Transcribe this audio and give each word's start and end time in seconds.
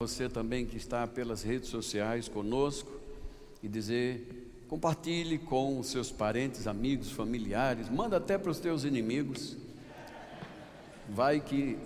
Você 0.00 0.28
também 0.28 0.64
que 0.64 0.76
está 0.76 1.08
pelas 1.08 1.42
redes 1.42 1.70
sociais 1.70 2.28
conosco 2.28 2.88
e 3.60 3.66
dizer, 3.66 4.48
compartilhe 4.68 5.38
com 5.38 5.76
os 5.80 5.88
seus 5.88 6.08
parentes, 6.08 6.68
amigos, 6.68 7.10
familiares, 7.10 7.90
manda 7.90 8.16
até 8.16 8.38
para 8.38 8.52
os 8.52 8.60
teus 8.60 8.84
inimigos. 8.84 9.56
Vai 11.08 11.40
que 11.40 11.76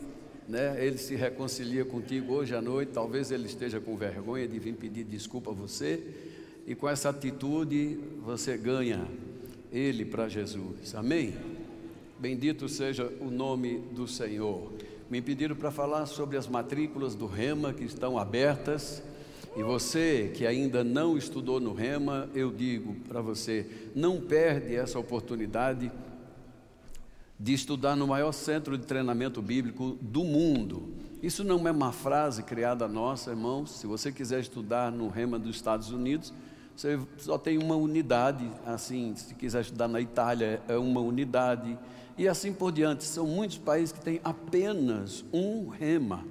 né, 0.46 0.76
ele 0.84 0.98
se 0.98 1.14
reconcilia 1.14 1.86
contigo 1.86 2.34
hoje 2.34 2.54
à 2.54 2.60
noite, 2.60 2.90
talvez 2.92 3.30
ele 3.30 3.46
esteja 3.46 3.80
com 3.80 3.96
vergonha 3.96 4.46
de 4.46 4.58
vir 4.58 4.74
pedir 4.74 5.04
desculpa 5.04 5.50
a 5.50 5.54
você, 5.54 6.06
e 6.66 6.74
com 6.74 6.86
essa 6.86 7.08
atitude 7.08 7.98
você 8.22 8.58
ganha 8.58 9.08
ele 9.72 10.04
para 10.04 10.28
Jesus. 10.28 10.94
Amém? 10.94 11.34
Bendito 12.18 12.68
seja 12.68 13.10
o 13.22 13.30
nome 13.30 13.78
do 13.78 14.06
Senhor. 14.06 14.70
Me 15.12 15.20
pediram 15.20 15.54
para 15.54 15.70
falar 15.70 16.06
sobre 16.06 16.38
as 16.38 16.48
matrículas 16.48 17.14
do 17.14 17.26
Rema 17.26 17.74
que 17.74 17.84
estão 17.84 18.16
abertas. 18.16 19.02
E 19.54 19.62
você 19.62 20.32
que 20.34 20.46
ainda 20.46 20.82
não 20.82 21.18
estudou 21.18 21.60
no 21.60 21.74
Rema, 21.74 22.30
eu 22.34 22.50
digo 22.50 22.94
para 23.06 23.20
você, 23.20 23.90
não 23.94 24.22
perde 24.22 24.74
essa 24.74 24.98
oportunidade 24.98 25.92
de 27.38 27.52
estudar 27.52 27.94
no 27.94 28.06
maior 28.06 28.32
centro 28.32 28.78
de 28.78 28.86
treinamento 28.86 29.42
bíblico 29.42 29.98
do 30.00 30.24
mundo. 30.24 30.94
Isso 31.22 31.44
não 31.44 31.68
é 31.68 31.70
uma 31.70 31.92
frase 31.92 32.42
criada 32.42 32.88
nossa, 32.88 33.32
irmãos. 33.32 33.70
Se 33.72 33.86
você 33.86 34.10
quiser 34.10 34.40
estudar 34.40 34.90
no 34.90 35.10
Rema 35.10 35.38
dos 35.38 35.56
Estados 35.56 35.90
Unidos, 35.90 36.32
você 36.74 36.98
só 37.18 37.36
tem 37.36 37.58
uma 37.58 37.76
unidade. 37.76 38.50
Assim, 38.64 39.14
se 39.14 39.34
quiser 39.34 39.60
estudar 39.60 39.88
na 39.88 40.00
Itália, 40.00 40.62
é 40.66 40.76
uma 40.78 41.02
unidade 41.02 41.78
e 42.16 42.28
assim 42.28 42.52
por 42.52 42.72
diante. 42.72 43.04
São 43.04 43.26
muitos 43.26 43.58
países 43.58 43.92
que 43.92 44.00
têm 44.00 44.20
apenas 44.24 45.24
um 45.32 45.68
rema. 45.68 46.24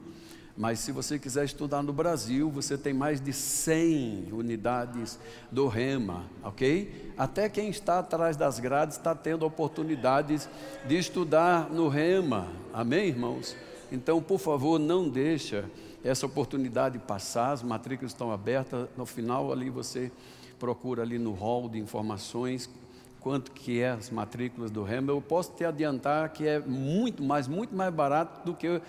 Mas 0.55 0.79
se 0.79 0.91
você 0.91 1.17
quiser 1.17 1.45
estudar 1.45 1.81
no 1.81 1.93
Brasil, 1.93 2.49
você 2.49 2.77
tem 2.77 2.93
mais 2.93 3.21
de 3.21 3.31
100 3.31 4.27
unidades 4.31 5.17
do 5.49 5.67
Rema, 5.67 6.25
ok? 6.43 7.13
Até 7.17 7.49
quem 7.49 7.69
está 7.69 7.99
atrás 7.99 8.35
das 8.35 8.59
grades 8.59 8.97
está 8.97 9.15
tendo 9.15 9.45
oportunidades 9.45 10.49
de 10.85 10.97
estudar 10.97 11.69
no 11.69 11.87
Rema, 11.87 12.47
amém, 12.73 13.07
irmãos? 13.07 13.55
Então, 13.91 14.21
por 14.21 14.39
favor, 14.39 14.77
não 14.77 15.09
deixa 15.09 15.65
essa 16.03 16.25
oportunidade 16.25 16.99
passar, 16.99 17.53
as 17.53 17.63
matrículas 17.63 18.11
estão 18.11 18.31
abertas, 18.31 18.87
no 18.97 19.05
final 19.05 19.51
ali 19.51 19.69
você 19.69 20.11
procura 20.59 21.01
ali 21.01 21.17
no 21.17 21.33
hall 21.33 21.67
de 21.69 21.79
informações 21.79 22.69
quanto 23.21 23.51
que 23.51 23.79
é 23.79 23.91
as 23.91 24.09
matrículas 24.09 24.71
do 24.71 24.83
Rema, 24.83 25.11
eu 25.11 25.21
posso 25.21 25.53
te 25.53 25.63
adiantar 25.63 26.29
que 26.29 26.47
é 26.47 26.59
muito 26.59 27.23
mais, 27.23 27.47
muito 27.47 27.73
mais 27.75 27.93
barato 27.93 28.45
do 28.45 28.55
que 28.55 28.81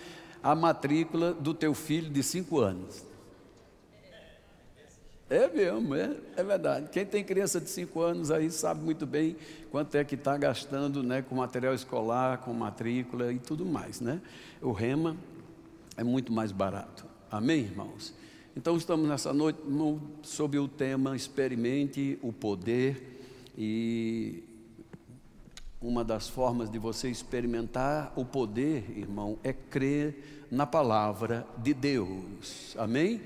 a 0.43 0.55
matrícula 0.55 1.33
do 1.33 1.55
teu 1.55 1.75
filho 1.75 2.11
de 2.11 2.23
cinco 2.23 2.59
anos. 2.59 3.05
É 5.31 5.49
mesmo, 5.49 5.95
é, 5.95 6.15
é 6.37 6.45
verdade. 6.45 6.91
Quem 6.91 7.07
tem 7.07 7.25
criança 7.25 7.61
de 7.61 7.71
cinco 7.71 8.03
anos 8.03 8.31
aí 8.31 8.51
sabe 8.51 8.83
muito 8.83 9.07
bem 9.07 9.37
quanto 9.71 9.95
é 9.95 10.05
que 10.05 10.15
está 10.15 10.37
gastando 10.37 11.03
né, 11.03 11.23
com 11.23 11.37
material 11.37 11.73
escolar, 11.73 12.39
com 12.39 12.53
matrícula 12.53 13.33
e 13.33 13.39
tudo 13.39 13.65
mais. 13.65 14.01
Né? 14.01 14.21
O 14.61 14.73
Rema 14.73 15.17
é 15.97 16.05
muito 16.05 16.31
mais 16.33 16.53
barato. 16.53 17.07
Amém, 17.31 17.61
irmãos? 17.61 18.15
Então 18.55 18.77
estamos 18.77 19.09
nessa 19.09 19.33
noite 19.33 19.61
no, 19.67 20.03
sob 20.23 20.59
o 20.59 20.69
tema 20.69 21.17
Experimente 21.17 22.19
o 22.21 22.31
Poder 22.31 23.12
e 23.57 24.45
uma 25.81 26.05
das 26.05 26.29
formas 26.29 26.71
de 26.71 26.79
você 26.79 27.09
experimentar 27.09 28.13
o 28.17 28.25
poder, 28.25 28.85
irmão, 28.97 29.39
é 29.43 29.53
crer 29.53 30.47
na 30.51 30.67
palavra 30.67 31.47
de 31.59 31.75
Deus. 31.75 32.75
Amém? 32.79 33.21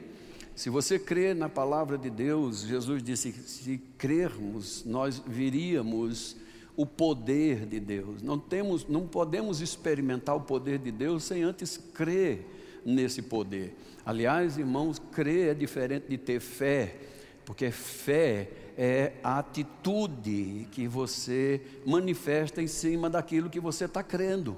Se 0.55 0.71
você 0.71 0.99
crer 0.99 1.35
na 1.35 1.51
palavra 1.51 1.99
de 1.99 2.09
Deus, 2.09 2.63
Jesus 2.63 3.03
disse: 3.03 3.31
se 3.33 3.79
crermos, 3.99 4.85
nós 4.87 5.23
viríamos 5.27 6.35
o 6.75 6.87
poder 6.87 7.67
de 7.67 7.79
Deus. 7.79 8.23
Não 8.23 8.39
temos, 8.39 8.87
não 8.89 9.07
podemos 9.07 9.61
experimentar 9.61 10.35
o 10.35 10.41
poder 10.41 10.79
de 10.79 10.91
Deus 10.91 11.25
sem 11.25 11.43
antes 11.43 11.77
crer 11.77 12.47
nesse 12.85 13.21
poder. 13.21 13.77
Aliás, 14.05 14.57
irmãos, 14.57 14.99
crer 15.13 15.51
é 15.51 15.55
diferente 15.55 16.07
de 16.09 16.17
ter 16.17 16.41
fé, 16.41 16.97
porque 17.45 17.71
fé 17.71 18.49
é 18.77 19.13
a 19.25 19.39
atitude 19.39 20.69
que 20.71 20.87
você 20.87 21.61
manifesta 21.87 22.61
em 22.61 22.67
cima 22.67 23.09
daquilo 23.09 23.49
que 23.49 23.59
você 23.59 23.87
está 23.87 24.03
crendo. 24.03 24.57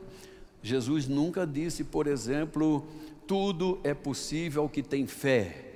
Jesus 0.62 1.06
nunca 1.06 1.46
disse, 1.46 1.84
por 1.84 2.06
exemplo, 2.06 2.84
tudo 3.26 3.78
é 3.84 3.94
possível 3.94 4.62
ao 4.62 4.68
que 4.68 4.82
tem 4.82 5.06
fé. 5.06 5.66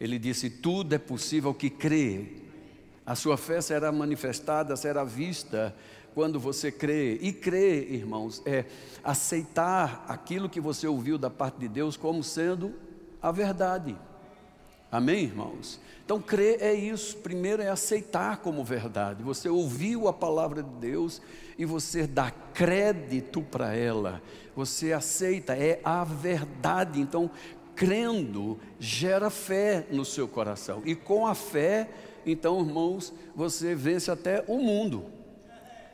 Ele 0.00 0.18
disse, 0.18 0.48
tudo 0.48 0.94
é 0.94 0.98
possível 0.98 1.50
ao 1.50 1.54
que 1.54 1.68
crê. 1.68 2.26
A 3.04 3.14
sua 3.14 3.36
fé 3.36 3.60
será 3.60 3.92
manifestada, 3.92 4.74
será 4.76 5.04
vista 5.04 5.74
quando 6.14 6.40
você 6.40 6.72
crê. 6.72 7.18
E 7.20 7.32
crer, 7.32 7.92
irmãos, 7.92 8.42
é 8.46 8.64
aceitar 9.04 10.06
aquilo 10.08 10.48
que 10.48 10.60
você 10.60 10.86
ouviu 10.86 11.18
da 11.18 11.28
parte 11.28 11.58
de 11.58 11.68
Deus 11.68 11.96
como 11.96 12.22
sendo 12.22 12.74
a 13.20 13.30
verdade. 13.30 13.96
Amém, 14.96 15.24
irmãos? 15.24 15.78
Então, 16.06 16.22
crer 16.22 16.62
é 16.62 16.72
isso. 16.72 17.18
Primeiro 17.18 17.60
é 17.60 17.68
aceitar 17.68 18.38
como 18.38 18.64
verdade. 18.64 19.22
Você 19.22 19.46
ouviu 19.46 20.08
a 20.08 20.12
palavra 20.12 20.62
de 20.62 20.70
Deus 20.80 21.20
e 21.58 21.66
você 21.66 22.06
dá 22.06 22.30
crédito 22.30 23.42
para 23.42 23.74
ela. 23.74 24.22
Você 24.54 24.94
aceita, 24.94 25.54
é 25.54 25.80
a 25.84 26.02
verdade. 26.02 26.98
Então, 26.98 27.30
crendo, 27.74 28.58
gera 28.80 29.28
fé 29.28 29.86
no 29.90 30.02
seu 30.02 30.26
coração. 30.26 30.80
E 30.86 30.94
com 30.94 31.26
a 31.26 31.34
fé, 31.34 31.90
então, 32.24 32.58
irmãos, 32.60 33.12
você 33.34 33.74
vence 33.74 34.10
até 34.10 34.42
o 34.48 34.56
mundo. 34.56 35.04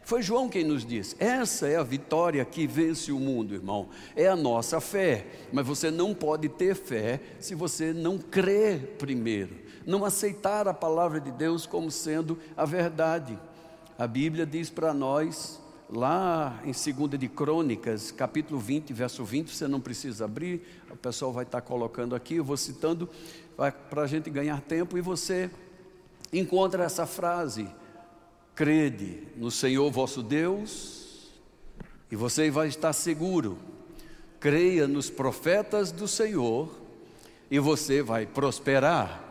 Foi 0.05 0.23
João 0.23 0.49
quem 0.49 0.65
nos 0.65 0.85
disse: 0.85 1.17
essa 1.19 1.69
é 1.69 1.77
a 1.77 1.83
vitória 1.83 2.45
que 2.45 2.67
vence 2.67 3.13
o 3.13 3.19
mundo, 3.19 3.55
irmão. 3.55 3.89
É 4.17 4.27
a 4.29 4.37
nossa 4.37 4.81
fé. 4.81 5.27
Mas 5.53 5.67
você 5.67 5.91
não 5.91 6.15
pode 6.15 6.49
ter 6.49 6.75
fé 6.75 7.21
se 7.41 7.55
você 7.55 7.93
não 7.93 8.19
crer 8.19 8.97
primeiro 8.99 9.63
não 9.87 10.05
aceitar 10.05 10.69
a 10.69 10.75
palavra 10.75 11.21
de 11.21 11.31
Deus 11.31 11.67
como 11.67 11.91
sendo 11.91 12.39
a 12.57 12.65
verdade. 12.65 13.39
A 13.99 14.07
Bíblia 14.07 14.47
diz 14.47 14.71
para 14.71 14.95
nós, 14.95 15.61
lá 15.91 16.61
em 16.65 16.73
2 16.73 17.19
de 17.19 17.29
Crônicas, 17.29 18.11
capítulo 18.11 18.59
20, 18.59 18.93
verso 18.93 19.25
20, 19.25 19.55
você 19.55 19.69
não 19.69 19.81
precisa 19.81 20.25
abrir, 20.25 20.63
o 20.91 20.97
pessoal 20.97 21.33
vai 21.33 21.45
estar 21.45 21.61
colocando 21.61 22.15
aqui, 22.15 22.37
eu 22.37 22.45
vou 22.45 22.57
citando 22.57 23.09
para 23.91 24.03
a 24.03 24.07
gente 24.07 24.31
ganhar 24.31 24.61
tempo, 24.61 24.97
e 24.97 25.01
você 25.01 25.51
encontra 26.33 26.85
essa 26.85 27.07
frase: 27.07 27.69
crede 28.55 29.29
no 29.37 29.51
Senhor 29.51 29.91
vosso 29.91 30.23
Deus, 30.23 31.31
e 32.11 32.17
você 32.17 32.51
vai 32.51 32.69
estar 32.69 32.93
seguro. 32.93 33.59
Creia 34.39 34.87
nos 34.87 35.09
profetas 35.09 35.93
do 35.93 36.07
Senhor, 36.07 36.69
e 37.51 37.59
você 37.59 38.03
vai 38.03 38.27
prosperar. 38.27 39.23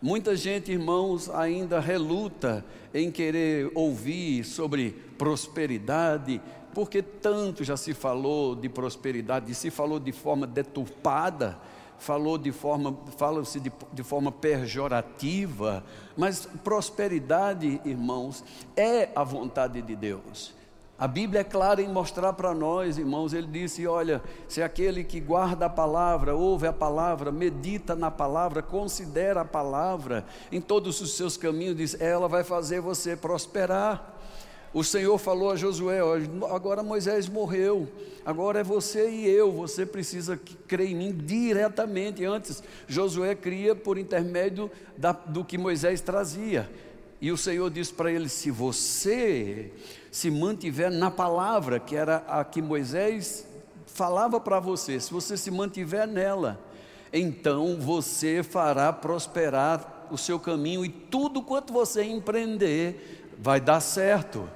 Muita 0.00 0.34
gente, 0.34 0.72
irmãos, 0.72 1.30
ainda 1.30 1.78
reluta 1.78 2.64
em 2.92 3.10
querer 3.10 3.70
ouvir 3.74 4.44
sobre 4.44 4.90
prosperidade, 5.16 6.40
porque 6.74 7.02
tanto 7.02 7.62
já 7.62 7.76
se 7.76 7.94
falou 7.94 8.56
de 8.56 8.68
prosperidade, 8.68 9.54
se 9.54 9.70
falou 9.70 10.00
de 10.00 10.10
forma 10.10 10.46
deturpada, 10.46 11.60
falou 12.02 12.36
de 12.36 12.50
forma, 12.50 12.96
fala-se 13.16 13.60
de, 13.60 13.72
de 13.92 14.02
forma 14.02 14.32
pejorativa, 14.32 15.84
mas 16.16 16.46
prosperidade, 16.64 17.80
irmãos, 17.84 18.44
é 18.76 19.08
a 19.14 19.22
vontade 19.22 19.80
de 19.80 19.94
Deus. 19.94 20.52
A 20.98 21.06
Bíblia 21.08 21.40
é 21.40 21.44
clara 21.44 21.80
em 21.80 21.88
mostrar 21.88 22.32
para 22.32 22.54
nós, 22.54 22.98
irmãos, 22.98 23.32
ele 23.32 23.46
disse: 23.46 23.86
olha, 23.86 24.22
se 24.48 24.62
aquele 24.62 25.02
que 25.02 25.20
guarda 25.20 25.66
a 25.66 25.70
palavra, 25.70 26.34
ouve 26.34 26.66
a 26.66 26.72
palavra, 26.72 27.32
medita 27.32 27.94
na 27.94 28.10
palavra, 28.10 28.62
considera 28.62 29.40
a 29.40 29.44
palavra 29.44 30.24
em 30.50 30.60
todos 30.60 31.00
os 31.00 31.16
seus 31.16 31.36
caminhos, 31.36 31.76
diz, 31.76 32.00
ela 32.00 32.28
vai 32.28 32.44
fazer 32.44 32.80
você 32.80 33.16
prosperar. 33.16 34.11
O 34.74 34.82
Senhor 34.82 35.18
falou 35.18 35.50
a 35.50 35.56
Josué: 35.56 35.98
agora 36.50 36.82
Moisés 36.82 37.28
morreu, 37.28 37.88
agora 38.24 38.60
é 38.60 38.64
você 38.64 39.10
e 39.10 39.28
eu, 39.28 39.52
você 39.52 39.84
precisa 39.84 40.40
crer 40.66 40.90
em 40.90 40.96
mim 40.96 41.12
diretamente. 41.12 42.24
Antes, 42.24 42.62
Josué 42.88 43.34
cria 43.34 43.74
por 43.74 43.98
intermédio 43.98 44.70
da, 44.96 45.12
do 45.12 45.44
que 45.44 45.58
Moisés 45.58 46.00
trazia. 46.00 46.70
E 47.20 47.30
o 47.30 47.36
Senhor 47.36 47.70
disse 47.70 47.92
para 47.92 48.10
ele: 48.10 48.28
se 48.28 48.50
você 48.50 49.70
se 50.10 50.30
mantiver 50.30 50.90
na 50.90 51.10
palavra, 51.10 51.78
que 51.78 51.94
era 51.94 52.24
a 52.26 52.42
que 52.42 52.62
Moisés 52.62 53.46
falava 53.86 54.40
para 54.40 54.58
você, 54.58 54.98
se 54.98 55.12
você 55.12 55.36
se 55.36 55.50
mantiver 55.50 56.06
nela, 56.06 56.58
então 57.12 57.76
você 57.78 58.42
fará 58.42 58.90
prosperar 58.90 60.06
o 60.10 60.16
seu 60.16 60.40
caminho 60.40 60.82
e 60.84 60.88
tudo 60.88 61.42
quanto 61.42 61.72
você 61.74 62.02
empreender 62.02 63.22
vai 63.38 63.60
dar 63.60 63.80
certo. 63.80 64.48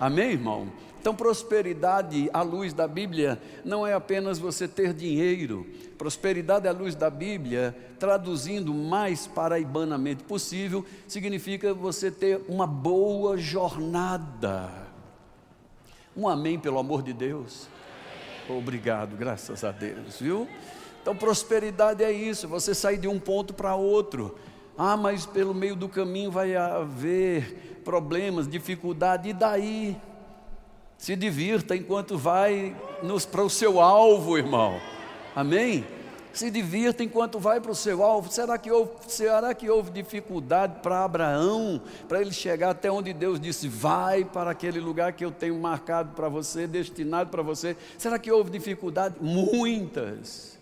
Amém, 0.00 0.30
irmão? 0.30 0.72
Então, 0.98 1.14
prosperidade 1.14 2.30
à 2.32 2.40
luz 2.40 2.72
da 2.72 2.88
Bíblia 2.88 3.40
não 3.64 3.86
é 3.86 3.92
apenas 3.92 4.38
você 4.38 4.66
ter 4.66 4.94
dinheiro. 4.94 5.66
Prosperidade 5.98 6.66
à 6.66 6.72
luz 6.72 6.94
da 6.94 7.10
Bíblia, 7.10 7.76
traduzindo 7.98 8.72
mais 8.72 9.26
paraibanamente 9.26 10.24
possível, 10.24 10.86
significa 11.06 11.74
você 11.74 12.10
ter 12.10 12.42
uma 12.48 12.66
boa 12.66 13.36
jornada. 13.36 14.70
Um 16.16 16.26
amém, 16.26 16.58
pelo 16.58 16.78
amor 16.78 17.02
de 17.02 17.12
Deus. 17.12 17.68
Obrigado, 18.48 19.16
graças 19.16 19.62
a 19.64 19.70
Deus, 19.70 20.18
viu? 20.18 20.48
Então, 21.02 21.14
prosperidade 21.14 22.02
é 22.02 22.10
isso, 22.10 22.48
você 22.48 22.74
sair 22.74 22.98
de 22.98 23.08
um 23.08 23.18
ponto 23.18 23.54
para 23.54 23.74
outro. 23.74 24.36
Ah, 24.82 24.96
mas 24.96 25.26
pelo 25.26 25.52
meio 25.52 25.76
do 25.76 25.90
caminho 25.90 26.30
vai 26.30 26.56
haver 26.56 27.82
problemas, 27.84 28.48
dificuldade, 28.48 29.28
e 29.28 29.34
daí? 29.34 29.94
Se 30.96 31.14
divirta 31.14 31.76
enquanto 31.76 32.16
vai 32.16 32.74
para 33.30 33.42
o 33.42 33.50
seu 33.50 33.78
alvo, 33.78 34.38
irmão. 34.38 34.80
Amém? 35.36 35.84
Se 36.32 36.50
divirta 36.50 37.04
enquanto 37.04 37.38
vai 37.38 37.60
para 37.60 37.72
o 37.72 37.74
seu 37.74 38.02
alvo. 38.02 38.32
Será 38.32 38.56
que 38.56 38.70
houve, 38.70 38.92
será 39.06 39.52
que 39.52 39.68
houve 39.68 39.90
dificuldade 39.90 40.80
para 40.82 41.04
Abraão, 41.04 41.82
para 42.08 42.22
ele 42.22 42.32
chegar 42.32 42.70
até 42.70 42.90
onde 42.90 43.12
Deus 43.12 43.38
disse: 43.38 43.68
vai 43.68 44.24
para 44.24 44.50
aquele 44.50 44.80
lugar 44.80 45.12
que 45.12 45.22
eu 45.22 45.30
tenho 45.30 45.60
marcado 45.60 46.14
para 46.16 46.30
você, 46.30 46.66
destinado 46.66 47.28
para 47.28 47.42
você? 47.42 47.76
Será 47.98 48.18
que 48.18 48.32
houve 48.32 48.50
dificuldade? 48.50 49.16
Muitas. 49.20 50.58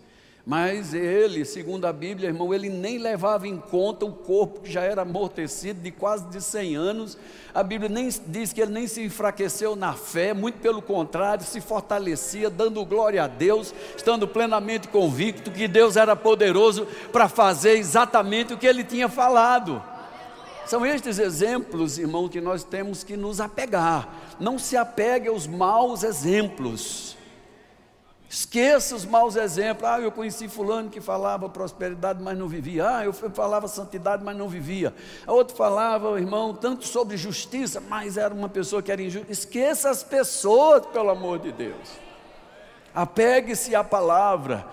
Mas 0.48 0.94
ele, 0.94 1.44
segundo 1.44 1.84
a 1.84 1.92
Bíblia, 1.92 2.30
irmão, 2.30 2.54
ele 2.54 2.70
nem 2.70 2.96
levava 2.96 3.46
em 3.46 3.58
conta 3.58 4.06
o 4.06 4.12
corpo 4.12 4.60
que 4.60 4.72
já 4.72 4.80
era 4.80 5.02
amortecido 5.02 5.82
de 5.82 5.90
quase 5.90 6.24
de 6.28 6.40
100 6.40 6.74
anos. 6.74 7.18
A 7.54 7.62
Bíblia 7.62 7.90
nem 7.90 8.08
diz 8.26 8.50
que 8.50 8.62
ele 8.62 8.72
nem 8.72 8.86
se 8.86 9.04
enfraqueceu 9.04 9.76
na 9.76 9.92
fé, 9.92 10.32
muito 10.32 10.58
pelo 10.58 10.80
contrário, 10.80 11.44
se 11.44 11.60
fortalecia, 11.60 12.48
dando 12.48 12.82
glória 12.86 13.24
a 13.24 13.26
Deus, 13.26 13.74
estando 13.94 14.26
plenamente 14.26 14.88
convicto 14.88 15.50
que 15.50 15.68
Deus 15.68 15.96
era 15.98 16.16
poderoso 16.16 16.86
para 17.12 17.28
fazer 17.28 17.72
exatamente 17.72 18.54
o 18.54 18.56
que 18.56 18.66
ele 18.66 18.84
tinha 18.84 19.10
falado. 19.10 19.82
São 20.64 20.86
estes 20.86 21.18
exemplos, 21.18 21.98
irmão, 21.98 22.26
que 22.26 22.40
nós 22.40 22.64
temos 22.64 23.04
que 23.04 23.18
nos 23.18 23.38
apegar. 23.38 24.08
Não 24.40 24.58
se 24.58 24.78
apegue 24.78 25.28
aos 25.28 25.46
maus 25.46 26.02
exemplos. 26.02 27.17
Esqueça 28.28 28.94
os 28.94 29.06
maus 29.06 29.36
exemplos. 29.36 29.88
Ah, 29.88 29.98
eu 30.00 30.12
conheci 30.12 30.48
fulano 30.48 30.90
que 30.90 31.00
falava 31.00 31.48
prosperidade, 31.48 32.22
mas 32.22 32.36
não 32.36 32.46
vivia. 32.46 32.86
Ah, 32.86 33.04
eu 33.04 33.12
falava 33.12 33.66
santidade, 33.66 34.22
mas 34.22 34.36
não 34.36 34.48
vivia. 34.48 34.94
Outro 35.26 35.56
falava, 35.56 36.20
irmão, 36.20 36.52
tanto 36.52 36.86
sobre 36.86 37.16
justiça, 37.16 37.80
mas 37.80 38.18
era 38.18 38.34
uma 38.34 38.48
pessoa 38.48 38.82
que 38.82 38.92
era 38.92 39.00
injusta. 39.00 39.32
Esqueça 39.32 39.88
as 39.88 40.02
pessoas, 40.02 40.84
pelo 40.86 41.08
amor 41.08 41.38
de 41.38 41.52
Deus. 41.52 41.88
Apegue-se 42.94 43.74
à 43.74 43.82
palavra. 43.82 44.66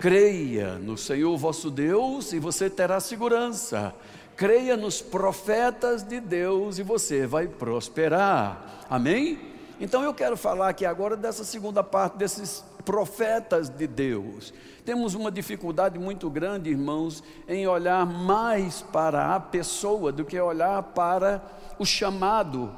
Creia 0.00 0.74
no 0.74 0.98
Senhor 0.98 1.36
vosso 1.36 1.70
Deus 1.70 2.32
e 2.32 2.40
você 2.40 2.68
terá 2.68 2.98
segurança. 2.98 3.94
Creia 4.36 4.76
nos 4.76 5.00
profetas 5.00 6.02
de 6.02 6.18
Deus 6.18 6.80
e 6.80 6.82
você 6.82 7.24
vai 7.24 7.46
prosperar. 7.46 8.84
Amém? 8.90 9.53
Então 9.80 10.02
eu 10.02 10.14
quero 10.14 10.36
falar 10.36 10.68
aqui 10.68 10.86
agora 10.86 11.16
dessa 11.16 11.44
segunda 11.44 11.82
parte 11.82 12.16
desses 12.16 12.64
profetas 12.84 13.68
de 13.68 13.86
Deus. 13.86 14.52
Temos 14.84 15.14
uma 15.14 15.30
dificuldade 15.30 15.98
muito 15.98 16.28
grande, 16.30 16.70
irmãos, 16.70 17.22
em 17.48 17.66
olhar 17.66 18.06
mais 18.06 18.82
para 18.82 19.34
a 19.34 19.40
pessoa 19.40 20.12
do 20.12 20.24
que 20.24 20.38
olhar 20.38 20.82
para 20.82 21.42
o 21.78 21.84
chamado, 21.84 22.70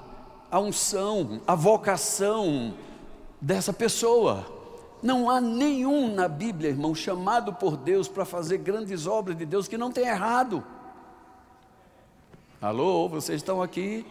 a 0.51 0.59
unção, 0.61 1.41
a 1.47 1.55
vocação 1.55 2.75
dessa 3.41 3.73
pessoa. 3.73 4.47
Não 5.03 5.29
há 5.29 5.41
nenhum 5.41 6.15
na 6.15 6.29
Bíblia, 6.29 6.71
irmão, 6.71 6.95
chamado 6.95 7.53
por 7.53 7.77
Deus 7.77 8.09
para 8.09 8.25
fazer 8.25 8.59
grandes 8.59 9.07
obras 9.07 9.37
de 9.37 9.45
Deus 9.45 9.69
que 9.69 9.77
não 9.77 9.93
tenha 9.93 10.13
errado. 10.13 10.65
Alô, 12.61 13.09
vocês 13.09 13.37
estão 13.37 13.61
aqui? 13.61 14.07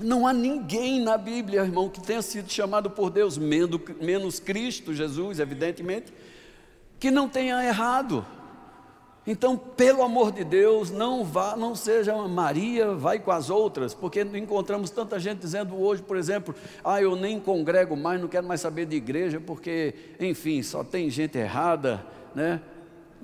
Não 0.00 0.26
há 0.26 0.32
ninguém 0.32 1.00
na 1.00 1.18
Bíblia, 1.18 1.62
irmão, 1.62 1.88
que 1.88 2.00
tenha 2.00 2.22
sido 2.22 2.50
chamado 2.50 2.90
por 2.90 3.10
Deus, 3.10 3.36
menos 3.36 4.40
Cristo 4.40 4.94
Jesus, 4.94 5.38
evidentemente, 5.38 6.12
que 6.98 7.10
não 7.10 7.28
tenha 7.28 7.62
errado. 7.64 8.24
Então, 9.24 9.56
pelo 9.56 10.02
amor 10.02 10.32
de 10.32 10.42
Deus, 10.42 10.90
não 10.90 11.24
vá, 11.24 11.54
não 11.56 11.76
seja 11.76 12.12
uma 12.12 12.26
Maria, 12.26 12.92
vai 12.92 13.20
com 13.20 13.30
as 13.30 13.50
outras, 13.50 13.94
porque 13.94 14.22
encontramos 14.22 14.90
tanta 14.90 15.20
gente 15.20 15.38
dizendo 15.38 15.80
hoje, 15.80 16.02
por 16.02 16.16
exemplo, 16.16 16.54
ah, 16.82 17.00
eu 17.00 17.14
nem 17.14 17.38
congrego 17.38 17.96
mais, 17.96 18.20
não 18.20 18.26
quero 18.26 18.46
mais 18.46 18.60
saber 18.60 18.84
de 18.86 18.96
igreja, 18.96 19.40
porque, 19.40 19.94
enfim, 20.18 20.60
só 20.62 20.82
tem 20.82 21.08
gente 21.08 21.38
errada, 21.38 22.04
né? 22.34 22.60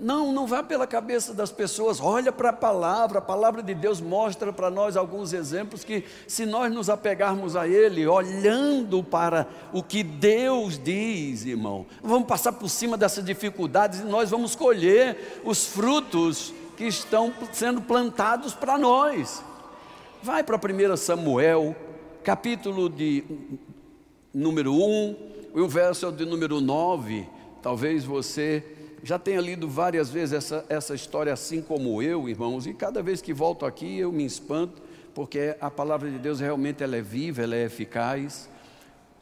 Não, 0.00 0.32
não 0.32 0.46
vá 0.46 0.62
pela 0.62 0.86
cabeça 0.86 1.34
das 1.34 1.50
pessoas, 1.50 2.00
olha 2.00 2.30
para 2.30 2.50
a 2.50 2.52
palavra, 2.52 3.18
a 3.18 3.22
palavra 3.22 3.60
de 3.60 3.74
Deus 3.74 4.00
mostra 4.00 4.52
para 4.52 4.70
nós 4.70 4.96
alguns 4.96 5.32
exemplos 5.32 5.82
que, 5.82 6.04
se 6.28 6.46
nós 6.46 6.72
nos 6.72 6.88
apegarmos 6.88 7.56
a 7.56 7.66
Ele, 7.66 8.06
olhando 8.06 9.02
para 9.02 9.48
o 9.72 9.82
que 9.82 10.04
Deus 10.04 10.78
diz, 10.78 11.44
irmão, 11.44 11.84
vamos 12.00 12.28
passar 12.28 12.52
por 12.52 12.68
cima 12.68 12.96
dessas 12.96 13.24
dificuldades 13.24 13.98
e 13.98 14.04
nós 14.04 14.30
vamos 14.30 14.54
colher 14.54 15.40
os 15.44 15.66
frutos 15.66 16.54
que 16.76 16.84
estão 16.84 17.34
sendo 17.52 17.80
plantados 17.80 18.54
para 18.54 18.78
nós. 18.78 19.42
Vai 20.22 20.44
para 20.44 20.56
1 20.56 20.96
Samuel, 20.96 21.74
capítulo 22.22 22.88
de 22.88 23.24
número 24.32 24.72
1, 24.72 25.16
o 25.54 25.66
verso 25.66 26.12
de 26.12 26.24
número 26.24 26.60
9, 26.60 27.28
talvez 27.60 28.04
você 28.04 28.77
já 29.02 29.18
tenha 29.18 29.40
lido 29.40 29.68
várias 29.68 30.10
vezes 30.10 30.34
essa, 30.34 30.64
essa 30.68 30.94
história, 30.94 31.32
assim 31.32 31.62
como 31.62 32.02
eu, 32.02 32.28
irmãos, 32.28 32.66
e 32.66 32.74
cada 32.74 33.02
vez 33.02 33.20
que 33.20 33.32
volto 33.32 33.64
aqui 33.64 33.98
eu 33.98 34.10
me 34.10 34.24
espanto, 34.24 34.82
porque 35.14 35.56
a 35.60 35.70
palavra 35.70 36.10
de 36.10 36.18
Deus 36.18 36.40
realmente 36.40 36.82
ela 36.82 36.96
é 36.96 37.02
viva, 37.02 37.42
ela 37.42 37.54
é 37.54 37.64
eficaz. 37.64 38.48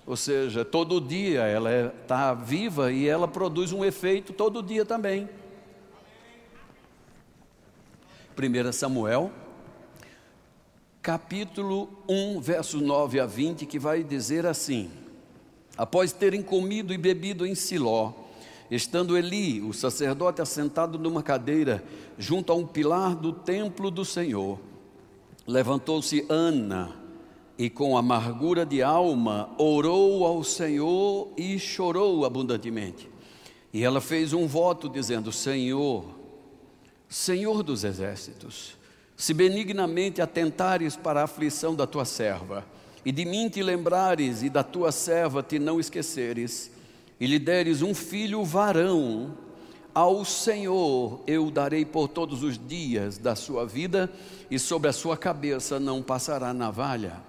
Ou 0.06 0.16
seja, 0.16 0.64
todo 0.64 1.00
dia 1.00 1.42
ela 1.42 1.92
está 2.02 2.30
é, 2.30 2.44
viva 2.44 2.92
e 2.92 3.08
ela 3.08 3.26
produz 3.26 3.72
um 3.72 3.84
efeito 3.84 4.32
todo 4.32 4.62
dia 4.62 4.84
também. 4.84 5.28
1 8.38 8.72
Samuel, 8.72 9.32
capítulo 11.02 11.88
1, 12.08 12.40
versos 12.40 12.82
9 12.82 13.18
a 13.18 13.26
20, 13.26 13.66
que 13.66 13.78
vai 13.78 14.04
dizer 14.04 14.46
assim: 14.46 14.90
Após 15.76 16.12
terem 16.12 16.42
comido 16.42 16.92
e 16.92 16.98
bebido 16.98 17.46
em 17.46 17.54
Siló, 17.54 18.25
Estando 18.70 19.16
Eli, 19.16 19.60
o 19.60 19.72
sacerdote, 19.72 20.42
assentado 20.42 20.98
numa 20.98 21.22
cadeira, 21.22 21.84
junto 22.18 22.52
a 22.52 22.56
um 22.56 22.66
pilar 22.66 23.14
do 23.14 23.32
templo 23.32 23.90
do 23.90 24.04
Senhor, 24.04 24.58
levantou-se 25.46 26.26
Ana 26.28 26.96
e, 27.56 27.70
com 27.70 27.96
amargura 27.96 28.66
de 28.66 28.82
alma, 28.82 29.50
orou 29.56 30.26
ao 30.26 30.42
Senhor 30.42 31.28
e 31.36 31.58
chorou 31.58 32.24
abundantemente. 32.24 33.08
E 33.72 33.84
ela 33.84 34.00
fez 34.00 34.32
um 34.32 34.46
voto, 34.46 34.88
dizendo: 34.88 35.30
Senhor, 35.30 36.04
Senhor 37.08 37.62
dos 37.62 37.84
exércitos, 37.84 38.76
se 39.16 39.32
benignamente 39.32 40.20
atentares 40.20 40.96
para 40.96 41.20
a 41.20 41.24
aflição 41.24 41.74
da 41.74 41.86
tua 41.86 42.04
serva, 42.04 42.64
e 43.04 43.12
de 43.12 43.24
mim 43.24 43.48
te 43.48 43.62
lembrares 43.62 44.42
e 44.42 44.50
da 44.50 44.64
tua 44.64 44.90
serva 44.90 45.42
te 45.42 45.58
não 45.58 45.78
esqueceres, 45.78 46.72
e 47.18 47.26
lhe 47.26 47.38
deres 47.38 47.82
um 47.82 47.94
filho 47.94 48.44
varão, 48.44 49.34
ao 49.94 50.24
Senhor 50.24 51.20
eu 51.26 51.50
darei 51.50 51.84
por 51.84 52.08
todos 52.08 52.42
os 52.42 52.58
dias 52.58 53.16
da 53.16 53.34
sua 53.34 53.64
vida, 53.64 54.12
e 54.50 54.58
sobre 54.58 54.90
a 54.90 54.92
sua 54.92 55.16
cabeça 55.16 55.80
não 55.80 56.02
passará 56.02 56.52
navalha. 56.52 57.22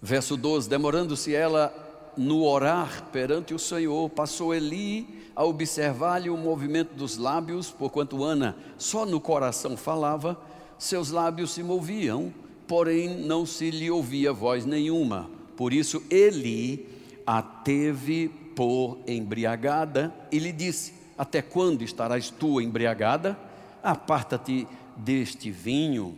Verso 0.00 0.36
12: 0.36 0.68
Demorando-se 0.68 1.34
ela 1.34 1.74
no 2.16 2.44
orar 2.44 3.08
perante 3.10 3.52
o 3.52 3.58
Senhor, 3.58 4.08
passou 4.10 4.54
Eli 4.54 5.24
a 5.34 5.44
observar-lhe 5.44 6.30
o 6.30 6.36
movimento 6.36 6.94
dos 6.94 7.16
lábios, 7.16 7.70
porquanto 7.70 8.22
Ana 8.22 8.56
só 8.78 9.04
no 9.04 9.20
coração 9.20 9.76
falava, 9.76 10.38
seus 10.78 11.10
lábios 11.10 11.52
se 11.52 11.62
moviam, 11.62 12.32
porém 12.68 13.08
não 13.08 13.44
se 13.44 13.70
lhe 13.70 13.90
ouvia 13.90 14.32
voz 14.32 14.64
nenhuma. 14.64 15.28
Por 15.56 15.72
isso 15.72 16.02
Eli 16.08 16.88
a 17.26 17.42
teve 17.42 18.30
por 18.54 18.98
embriagada 19.06 20.14
e 20.30 20.38
lhe 20.38 20.52
disse: 20.52 20.94
Até 21.16 21.42
quando 21.42 21.82
estarás 21.82 22.30
tu 22.30 22.60
embriagada? 22.60 23.38
Aparta-te 23.82 24.66
deste 24.96 25.50
vinho. 25.50 26.16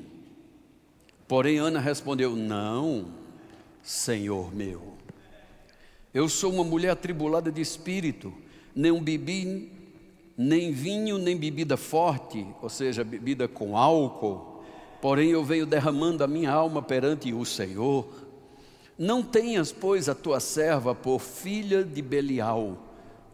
Porém, 1.26 1.58
Ana 1.58 1.80
respondeu: 1.80 2.36
Não, 2.36 3.06
Senhor 3.82 4.54
meu. 4.54 4.94
Eu 6.12 6.28
sou 6.28 6.52
uma 6.52 6.64
mulher 6.64 6.90
atribulada 6.90 7.52
de 7.52 7.60
espírito, 7.60 8.32
nem 8.74 9.02
bebi 9.02 9.76
nem 10.36 10.70
vinho, 10.70 11.16
nem 11.16 11.36
bebida 11.36 11.76
forte, 11.76 12.46
ou 12.60 12.68
seja, 12.68 13.02
bebida 13.02 13.48
com 13.48 13.76
álcool. 13.76 14.62
Porém, 15.00 15.30
eu 15.30 15.42
venho 15.42 15.64
derramando 15.64 16.22
a 16.22 16.26
minha 16.26 16.50
alma 16.50 16.82
perante 16.82 17.32
o 17.32 17.44
Senhor. 17.44 18.06
Não 18.98 19.22
tenhas, 19.22 19.72
pois, 19.72 20.08
a 20.08 20.14
tua 20.14 20.40
serva 20.40 20.94
por 20.94 21.20
filha 21.20 21.84
de 21.84 22.00
Belial, 22.00 22.78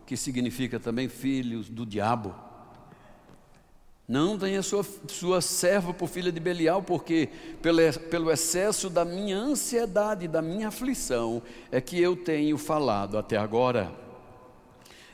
que 0.04 0.16
significa 0.16 0.80
também 0.80 1.08
filhos 1.08 1.68
do 1.68 1.86
diabo. 1.86 2.34
Não 4.08 4.36
tenha 4.36 4.62
sua, 4.62 4.84
sua 5.08 5.40
serva 5.40 5.94
por 5.94 6.08
filha 6.08 6.32
de 6.32 6.40
Belial, 6.40 6.82
porque 6.82 7.28
pelo, 7.62 7.78
pelo 8.10 8.30
excesso 8.30 8.90
da 8.90 9.04
minha 9.04 9.38
ansiedade, 9.38 10.26
da 10.26 10.42
minha 10.42 10.68
aflição, 10.68 11.40
é 11.70 11.80
que 11.80 12.00
eu 12.00 12.16
tenho 12.16 12.58
falado 12.58 13.16
até 13.16 13.36
agora. 13.36 13.92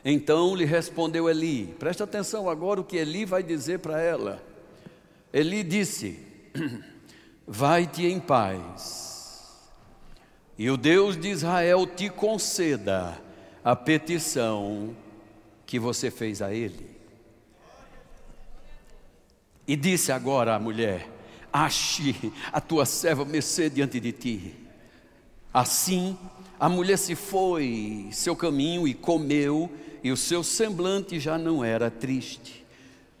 Então 0.03 0.55
lhe 0.55 0.65
respondeu 0.65 1.29
Eli, 1.29 1.75
presta 1.77 2.03
atenção 2.03 2.49
agora 2.49 2.81
o 2.81 2.83
que 2.83 2.97
Eli 2.97 3.25
vai 3.25 3.43
dizer 3.43 3.79
para 3.79 4.01
ela. 4.01 4.41
Eli 5.31 5.63
disse: 5.63 6.19
Vai-te 7.45 8.05
em 8.05 8.19
paz, 8.19 9.08
e 10.59 10.69
o 10.69 10.75
Deus 10.75 11.15
de 11.15 11.29
Israel 11.29 11.87
te 11.87 12.09
conceda 12.09 13.17
a 13.63 13.77
petição 13.77 14.93
que 15.65 15.79
você 15.79 16.11
fez 16.11 16.41
a 16.41 16.53
ele. 16.53 16.99
E 19.65 19.77
disse 19.77 20.11
agora 20.11 20.53
à 20.53 20.59
mulher: 20.59 21.07
Ache 21.53 22.33
a 22.51 22.59
tua 22.59 22.85
serva 22.85 23.23
mercê 23.23 23.69
diante 23.69 24.01
de 24.01 24.11
ti. 24.11 24.53
Assim, 25.53 26.17
a 26.59 26.67
mulher 26.67 26.97
se 26.97 27.15
foi 27.15 28.09
seu 28.11 28.35
caminho 28.35 28.85
e 28.85 28.93
comeu, 28.93 29.71
e 30.03 30.11
o 30.11 30.17
seu 30.17 30.43
semblante 30.43 31.21
já 31.21 31.37
não 31.37 31.63
era 31.63 31.89
triste. 31.89 32.67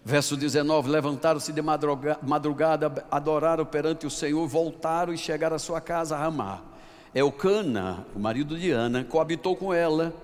Verso 0.03 0.35
19: 0.35 0.89
Levantaram-se 0.89 1.53
de 1.53 1.61
madrugada, 1.61 3.07
adoraram 3.09 3.65
perante 3.65 4.05
o 4.05 4.11
Senhor, 4.11 4.45
voltaram 4.45 5.13
e 5.13 5.17
chegaram 5.17 5.55
à 5.55 5.59
sua 5.59 5.79
casa 5.79 6.17
a 6.17 6.19
Ramá. 6.19 6.68
Eucana, 7.13 8.05
o 8.15 8.19
marido 8.19 8.57
de 8.57 8.71
Ana, 8.71 9.03
coabitou 9.03 9.55
com 9.55 9.73
ela, 9.73 10.15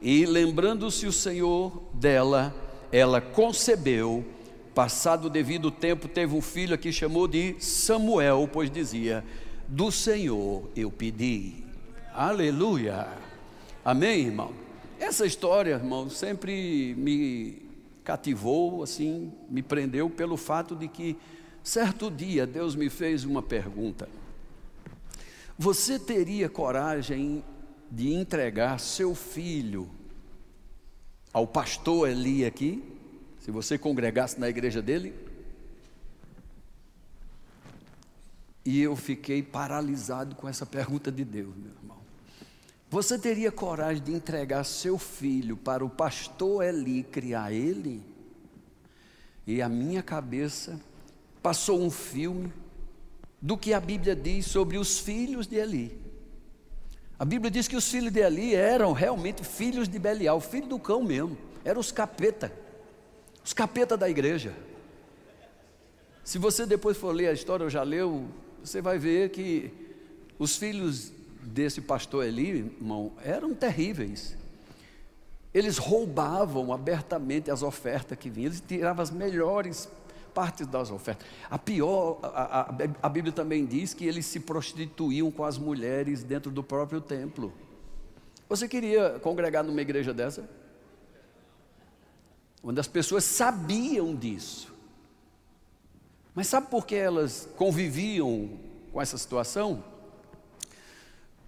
e 0.00 0.26
lembrando-se 0.26 1.06
o 1.06 1.12
Senhor 1.12 1.82
dela, 1.94 2.54
ela 2.90 3.20
concebeu 3.20 4.24
Passado 4.74 5.26
o 5.26 5.30
devido 5.30 5.70
tempo, 5.70 6.08
teve 6.08 6.34
um 6.34 6.40
filho 6.40 6.78
que 6.78 6.90
chamou 6.90 7.28
de 7.28 7.56
Samuel, 7.58 8.48
pois 8.50 8.70
dizia: 8.70 9.22
Do 9.68 9.92
Senhor 9.92 10.70
eu 10.74 10.90
pedi. 10.90 11.56
Aleluia. 12.14 13.06
Amém, 13.84 14.26
irmão? 14.26 14.52
Essa 14.98 15.26
história, 15.26 15.72
irmão, 15.72 16.08
sempre 16.08 16.94
me 16.96 17.60
cativou, 18.02 18.82
assim, 18.82 19.30
me 19.50 19.62
prendeu 19.62 20.08
pelo 20.08 20.38
fato 20.38 20.74
de 20.74 20.88
que, 20.88 21.18
certo 21.62 22.10
dia, 22.10 22.46
Deus 22.46 22.74
me 22.74 22.88
fez 22.88 23.26
uma 23.26 23.42
pergunta: 23.42 24.08
Você 25.58 25.98
teria 25.98 26.48
coragem 26.48 27.44
de 27.90 28.12
entregar 28.12 28.80
seu 28.80 29.14
filho 29.14 29.90
ao 31.32 31.46
pastor 31.46 32.08
Eli 32.08 32.44
aqui? 32.44 32.82
Se 33.40 33.50
você 33.50 33.76
congregasse 33.76 34.38
na 34.38 34.48
igreja 34.48 34.80
dele, 34.80 35.14
e 38.64 38.80
eu 38.80 38.94
fiquei 38.94 39.42
paralisado 39.42 40.36
com 40.36 40.48
essa 40.48 40.64
pergunta 40.64 41.10
de 41.10 41.24
Deus, 41.24 41.54
meu 41.56 41.72
irmão. 41.72 41.98
Você 42.88 43.18
teria 43.18 43.50
coragem 43.50 44.02
de 44.02 44.12
entregar 44.12 44.64
seu 44.64 44.98
filho 44.98 45.56
para 45.56 45.84
o 45.84 45.90
pastor 45.90 46.62
Eli 46.62 47.02
criar 47.02 47.52
ele? 47.52 48.02
E 49.46 49.60
a 49.60 49.68
minha 49.68 50.02
cabeça 50.02 50.80
passou 51.42 51.82
um 51.82 51.90
filme 51.90 52.52
do 53.42 53.58
que 53.58 53.74
a 53.74 53.80
Bíblia 53.80 54.14
diz 54.14 54.46
sobre 54.46 54.78
os 54.78 55.00
filhos 55.00 55.48
de 55.48 55.56
Eli. 55.56 56.00
A 57.18 57.24
Bíblia 57.24 57.50
diz 57.50 57.66
que 57.66 57.74
os 57.74 57.88
filhos 57.90 58.12
de 58.12 58.20
Eli 58.20 58.54
eram 58.54 58.92
realmente 58.92 59.42
filhos 59.42 59.88
de 59.88 59.98
Belial, 59.98 60.40
filho 60.40 60.68
do 60.68 60.78
cão 60.78 61.02
mesmo, 61.02 61.36
eram 61.64 61.80
os 61.80 61.90
capeta. 61.90 62.52
Os 63.44 63.52
capeta 63.52 63.96
da 63.96 64.08
igreja. 64.08 64.54
Se 66.22 66.38
você 66.38 66.64
depois 66.64 66.96
for 66.96 67.12
ler 67.12 67.26
a 67.28 67.32
história, 67.32 67.64
eu 67.64 67.70
já 67.70 67.82
leu, 67.82 68.28
você 68.62 68.80
vai 68.80 68.96
ver 68.96 69.30
que 69.30 69.72
os 70.38 70.56
filhos 70.56 71.12
desse 71.42 71.80
pastor 71.80 72.24
Eli, 72.24 72.70
irmão, 72.80 73.12
eram 73.24 73.52
terríveis. 73.54 74.36
Eles 75.52 75.78
roubavam 75.78 76.72
abertamente 76.72 77.50
as 77.50 77.62
ofertas 77.62 78.16
que 78.16 78.30
vinham, 78.30 78.46
eles 78.46 78.62
tiravam 78.66 79.02
as 79.02 79.10
melhores 79.10 79.88
partes 80.34 80.66
das 80.66 80.90
ofertas. 80.90 81.26
A 81.50 81.58
pior, 81.58 82.18
a, 82.22 82.60
a, 82.60 82.74
a 83.02 83.08
Bíblia 83.08 83.32
também 83.32 83.64
diz 83.66 83.94
que 83.94 84.04
eles 84.06 84.26
se 84.26 84.40
prostituíam 84.40 85.30
com 85.30 85.44
as 85.44 85.58
mulheres 85.58 86.22
dentro 86.22 86.50
do 86.50 86.62
próprio 86.62 87.00
templo. 87.00 87.52
Você 88.48 88.68
queria 88.68 89.18
congregar 89.20 89.62
numa 89.62 89.80
igreja 89.80 90.12
dessa? 90.12 90.48
onde 92.62 92.78
as 92.78 92.86
pessoas 92.86 93.24
sabiam 93.24 94.14
disso. 94.14 94.72
Mas 96.34 96.46
sabe 96.46 96.68
por 96.68 96.86
que 96.86 96.94
elas 96.94 97.48
conviviam 97.56 98.58
com 98.92 99.02
essa 99.02 99.18
situação? 99.18 99.84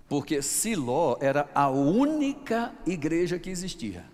Porque 0.08 0.42
Siló 0.42 1.16
era 1.20 1.48
a 1.54 1.70
única 1.70 2.74
igreja 2.84 3.38
que 3.38 3.48
existia. 3.48 4.04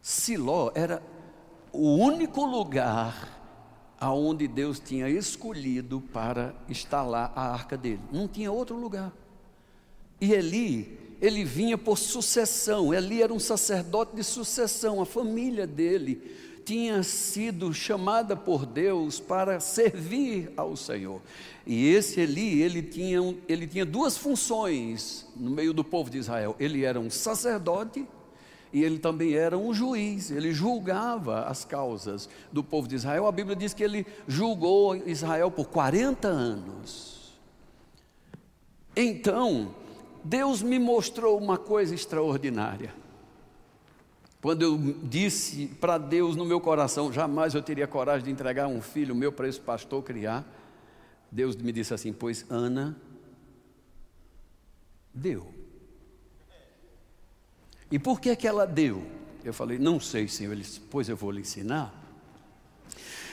Siló 0.00 0.70
era 0.74 1.02
o 1.72 1.96
único 1.96 2.44
lugar 2.44 3.40
aonde 3.98 4.48
Deus 4.48 4.80
tinha 4.80 5.08
escolhido 5.08 6.00
para 6.12 6.54
instalar 6.68 7.32
a 7.36 7.52
arca 7.52 7.76
dele. 7.76 8.00
Não 8.10 8.26
tinha 8.26 8.50
outro 8.50 8.76
lugar. 8.76 9.12
E 10.20 10.32
Eli 10.32 10.98
ele 11.20 11.44
vinha 11.44 11.78
por 11.78 11.96
sucessão, 11.96 12.92
Eli 12.92 13.22
era 13.22 13.32
um 13.32 13.38
sacerdote 13.38 14.16
de 14.16 14.24
sucessão, 14.24 15.00
a 15.00 15.06
família 15.06 15.68
dele 15.68 16.20
tinha 16.64 17.00
sido 17.04 17.72
chamada 17.72 18.36
por 18.36 18.66
Deus 18.66 19.20
para 19.20 19.60
servir 19.60 20.52
ao 20.56 20.76
Senhor. 20.76 21.20
E 21.64 21.88
esse 21.88 22.20
Eli, 22.20 22.60
ele 22.60 22.82
tinha, 22.82 23.36
ele 23.48 23.68
tinha 23.68 23.86
duas 23.86 24.16
funções 24.16 25.26
no 25.36 25.50
meio 25.50 25.72
do 25.72 25.84
povo 25.84 26.10
de 26.10 26.18
Israel. 26.18 26.56
Ele 26.58 26.84
era 26.84 26.98
um 26.98 27.08
sacerdote 27.08 28.04
e 28.72 28.82
ele 28.82 28.98
também 28.98 29.34
era 29.34 29.56
um 29.58 29.74
juiz, 29.74 30.30
ele 30.30 30.52
julgava 30.52 31.42
as 31.42 31.64
causas 31.64 32.28
do 32.50 32.64
povo 32.64 32.88
de 32.88 32.94
Israel. 32.94 33.26
A 33.26 33.32
Bíblia 33.32 33.54
diz 33.54 33.74
que 33.74 33.82
ele 33.82 34.06
julgou 34.26 34.96
Israel 34.96 35.50
por 35.50 35.66
40 35.66 36.26
anos. 36.26 37.32
Então, 38.96 39.74
Deus 40.24 40.62
me 40.62 40.78
mostrou 40.78 41.38
uma 41.38 41.58
coisa 41.58 41.94
extraordinária. 41.94 42.94
Quando 44.40 44.62
eu 44.62 44.78
disse 45.04 45.68
para 45.80 45.98
Deus 45.98 46.34
no 46.34 46.44
meu 46.44 46.60
coração, 46.60 47.12
jamais 47.12 47.54
eu 47.54 47.62
teria 47.62 47.86
coragem 47.86 48.24
de 48.24 48.30
entregar 48.30 48.66
um 48.66 48.80
filho 48.80 49.14
meu 49.14 49.30
para 49.30 49.48
esse 49.48 49.60
pastor 49.60 50.02
criar, 50.02 50.44
Deus 51.30 51.54
me 51.56 51.72
disse 51.72 51.94
assim: 51.94 52.12
Pois 52.12 52.44
Ana 52.50 52.96
deu. 55.14 55.61
E 57.92 57.98
por 57.98 58.20
que, 58.20 58.34
que 58.34 58.48
ela 58.48 58.66
deu? 58.66 59.04
Eu 59.44 59.52
falei: 59.52 59.78
Não 59.78 60.00
sei, 60.00 60.26
Senhor. 60.26 60.52
Ele 60.52 60.62
disse: 60.62 60.80
Pois 60.80 61.08
eu 61.08 61.16
vou 61.16 61.30
lhe 61.30 61.42
ensinar. 61.42 61.94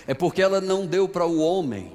É 0.05 0.13
porque 0.13 0.41
ela 0.41 0.59
não 0.59 0.85
deu 0.85 1.07
para 1.07 1.25
o 1.25 1.39
homem, 1.39 1.91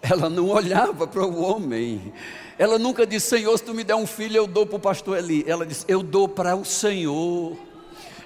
ela 0.00 0.30
não 0.30 0.48
olhava 0.48 1.06
para 1.06 1.24
o 1.24 1.42
homem. 1.42 2.12
Ela 2.58 2.78
nunca 2.78 3.06
disse, 3.06 3.28
Senhor, 3.28 3.56
se 3.58 3.64
tu 3.64 3.74
me 3.74 3.84
der 3.84 3.96
um 3.96 4.06
filho, 4.06 4.36
eu 4.36 4.46
dou 4.46 4.64
para 4.64 4.76
o 4.76 4.80
pastor 4.80 5.18
Eli. 5.18 5.44
Ela 5.46 5.66
disse, 5.66 5.84
eu 5.88 6.02
dou 6.02 6.28
para 6.28 6.56
o 6.56 6.64
Senhor. 6.64 7.56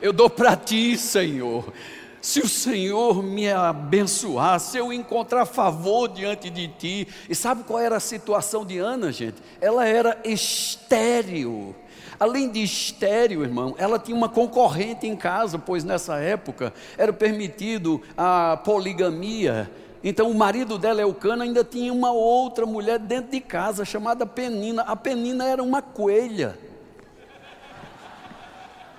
Eu 0.01 0.13
dou 0.13 0.31
para 0.31 0.57
ti, 0.57 0.97
Senhor. 0.97 1.73
Se 2.21 2.41
o 2.41 2.49
Senhor 2.49 3.23
me 3.23 3.51
abençoar, 3.51 4.61
se 4.61 4.77
eu 4.77 4.93
encontrar 4.93 5.47
favor 5.47 6.09
diante 6.09 6.51
de 6.51 6.69
ti. 6.69 7.09
E 7.29 7.35
sabe 7.35 7.65
qual 7.65 7.79
era 7.79 7.97
a 7.97 8.01
situação 8.01 8.65
de 8.65 8.79
Ana, 8.79 9.11
gente? 9.11 9.43
Ela 9.61 9.87
era 9.87 10.19
estéril. 10.25 11.75
Além 12.19 12.51
de 12.51 12.63
estéril, 12.63 13.43
irmão, 13.43 13.75
ela 13.79 13.99
tinha 13.99 14.15
uma 14.15 14.29
concorrente 14.29 15.07
em 15.07 15.17
casa, 15.17 15.59
pois 15.59 15.85
nessa 15.85 16.19
época 16.19 16.75
era 16.99 17.15
permitido 17.15 18.03
a 18.15 18.59
poligamia. 18.63 19.71
Então 20.05 20.31
o 20.31 20.35
marido 20.35 20.77
dela, 20.77 21.01
Eucana, 21.01 21.45
ainda 21.45 21.65
tinha 21.65 21.91
uma 21.91 22.13
outra 22.13 22.67
mulher 22.67 22.99
dentro 22.99 23.31
de 23.31 23.41
casa 23.41 23.87
chamada 23.87 24.27
Penina. 24.27 24.83
A 24.83 24.95
Penina 24.95 25.47
era 25.47 25.63
uma 25.63 25.81
coelha. 25.81 26.59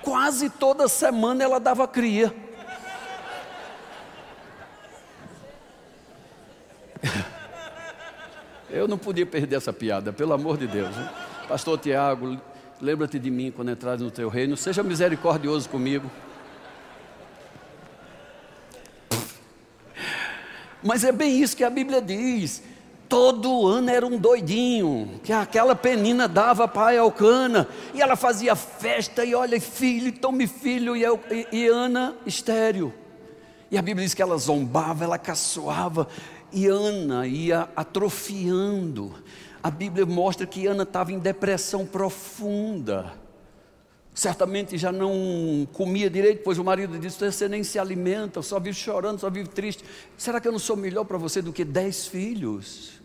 Quase 0.01 0.50
toda 0.50 0.88
semana 0.88 1.44
ela 1.44 1.60
dava 1.60 1.88
cria. 1.88 2.34
Eu 8.70 8.88
não 8.88 8.98
podia 8.98 9.25
perder 9.25 9.58
essa 9.58 9.74
piada, 9.74 10.13
pelo 10.13 10.34
amor 10.34 10.58
de 10.58 10.65
Deus. 10.67 10.96
Pastor 11.48 11.77
Tiago, 11.77 12.39
lembra-te 12.79 13.20
de 13.20 13.29
mim 13.29 13.51
quando 13.51 13.72
entrares 13.72 14.01
no 14.01 14.10
teu 14.10 14.29
reino. 14.29 14.55
Seja 14.55 14.81
misericordioso 14.81 15.67
comigo. 15.70 16.10
Mas 20.84 21.03
é 21.03 21.12
bem 21.12 21.39
isso 21.39 21.55
que 21.55 21.63
a 21.63 21.70
Bíblia 21.70 22.01
diz. 22.01 22.63
todo 23.08 23.67
ano 23.67 23.89
era 23.89 24.08
um 24.08 24.17
doidinho, 24.17 25.20
que 25.22 25.34
aquela 25.34 25.75
penina 25.75 26.29
dava 26.29 26.65
pai 26.65 26.98
ao 26.98 27.12
cana, 27.12 27.67
e 27.93 28.01
ela 28.01 28.15
fazia 28.15 28.55
festa, 28.55 29.25
e 29.25 29.36
olha, 29.36 29.60
filho, 29.60 30.13
tome 30.13 30.48
filho, 30.48 30.96
e, 30.96 31.03
eu, 31.03 31.20
e, 31.29 31.46
e 31.51 31.67
Ana 31.67 32.15
estéreo. 32.25 32.93
E 33.70 33.77
a 33.77 33.81
Bíblia 33.81 34.05
diz 34.05 34.13
que 34.13 34.22
ela 34.22 34.38
zombava, 34.38 35.03
ela 35.03 35.17
caçoava, 35.17 36.08
e 36.51 36.67
Ana 36.67 37.25
ia 37.27 37.70
atrofiando. 37.75 39.13
A 39.63 39.70
Bíblia 39.70 40.05
mostra 40.05 40.48
que 40.48 40.65
Ana 40.65 40.84
estava 40.84 41.12
em 41.12 41.20
depressão 41.20 41.86
profunda. 41.86 43.13
Certamente 44.13 44.77
já 44.77 44.91
não 44.91 45.67
comia 45.72 46.10
direito, 46.10 46.43
pois 46.43 46.58
o 46.58 46.63
marido 46.63 47.00
disse: 47.00 47.20
Você 47.20 47.48
nem 47.48 47.63
se 47.63 47.79
alimenta, 47.79 48.41
só 48.41 48.60
vive 48.60 48.77
chorando, 48.77 49.20
só 49.20 49.29
vive 49.29 49.50
triste. 49.50 49.84
Será 50.17 50.41
que 50.41 50.48
eu 50.48 50.51
não 50.51 50.60
sou 50.60 50.75
melhor 50.75 51.05
para 51.05 51.17
você 51.17 51.41
do 51.41 51.53
que 51.53 51.63
dez 51.63 52.08
filhos? 52.08 53.01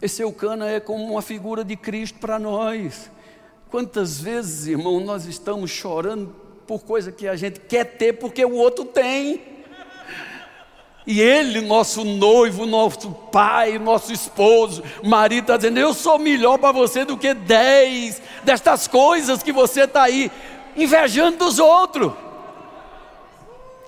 Esse 0.00 0.22
Eucana 0.22 0.68
é 0.68 0.78
como 0.78 1.04
uma 1.04 1.22
figura 1.22 1.64
de 1.64 1.76
Cristo 1.76 2.18
para 2.20 2.38
nós. 2.38 3.10
Quantas 3.68 4.20
vezes, 4.20 4.68
irmão, 4.68 5.00
nós 5.00 5.26
estamos 5.26 5.70
chorando 5.70 6.34
por 6.68 6.84
coisa 6.84 7.10
que 7.10 7.26
a 7.26 7.34
gente 7.34 7.58
quer 7.60 7.84
ter 7.84 8.12
porque 8.12 8.44
o 8.44 8.54
outro 8.54 8.84
tem. 8.84 9.57
E 11.10 11.22
ele, 11.22 11.62
nosso 11.62 12.04
noivo, 12.04 12.66
nosso 12.66 13.10
pai, 13.10 13.78
nosso 13.78 14.12
esposo, 14.12 14.82
marido, 15.02 15.44
está 15.44 15.56
dizendo: 15.56 15.78
Eu 15.78 15.94
sou 15.94 16.18
melhor 16.18 16.58
para 16.58 16.70
você 16.70 17.02
do 17.02 17.16
que 17.16 17.32
dez 17.32 18.20
destas 18.44 18.86
coisas 18.86 19.42
que 19.42 19.50
você 19.50 19.84
está 19.84 20.02
aí 20.02 20.30
invejando 20.76 21.38
dos 21.38 21.58
outros. 21.58 22.12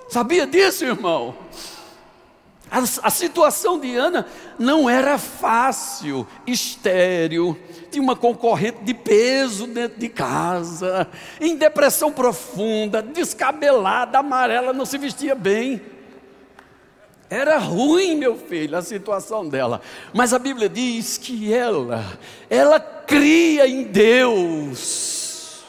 Sabia 0.09 0.47
disso, 0.47 0.83
irmão? 0.83 1.35
A, 2.71 2.79
a, 2.79 3.09
situação 3.11 3.79
de 3.79 3.95
Ana 3.95 4.25
não 4.57 4.89
era 4.89 5.19
fácil, 5.19 6.25
estéreo, 6.47 7.55
tinha 7.91 8.01
uma 8.01 8.15
concorrente 8.15 8.79
de 8.81 8.95
peso 8.95 9.67
dentro 9.67 9.99
de 9.99 10.09
casa, 10.09 11.07
em 11.39 11.55
depressão 11.55 12.11
profunda, 12.11 12.99
descabelada, 12.99 14.17
amarela, 14.17 14.73
não 14.73 14.87
se 14.87 14.97
vestia 14.97 15.35
bem. 15.35 16.00
Era 17.31 17.57
ruim, 17.57 18.15
meu 18.15 18.35
filho, 18.35 18.77
a 18.77 18.81
situação 18.81 19.47
dela. 19.47 19.79
Mas 20.13 20.33
a 20.33 20.37
Bíblia 20.37 20.67
diz 20.67 21.17
que 21.17 21.53
ela, 21.53 22.03
ela 22.49 22.77
cria 22.77 23.65
em 23.65 23.83
Deus. 23.83 25.61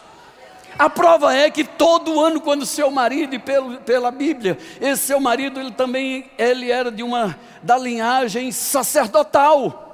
A 0.76 0.90
prova 0.90 1.32
é 1.32 1.48
que 1.52 1.62
todo 1.62 2.20
ano, 2.20 2.40
quando 2.40 2.66
seu 2.66 2.90
marido, 2.90 3.36
e 3.36 3.38
pelo, 3.38 3.76
pela 3.78 4.10
Bíblia, 4.10 4.58
esse 4.80 5.06
seu 5.06 5.20
marido, 5.20 5.60
ele 5.60 5.70
também 5.70 6.28
ele 6.36 6.68
era 6.68 6.90
de 6.90 7.04
uma 7.04 7.38
da 7.62 7.78
linhagem 7.78 8.50
sacerdotal. 8.50 9.88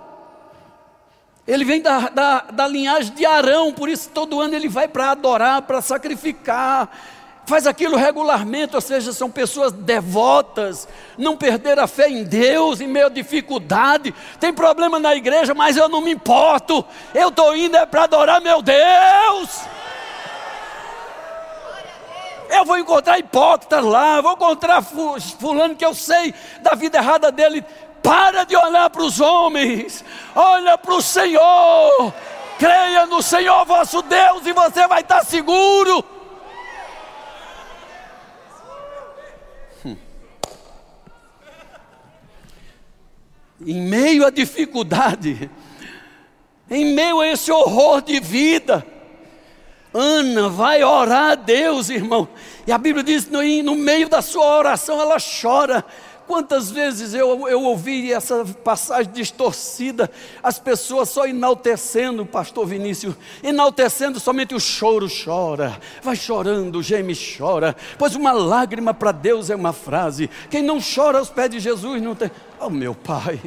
Ele 1.46 1.66
vem 1.66 1.82
da, 1.82 2.08
da, 2.08 2.40
da 2.50 2.66
linhagem 2.66 3.12
de 3.12 3.26
Arão, 3.26 3.75
por 3.75 3.90
isso 3.90 4.08
todo 4.08 4.40
ano 4.40 4.54
ele 4.54 4.70
vai 4.70 4.88
para 4.88 5.10
adorar, 5.10 5.60
para 5.60 5.82
sacrificar 5.82 6.90
faz 7.49 7.67
aquilo 7.67 7.97
regularmente, 7.97 8.76
ou 8.76 8.81
seja, 8.81 9.12
são 9.12 9.31
pessoas 9.31 9.73
devotas, 9.73 10.87
não 11.17 11.35
perder 11.35 11.78
a 11.78 11.87
fé 11.87 12.09
em 12.09 12.23
Deus 12.23 12.81
em 12.81 12.87
meio 12.87 13.07
à 13.07 13.09
dificuldade. 13.09 14.14
Tem 14.38 14.52
problema 14.52 14.99
na 14.99 15.17
igreja, 15.17 15.55
mas 15.55 15.76
eu 15.76 15.88
não 15.88 16.02
me 16.02 16.12
importo. 16.12 16.85
Eu 17.14 17.31
estou 17.31 17.57
indo 17.57 17.76
é 17.76 17.87
para 17.87 18.05
adorar 18.05 18.40
meu 18.43 18.61
Deus. 18.61 19.62
Eu 22.50 22.64
vou 22.64 22.78
encontrar 22.78 23.19
hipócritas 23.19 23.85
lá, 23.85 24.21
vou 24.21 24.33
encontrar 24.33 24.83
fulano 24.83 25.75
que 25.75 25.85
eu 25.85 25.95
sei 25.95 26.35
da 26.61 26.75
vida 26.75 26.99
errada 26.99 27.33
dele. 27.33 27.64
Para 28.02 28.45
de 28.45 28.57
olhar 28.57 28.88
para 28.90 29.02
os 29.02 29.21
homens, 29.21 30.05
olha 30.35 30.76
para 30.76 30.95
o 30.95 31.02
Senhor. 31.02 32.12
Creia 32.59 33.07
no 33.07 33.23
Senhor 33.23 33.64
vosso 33.64 34.02
Deus 34.02 34.47
e 34.47 34.52
você 34.52 34.87
vai 34.87 35.00
estar 35.00 35.25
seguro. 35.25 36.17
Em 43.64 43.81
meio 43.81 44.27
à 44.27 44.31
dificuldade, 44.31 45.51
em 46.71 46.94
meio 46.94 47.21
a 47.21 47.29
esse 47.29 47.51
horror 47.51 48.03
de 48.03 48.21
vida, 48.21 48.85
Ana 49.92 50.49
vai 50.49 50.85
orar 50.85 51.33
a 51.33 51.35
Deus, 51.35 51.88
irmão. 51.88 52.29
E 52.66 52.73
a 52.73 52.79
Bíblia 52.79 53.03
diz: 53.03 53.29
no, 53.29 53.42
no 53.62 53.75
meio 53.75 54.09
da 54.09 54.21
sua 54.21 54.59
oração, 54.59 55.01
ela 55.01 55.16
chora. 55.18 55.85
Quantas 56.29 56.71
vezes 56.71 57.14
eu, 57.14 57.49
eu 57.49 57.62
ouvi 57.62 58.12
essa 58.12 58.45
passagem 58.45 59.11
distorcida, 59.11 60.11
as 60.43 60.59
pessoas 60.59 61.09
só 61.09 61.27
enaltecendo, 61.27 62.27
pastor 62.27 62.67
Vinícius, 62.67 63.14
enaltecendo 63.43 64.21
somente 64.21 64.55
o 64.55 64.61
choro 64.61 65.09
chora, 65.09 65.81
vai 66.03 66.14
chorando, 66.14 66.83
geme 66.83 67.17
chora, 67.17 67.75
pois 67.99 68.14
uma 68.14 68.31
lágrima 68.31 68.93
para 68.93 69.11
Deus 69.11 69.49
é 69.49 69.57
uma 69.57 69.73
frase, 69.73 70.29
quem 70.51 70.62
não 70.62 70.81
chora 70.83 71.19
aos 71.19 71.31
pés 71.31 71.49
de 71.49 71.61
Jesus 71.61 72.03
não 72.03 72.14
tem. 72.14 72.31
Oh 72.61 72.69
meu 72.69 72.95
Pai, 72.95 73.41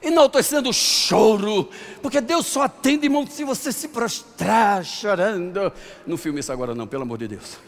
enaltecendo 0.00 0.70
o 0.70 0.72
choro, 0.72 1.68
porque 2.00 2.22
Deus 2.22 2.46
só 2.46 2.62
atende, 2.62 3.04
irmão, 3.04 3.26
se 3.26 3.44
você 3.44 3.70
se 3.72 3.88
prostrar 3.88 4.82
chorando. 4.86 5.70
Não 6.06 6.16
filme 6.16 6.40
isso 6.40 6.50
agora, 6.50 6.74
não, 6.74 6.86
pelo 6.86 7.02
amor 7.02 7.18
de 7.18 7.28
Deus. 7.28 7.58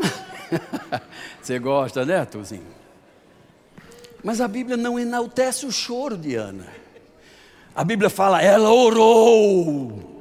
Você 1.40 1.58
gosta, 1.58 2.04
né, 2.04 2.24
Tuzinho? 2.24 2.78
Mas 4.22 4.40
a 4.40 4.48
Bíblia 4.48 4.76
não 4.76 4.98
enaltece 4.98 5.64
o 5.64 5.72
choro 5.72 6.16
de 6.16 6.34
Ana. 6.34 6.66
A 7.74 7.84
Bíblia 7.84 8.10
fala, 8.10 8.42
ela 8.42 8.72
orou. 8.72 10.18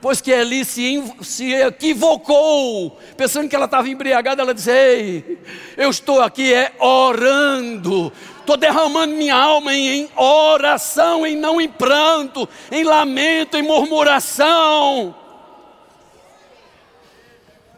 Pois 0.00 0.20
que 0.20 0.30
Eli 0.30 0.64
se, 0.66 1.02
se 1.22 1.52
equivocou, 1.54 2.98
pensando 3.16 3.48
que 3.48 3.56
ela 3.56 3.64
estava 3.64 3.88
embriagada, 3.88 4.42
ela 4.42 4.52
disse: 4.52 4.70
Ei, 4.70 5.38
eu 5.78 5.88
estou 5.88 6.20
aqui 6.20 6.52
é 6.52 6.72
orando, 6.78 8.12
estou 8.38 8.56
derramando 8.56 9.14
minha 9.14 9.34
alma 9.34 9.74
em, 9.74 10.02
em 10.02 10.10
oração, 10.14 11.26
em 11.26 11.34
não 11.34 11.58
em 11.58 11.68
pranto, 11.68 12.46
em 12.70 12.84
lamento, 12.84 13.56
em 13.56 13.62
murmuração. 13.62 15.14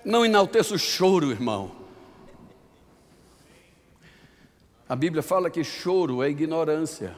Não 0.07 0.25
enalteça 0.25 0.73
o 0.73 0.79
choro, 0.79 1.33
irmão. 1.33 1.73
A 4.89 4.95
Bíblia 4.95 5.21
fala 5.21 5.51
que 5.51 5.65
choro 5.65 6.23
é 6.23 6.31
ignorância. 6.31 7.17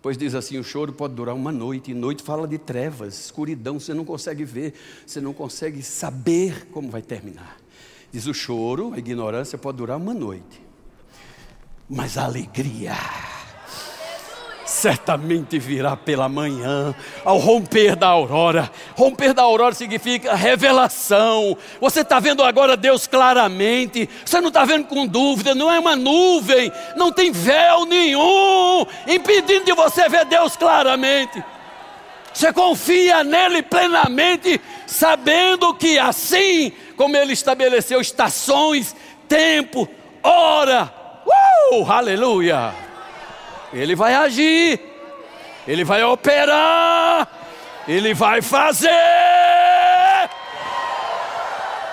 Pois 0.00 0.16
diz 0.16 0.34
assim: 0.34 0.58
o 0.58 0.64
choro 0.64 0.90
pode 0.90 1.12
durar 1.12 1.34
uma 1.34 1.52
noite, 1.52 1.90
e 1.90 1.94
noite 1.94 2.22
fala 2.22 2.48
de 2.48 2.56
trevas, 2.56 3.26
escuridão, 3.26 3.78
você 3.78 3.92
não 3.92 4.06
consegue 4.06 4.42
ver, 4.42 4.72
você 5.06 5.20
não 5.20 5.34
consegue 5.34 5.82
saber 5.82 6.66
como 6.72 6.90
vai 6.90 7.02
terminar. 7.02 7.58
Diz 8.10 8.26
o 8.26 8.32
choro, 8.32 8.94
a 8.94 8.98
ignorância 8.98 9.58
pode 9.58 9.76
durar 9.76 9.98
uma 9.98 10.14
noite, 10.14 10.62
mas 11.90 12.16
a 12.16 12.24
alegria 12.24 12.94
certamente 14.84 15.58
virá 15.58 15.96
pela 15.96 16.28
manhã, 16.28 16.94
ao 17.24 17.38
romper 17.38 17.96
da 17.96 18.08
aurora. 18.08 18.70
Romper 18.94 19.32
da 19.32 19.40
aurora 19.40 19.74
significa 19.74 20.34
revelação. 20.34 21.56
Você 21.80 22.00
está 22.00 22.20
vendo 22.20 22.44
agora 22.44 22.76
Deus 22.76 23.06
claramente, 23.06 24.06
você 24.22 24.42
não 24.42 24.48
está 24.48 24.62
vendo 24.66 24.84
com 24.84 25.06
dúvida, 25.06 25.54
não 25.54 25.72
é 25.72 25.78
uma 25.78 25.96
nuvem, 25.96 26.70
não 26.96 27.10
tem 27.10 27.32
véu 27.32 27.86
nenhum 27.86 28.84
impedindo 29.08 29.64
de 29.64 29.72
você 29.72 30.06
ver 30.06 30.26
Deus 30.26 30.54
claramente. 30.54 31.42
Você 32.34 32.52
confia 32.52 33.24
nele 33.24 33.62
plenamente, 33.62 34.60
sabendo 34.86 35.72
que 35.72 35.98
assim 35.98 36.72
como 36.94 37.16
ele 37.16 37.32
estabeleceu 37.32 38.02
estações, 38.02 38.94
tempo, 39.26 39.88
hora, 40.22 40.92
uh, 41.72 41.90
aleluia 41.90 42.83
ele 43.74 43.96
vai 43.96 44.14
agir, 44.14 44.80
Ele 45.66 45.82
vai 45.84 46.04
operar, 46.04 47.28
Ele 47.88 48.14
vai 48.14 48.40
fazer. 48.40 48.88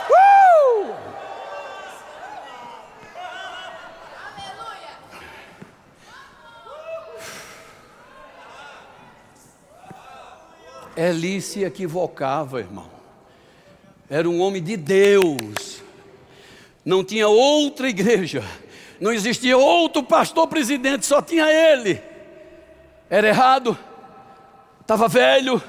Uh! 0.10 0.94
Eli 10.96 11.42
se 11.42 11.64
equivocava, 11.64 12.60
irmão. 12.60 12.92
Era 14.08 14.30
um 14.30 14.40
homem 14.40 14.62
de 14.62 14.78
Deus. 14.78 15.82
Não 16.86 17.04
tinha 17.04 17.28
outra 17.28 17.90
igreja 17.90 18.44
não 19.02 19.12
existia 19.12 19.58
outro 19.58 20.04
pastor 20.04 20.48
presidente, 20.48 21.08
só 21.08 21.24
tinha 21.24 21.52
ele. 21.52 22.00
Era 23.10 23.28
errado, 23.28 23.76
estava 24.80 25.08
velho. 25.08 25.62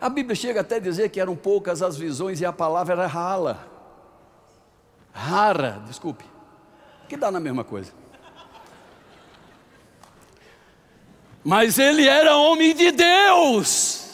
A 0.00 0.08
Bíblia 0.08 0.36
chega 0.36 0.60
até 0.60 0.76
a 0.76 0.78
dizer 0.78 1.08
que 1.08 1.20
eram 1.20 1.34
poucas 1.34 1.82
as 1.82 1.96
visões 1.96 2.40
e 2.40 2.46
a 2.46 2.52
palavra 2.52 2.94
era 2.94 3.06
rala. 3.08 3.68
Rara, 5.12 5.82
desculpe. 5.84 6.24
Que 7.08 7.16
dá 7.16 7.28
na 7.28 7.40
mesma 7.40 7.64
coisa. 7.64 7.92
Mas 11.42 11.76
ele 11.76 12.06
era 12.06 12.36
homem 12.36 12.72
de 12.72 12.92
Deus. 12.92 14.10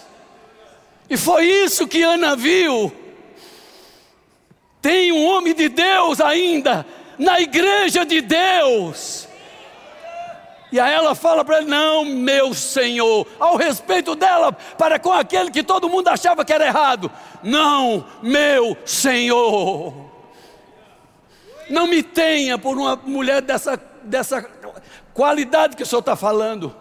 E 1.10 1.16
foi 1.18 1.44
isso 1.44 1.87
que 1.87 2.02
Ana 2.02 2.34
viu. 2.34 2.90
Tem 4.80 5.12
um 5.12 5.26
homem 5.26 5.54
de 5.54 5.68
Deus 5.68 6.22
ainda 6.22 6.87
na 7.18 7.40
igreja 7.40 8.05
de 8.05 8.20
Deus. 8.20 9.29
E 10.74 10.81
aí 10.81 10.92
ela 10.92 11.14
fala 11.14 11.44
para 11.44 11.59
ele: 11.59 11.70
Não, 11.70 12.05
meu 12.05 12.53
Senhor, 12.53 13.27
ao 13.38 13.57
respeito 13.57 14.16
dela, 14.16 14.53
para 14.53 14.98
com 14.98 15.12
aquele 15.12 15.50
que 15.50 15.62
todo 15.62 15.88
mundo 15.88 16.09
achava 16.09 16.44
que 16.44 16.53
era 16.53 16.66
errado. 16.66 17.11
Não, 17.42 18.05
meu 18.20 18.77
Senhor. 18.85 19.94
Não 21.70 21.87
me 21.87 22.03
tenha 22.03 22.59
por 22.59 22.77
uma 22.77 22.96
mulher 22.96 23.40
dessa, 23.40 23.81
dessa 24.03 24.42
qualidade 25.14 25.77
que 25.77 25.83
o 25.83 25.87
Senhor 25.87 26.00
está 26.00 26.16
falando. 26.16 26.74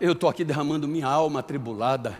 Eu 0.00 0.12
estou 0.12 0.30
aqui 0.30 0.44
derramando 0.44 0.86
minha 0.86 1.08
alma 1.08 1.40
atribulada. 1.40 2.16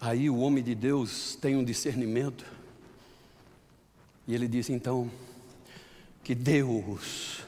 Aí 0.00 0.28
o 0.28 0.38
homem 0.40 0.62
de 0.62 0.74
Deus 0.74 1.36
tem 1.40 1.56
um 1.56 1.64
discernimento. 1.64 2.44
E 4.28 4.34
ele 4.34 4.46
diz: 4.46 4.68
então, 4.68 5.10
que 6.22 6.34
Deus 6.34 7.40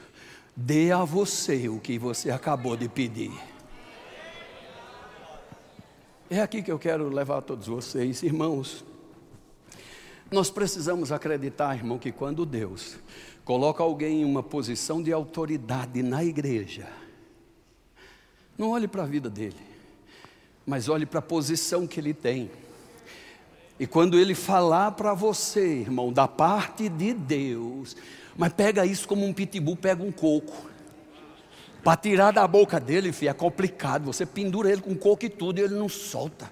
dê 0.55 0.91
a 0.91 1.05
você 1.05 1.69
o 1.69 1.79
que 1.79 1.99
você 1.99 2.31
acabou 2.31 2.75
de 2.75 2.89
pedir. 2.89 3.31
É 6.27 6.41
aqui 6.41 6.63
que 6.63 6.71
eu 6.71 6.79
quero 6.79 7.07
levar 7.09 7.41
todos 7.41 7.67
vocês, 7.67 8.23
irmãos. 8.23 8.83
Nós 10.31 10.49
precisamos 10.49 11.11
acreditar, 11.11 11.75
irmão, 11.75 11.99
que 11.99 12.11
quando 12.11 12.45
Deus 12.45 12.97
coloca 13.45 13.83
alguém 13.83 14.21
em 14.21 14.25
uma 14.25 14.41
posição 14.41 15.03
de 15.03 15.11
autoridade 15.11 16.01
na 16.01 16.23
igreja, 16.23 16.87
não 18.57 18.69
olhe 18.71 18.87
para 18.87 19.03
a 19.03 19.05
vida 19.05 19.29
dele, 19.29 19.59
mas 20.65 20.87
olhe 20.87 21.05
para 21.05 21.19
a 21.19 21.21
posição 21.21 21.85
que 21.85 21.99
ele 21.99 22.13
tem. 22.13 22.49
E 23.81 23.87
quando 23.87 24.19
ele 24.19 24.35
falar 24.35 24.91
para 24.91 25.11
você, 25.15 25.79
irmão, 25.79 26.13
da 26.13 26.27
parte 26.27 26.87
de 26.87 27.15
Deus, 27.15 27.97
mas 28.37 28.53
pega 28.53 28.85
isso 28.85 29.07
como 29.07 29.25
um 29.25 29.33
pitbull 29.33 29.75
pega 29.75 30.03
um 30.03 30.11
coco. 30.11 30.69
Para 31.83 31.97
tirar 31.97 32.29
da 32.29 32.47
boca 32.47 32.79
dele, 32.79 33.11
filho, 33.11 33.29
é 33.29 33.33
complicado. 33.33 34.05
Você 34.05 34.23
pendura 34.23 34.71
ele 34.71 34.83
com 34.83 34.93
coco 34.93 35.25
e 35.25 35.29
tudo 35.29 35.57
e 35.57 35.63
ele 35.63 35.73
não 35.73 35.89
solta. 35.89 36.47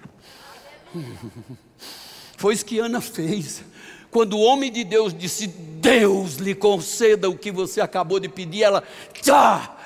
Foi 2.36 2.52
isso 2.52 2.66
que 2.66 2.80
Ana 2.80 3.00
fez. 3.00 3.62
Quando 4.10 4.36
o 4.36 4.40
homem 4.40 4.72
de 4.72 4.82
Deus 4.82 5.14
disse: 5.16 5.46
Deus 5.46 6.34
lhe 6.34 6.52
conceda 6.52 7.30
o 7.30 7.38
que 7.38 7.52
você 7.52 7.80
acabou 7.80 8.18
de 8.18 8.28
pedir, 8.28 8.64
ela, 8.64 8.82
tchá, 9.12 9.76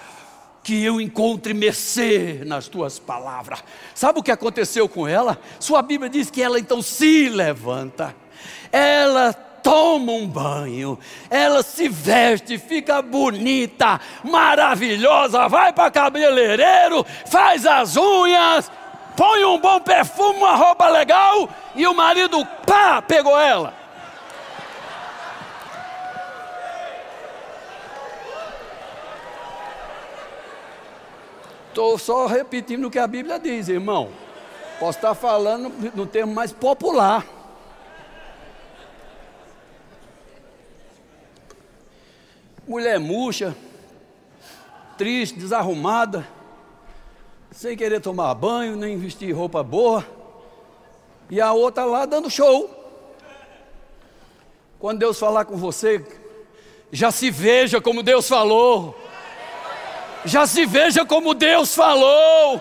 que 0.64 0.82
eu 0.82 0.98
encontre 0.98 1.52
mercê 1.52 2.40
nas 2.46 2.66
tuas 2.66 2.98
palavras. 2.98 3.62
Sabe 3.94 4.18
o 4.18 4.22
que 4.22 4.32
aconteceu 4.32 4.88
com 4.88 5.06
ela? 5.06 5.38
Sua 5.60 5.82
Bíblia 5.82 6.08
diz 6.08 6.30
que 6.30 6.42
ela 6.42 6.58
então 6.58 6.80
se 6.80 7.28
levanta, 7.28 8.16
ela 8.72 9.34
toma 9.34 10.12
um 10.12 10.26
banho, 10.26 10.98
ela 11.28 11.62
se 11.62 11.86
veste, 11.86 12.56
fica 12.56 13.02
bonita, 13.02 14.00
maravilhosa, 14.24 15.48
vai 15.48 15.70
para 15.72 15.90
cabeleireiro, 15.90 17.04
faz 17.26 17.66
as 17.66 17.94
unhas, 17.96 18.70
põe 19.14 19.44
um 19.44 19.58
bom 19.58 19.80
perfume, 19.80 20.38
uma 20.38 20.56
roupa 20.56 20.88
legal 20.88 21.48
e 21.76 21.86
o 21.86 21.94
marido, 21.94 22.44
pá, 22.66 23.02
pegou 23.02 23.38
ela. 23.38 23.83
Estou 31.74 31.98
só 31.98 32.26
repetindo 32.26 32.86
o 32.86 32.90
que 32.90 33.00
a 33.00 33.06
Bíblia 33.08 33.36
diz, 33.36 33.68
irmão. 33.68 34.08
Posso 34.78 34.96
estar 34.96 35.12
falando 35.12 35.72
no 35.92 36.06
termo 36.06 36.32
mais 36.32 36.52
popular. 36.52 37.26
Mulher 42.64 43.00
murcha, 43.00 43.56
triste, 44.96 45.36
desarrumada, 45.36 46.24
sem 47.50 47.76
querer 47.76 48.00
tomar 48.00 48.32
banho, 48.34 48.76
nem 48.76 48.96
vestir 48.96 49.32
roupa 49.32 49.60
boa, 49.64 50.06
e 51.28 51.40
a 51.40 51.52
outra 51.52 51.84
lá 51.84 52.06
dando 52.06 52.30
show. 52.30 52.70
Quando 54.78 55.00
Deus 55.00 55.18
falar 55.18 55.44
com 55.44 55.56
você, 55.56 56.06
já 56.92 57.10
se 57.10 57.32
veja 57.32 57.80
como 57.80 58.00
Deus 58.00 58.28
falou, 58.28 58.96
já 60.24 60.46
se 60.46 60.64
veja 60.66 61.04
como 61.04 61.34
Deus 61.34 61.74
falou. 61.74 62.60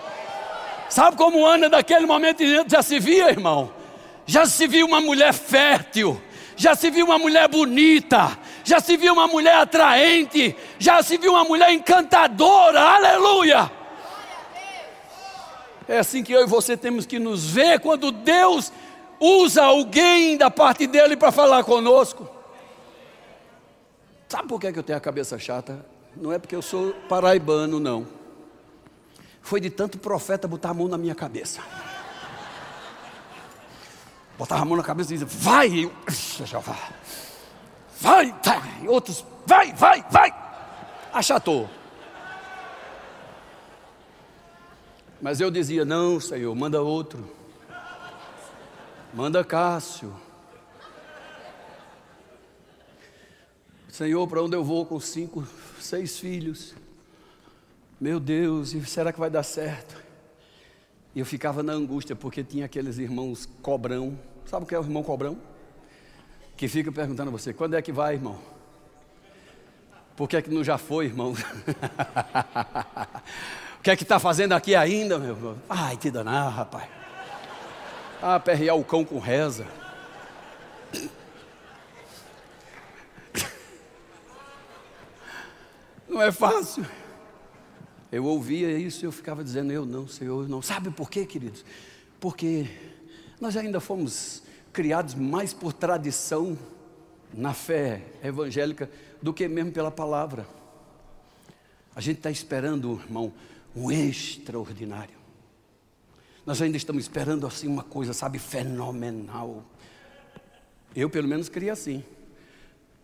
Sabe 0.88 1.16
como 1.16 1.44
Ana, 1.44 1.68
naquele 1.68 2.06
momento, 2.06 2.42
já 2.68 2.82
se 2.82 3.00
via, 3.00 3.30
irmão? 3.30 3.72
Já 4.26 4.46
se 4.46 4.66
viu 4.66 4.86
uma 4.86 5.00
mulher 5.00 5.32
fértil, 5.32 6.20
já 6.56 6.74
se 6.74 6.90
viu 6.90 7.06
uma 7.06 7.18
mulher 7.18 7.48
bonita, 7.48 8.38
já 8.62 8.80
se 8.80 8.96
viu 8.96 9.12
uma 9.12 9.26
mulher 9.26 9.56
atraente, 9.56 10.56
já 10.78 11.02
se 11.02 11.18
viu 11.18 11.32
uma 11.32 11.44
mulher 11.44 11.72
encantadora, 11.72 12.80
aleluia. 12.80 13.70
É 15.86 15.98
assim 15.98 16.22
que 16.22 16.32
eu 16.32 16.42
e 16.42 16.46
você 16.46 16.76
temos 16.76 17.04
que 17.04 17.18
nos 17.18 17.44
ver 17.44 17.80
quando 17.80 18.10
Deus 18.10 18.72
usa 19.20 19.64
alguém 19.64 20.36
da 20.36 20.50
parte 20.50 20.86
dele 20.86 21.16
para 21.16 21.30
falar 21.30 21.64
conosco. 21.64 22.28
Sabe 24.28 24.48
por 24.48 24.60
que, 24.60 24.68
é 24.68 24.72
que 24.72 24.78
eu 24.78 24.82
tenho 24.82 24.96
a 24.96 25.00
cabeça 25.00 25.38
chata? 25.38 25.84
Não 26.16 26.32
é 26.32 26.38
porque 26.38 26.54
eu 26.54 26.62
sou 26.62 26.92
paraibano, 27.08 27.80
não. 27.80 28.06
Foi 29.42 29.60
de 29.60 29.70
tanto 29.70 29.98
profeta 29.98 30.48
botar 30.48 30.70
a 30.70 30.74
mão 30.74 30.88
na 30.88 30.96
minha 30.96 31.14
cabeça. 31.14 31.60
Botava 34.38 34.62
a 34.62 34.64
mão 34.64 34.76
na 34.76 34.82
cabeça 34.82 35.14
e 35.14 35.18
dizia, 35.18 35.38
vai! 35.40 35.90
vai, 38.00 38.32
tá. 38.40 38.62
outros, 38.88 39.24
vai, 39.46 39.72
vai, 39.72 40.04
vai. 40.10 40.34
Achatou. 41.12 41.68
Mas 45.24 45.40
eu 45.40 45.50
dizia: 45.50 45.84
Não, 45.84 46.20
Senhor, 46.20 46.54
manda 46.54 46.82
outro. 46.82 47.24
Manda 49.14 49.44
Cássio. 49.44 50.14
Senhor, 53.94 54.26
para 54.26 54.42
onde 54.42 54.56
eu 54.56 54.64
vou 54.64 54.84
com 54.84 54.98
cinco, 54.98 55.46
seis 55.80 56.18
filhos? 56.18 56.74
Meu 58.00 58.18
Deus, 58.18 58.70
será 58.88 59.12
que 59.12 59.20
vai 59.20 59.30
dar 59.30 59.44
certo? 59.44 60.02
E 61.14 61.20
eu 61.20 61.24
ficava 61.24 61.62
na 61.62 61.74
angústia, 61.74 62.16
porque 62.16 62.42
tinha 62.42 62.64
aqueles 62.64 62.98
irmãos 62.98 63.48
cobrão. 63.62 64.18
Sabe 64.46 64.64
o 64.64 64.66
que 64.66 64.74
é 64.74 64.80
o 64.80 64.82
irmão 64.82 65.04
cobrão? 65.04 65.38
que 66.56 66.66
fica 66.66 66.90
perguntando 66.90 67.28
a 67.28 67.30
você: 67.30 67.52
quando 67.52 67.74
é 67.74 67.82
que 67.82 67.92
vai, 67.92 68.14
irmão? 68.14 68.36
Por 70.16 70.28
que 70.28 70.38
é 70.38 70.42
que 70.42 70.50
não 70.50 70.64
já 70.64 70.76
foi, 70.76 71.04
irmão? 71.04 71.32
o 73.78 73.80
que 73.80 73.92
é 73.92 73.96
que 73.96 74.02
está 74.02 74.18
fazendo 74.18 74.54
aqui 74.54 74.74
ainda, 74.74 75.20
meu 75.20 75.36
irmão? 75.36 75.56
Ai, 75.70 75.96
te 75.96 76.10
danar, 76.10 76.52
rapaz. 76.52 76.88
Ah, 78.20 78.40
perrear 78.40 78.74
o 78.74 78.82
cão 78.82 79.04
com 79.04 79.20
reza. 79.20 79.64
Não 86.14 86.22
é 86.22 86.30
fácil. 86.30 86.86
Eu 88.12 88.24
ouvia 88.24 88.78
isso 88.78 89.04
e 89.04 89.06
eu 89.06 89.10
ficava 89.10 89.42
dizendo, 89.42 89.72
eu 89.72 89.84
não, 89.84 90.06
Senhor, 90.06 90.44
eu 90.44 90.48
não. 90.48 90.62
Sabe 90.62 90.88
por 90.88 91.10
quê, 91.10 91.26
queridos? 91.26 91.64
Porque 92.20 92.68
nós 93.40 93.56
ainda 93.56 93.80
fomos 93.80 94.44
criados 94.72 95.16
mais 95.16 95.52
por 95.52 95.72
tradição 95.72 96.56
na 97.32 97.52
fé 97.52 98.00
evangélica 98.22 98.88
do 99.20 99.34
que 99.34 99.48
mesmo 99.48 99.72
pela 99.72 99.90
palavra. 99.90 100.46
A 101.96 102.00
gente 102.00 102.18
está 102.18 102.30
esperando, 102.30 103.00
irmão, 103.04 103.32
um 103.74 103.90
extraordinário. 103.90 105.16
Nós 106.46 106.62
ainda 106.62 106.76
estamos 106.76 107.02
esperando 107.02 107.44
assim 107.44 107.66
uma 107.66 107.82
coisa, 107.82 108.12
sabe, 108.12 108.38
fenomenal. 108.38 109.64
Eu 110.94 111.10
pelo 111.10 111.26
menos 111.26 111.48
queria 111.48 111.72
assim. 111.72 112.04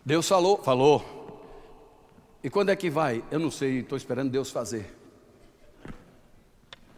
Deus 0.05 0.29
falou, 0.29 0.63
falou. 0.63 1.20
E 2.43 2.49
quando 2.49 2.69
é 2.69 2.75
que 2.75 2.89
vai? 2.89 3.23
Eu 3.29 3.39
não 3.39 3.51
sei, 3.51 3.79
estou 3.79 3.97
esperando 3.97 4.31
Deus 4.31 4.49
fazer. 4.49 4.93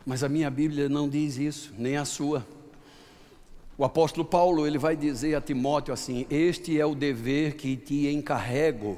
Mas 0.05 0.23
a 0.23 0.29
minha 0.29 0.49
Bíblia 0.49 0.87
não 0.87 1.07
diz 1.07 1.37
isso, 1.37 1.73
nem 1.77 1.97
a 1.97 2.05
sua. 2.05 2.45
O 3.77 3.83
apóstolo 3.83 4.25
Paulo, 4.25 4.67
ele 4.67 4.77
vai 4.77 4.95
dizer 4.95 5.35
a 5.35 5.41
Timóteo 5.41 5.93
assim: 5.93 6.25
"Este 6.29 6.79
é 6.79 6.85
o 6.85 6.93
dever 6.93 7.55
que 7.55 7.75
te 7.75 8.07
encarrego, 8.07 8.97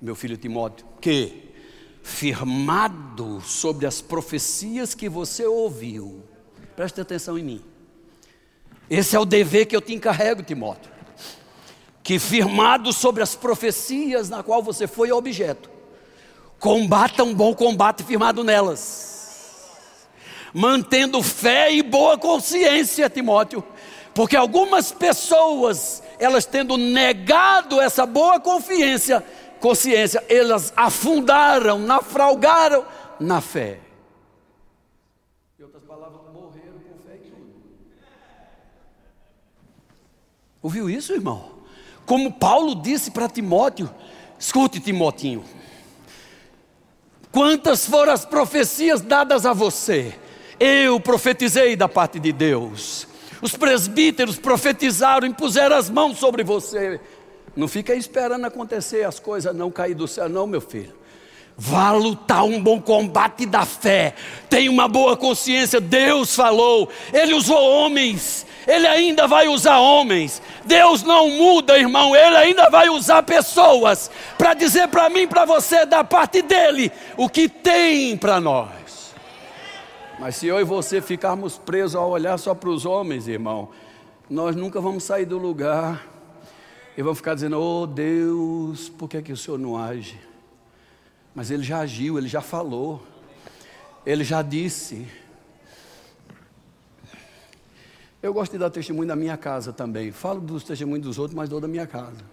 meu 0.00 0.14
filho 0.14 0.36
Timóteo, 0.36 0.86
que 1.00 1.46
firmado 2.06 3.40
sobre 3.40 3.84
as 3.84 4.00
profecias 4.00 4.94
que 4.94 5.08
você 5.08 5.44
ouviu. 5.44 6.22
Preste 6.76 7.00
atenção 7.00 7.36
em 7.36 7.42
mim. 7.42 7.60
Esse 8.88 9.16
é 9.16 9.18
o 9.18 9.24
dever 9.24 9.66
que 9.66 9.74
eu 9.74 9.80
te 9.80 9.92
encarrego, 9.92 10.40
Timóteo. 10.40 10.95
Que 12.06 12.20
firmado 12.20 12.92
sobre 12.92 13.20
as 13.20 13.34
profecias 13.34 14.28
na 14.28 14.40
qual 14.40 14.62
você 14.62 14.86
foi 14.86 15.10
objeto, 15.10 15.68
combata 16.56 17.24
um 17.24 17.34
bom 17.34 17.52
combate 17.52 18.04
firmado 18.04 18.44
nelas, 18.44 20.06
mantendo 20.54 21.20
fé 21.20 21.72
e 21.72 21.82
boa 21.82 22.16
consciência, 22.16 23.10
Timóteo, 23.10 23.64
porque 24.14 24.36
algumas 24.36 24.92
pessoas, 24.92 26.00
elas 26.16 26.46
tendo 26.46 26.76
negado 26.76 27.80
essa 27.80 28.06
boa 28.06 28.38
confiança, 28.38 29.26
consciência, 29.58 30.24
elas 30.28 30.72
afundaram, 30.76 31.76
naufragaram 31.80 32.84
na 33.18 33.40
fé. 33.40 33.80
Outras 35.60 35.82
palavras, 35.82 36.20
morreram 36.32 36.78
com 36.88 37.02
fé 37.02 37.16
e 37.16 37.30
tudo. 37.30 37.52
Ouviu 40.62 40.88
isso, 40.88 41.12
irmão? 41.12 41.55
Como 42.06 42.32
Paulo 42.32 42.76
disse 42.76 43.10
para 43.10 43.28
Timóteo, 43.28 43.90
escute, 44.38 44.78
Timotinho. 44.78 45.44
Quantas 47.32 47.84
foram 47.84 48.12
as 48.12 48.24
profecias 48.24 49.02
dadas 49.02 49.44
a 49.44 49.52
você? 49.52 50.14
Eu 50.58 50.98
profetizei 51.00 51.76
da 51.76 51.88
parte 51.88 52.18
de 52.18 52.32
Deus. 52.32 53.06
Os 53.42 53.54
presbíteros 53.54 54.38
profetizaram, 54.38 55.26
impuseram 55.26 55.76
as 55.76 55.90
mãos 55.90 56.16
sobre 56.18 56.42
você. 56.42 56.98
Não 57.54 57.68
fica 57.68 57.94
esperando 57.94 58.44
acontecer 58.46 59.04
as 59.04 59.20
coisas 59.20 59.54
não 59.54 59.70
cair 59.70 59.94
do 59.94 60.06
céu, 60.06 60.28
não, 60.28 60.46
meu 60.46 60.60
filho. 60.60 60.94
Vá 61.58 61.90
lutar 61.92 62.44
um 62.44 62.62
bom 62.62 62.78
combate 62.80 63.46
da 63.46 63.64
fé. 63.64 64.14
Tenha 64.50 64.70
uma 64.70 64.86
boa 64.86 65.16
consciência. 65.16 65.80
Deus 65.80 66.34
falou, 66.34 66.86
Ele 67.10 67.32
usou 67.32 67.58
homens, 67.58 68.46
Ele 68.66 68.86
ainda 68.86 69.26
vai 69.26 69.48
usar 69.48 69.78
homens. 69.78 70.42
Deus 70.66 71.02
não 71.02 71.30
muda, 71.30 71.78
irmão, 71.78 72.14
Ele 72.14 72.36
ainda 72.36 72.68
vai 72.68 72.90
usar 72.90 73.22
pessoas 73.22 74.10
para 74.36 74.52
dizer 74.52 74.88
para 74.88 75.08
mim, 75.08 75.26
para 75.26 75.46
você, 75.46 75.86
da 75.86 76.04
parte 76.04 76.42
dEle, 76.42 76.92
o 77.16 77.26
que 77.26 77.48
tem 77.48 78.18
para 78.18 78.38
nós. 78.38 79.14
Mas 80.18 80.36
se 80.36 80.46
eu 80.46 80.60
e 80.60 80.64
você 80.64 81.00
ficarmos 81.00 81.56
presos 81.56 81.96
a 81.96 82.04
olhar 82.04 82.38
só 82.38 82.54
para 82.54 82.68
os 82.68 82.84
homens, 82.84 83.28
irmão, 83.28 83.70
nós 84.28 84.54
nunca 84.54 84.78
vamos 84.78 85.04
sair 85.04 85.24
do 85.24 85.38
lugar 85.38 86.06
e 86.98 87.02
vamos 87.02 87.18
ficar 87.18 87.34
dizendo: 87.34 87.58
Oh 87.58 87.86
Deus, 87.86 88.90
por 88.90 89.08
que, 89.08 89.16
é 89.16 89.22
que 89.22 89.32
o 89.32 89.36
Senhor 89.36 89.58
não 89.58 89.76
age? 89.76 90.18
Mas 91.36 91.50
ele 91.50 91.62
já 91.62 91.80
agiu, 91.80 92.16
ele 92.16 92.28
já 92.28 92.40
falou, 92.40 93.06
ele 94.06 94.24
já 94.24 94.40
disse. 94.40 95.06
Eu 98.22 98.32
gosto 98.32 98.52
de 98.52 98.58
dar 98.58 98.70
testemunho 98.70 99.06
da 99.06 99.14
minha 99.14 99.36
casa 99.36 99.70
também. 99.70 100.10
Falo 100.10 100.40
dos 100.40 100.64
testemunhos 100.64 101.04
dos 101.04 101.18
outros, 101.18 101.36
mas 101.36 101.50
dou 101.50 101.60
da 101.60 101.68
minha 101.68 101.86
casa. 101.86 102.24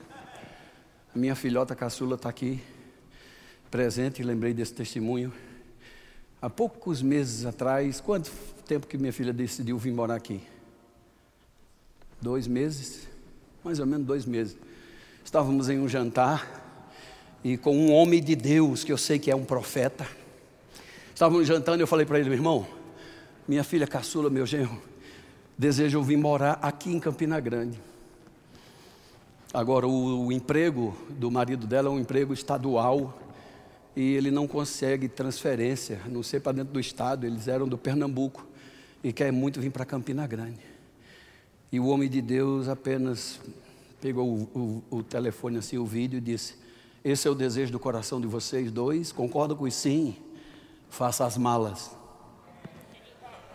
A 1.13 1.19
minha 1.19 1.35
filhota 1.35 1.75
caçula 1.75 2.15
está 2.15 2.29
aqui, 2.29 2.63
presente, 3.69 4.23
lembrei 4.23 4.53
desse 4.53 4.73
testemunho. 4.73 5.33
Há 6.41 6.49
poucos 6.49 7.01
meses 7.01 7.45
atrás, 7.45 7.99
quanto 7.99 8.31
tempo 8.65 8.87
que 8.87 8.97
minha 8.97 9.11
filha 9.11 9.33
decidiu 9.33 9.77
vir 9.77 9.91
morar 9.91 10.15
aqui? 10.15 10.41
Dois 12.21 12.47
meses? 12.47 13.05
Mais 13.65 13.81
ou 13.81 13.85
menos 13.85 14.07
dois 14.07 14.25
meses. 14.25 14.55
Estávamos 15.25 15.67
em 15.67 15.77
um 15.77 15.89
jantar 15.89 16.62
e 17.43 17.57
com 17.57 17.75
um 17.75 17.91
homem 17.91 18.23
de 18.23 18.35
Deus, 18.35 18.83
que 18.83 18.91
eu 18.91 18.97
sei 18.97 19.19
que 19.19 19.29
é 19.29 19.35
um 19.35 19.43
profeta. 19.43 20.07
Estávamos 21.13 21.45
jantando 21.45 21.79
e 21.79 21.83
eu 21.83 21.87
falei 21.87 22.05
para 22.05 22.17
ele, 22.17 22.29
meu 22.29 22.37
irmão, 22.37 22.65
minha 23.47 23.63
filha 23.63 23.85
caçula, 23.85 24.29
meu 24.29 24.45
genro, 24.45 24.81
deseja 25.57 25.99
vir 25.99 26.17
morar 26.17 26.59
aqui 26.61 26.89
em 26.89 26.99
Campina 26.99 27.39
Grande. 27.39 27.79
Agora, 29.53 29.85
o, 29.85 30.27
o 30.27 30.31
emprego 30.31 30.97
do 31.09 31.29
marido 31.29 31.67
dela 31.67 31.89
é 31.89 31.91
um 31.91 31.99
emprego 31.99 32.33
estadual 32.33 33.19
e 33.95 34.13
ele 34.15 34.31
não 34.31 34.47
consegue 34.47 35.07
transferência, 35.07 36.01
não 36.07 36.23
sei 36.23 36.39
para 36.39 36.53
dentro 36.53 36.73
do 36.73 36.79
estado, 36.79 37.27
eles 37.27 37.47
eram 37.47 37.67
do 37.67 37.77
Pernambuco 37.77 38.47
e 39.03 39.13
quer 39.13 39.31
muito 39.31 39.59
vir 39.59 39.69
para 39.69 39.85
Campina 39.85 40.25
Grande. 40.25 40.59
E 41.71 41.79
o 41.79 41.87
homem 41.87 42.09
de 42.09 42.21
Deus 42.21 42.67
apenas 42.67 43.39
pegou 44.01 44.27
o, 44.27 44.83
o, 44.89 44.97
o 44.97 45.03
telefone 45.03 45.57
assim, 45.57 45.77
o 45.77 45.85
vídeo 45.85 46.17
e 46.17 46.21
disse: 46.21 46.62
esse 47.03 47.27
é 47.27 47.31
o 47.31 47.35
desejo 47.35 47.71
do 47.71 47.79
coração 47.79 48.21
de 48.21 48.27
vocês 48.27 48.71
dois? 48.71 49.11
Concorda 49.11 49.53
com 49.53 49.67
isso? 49.67 49.79
Sim. 49.79 50.15
Faça 50.89 51.25
as 51.25 51.37
malas. 51.37 51.91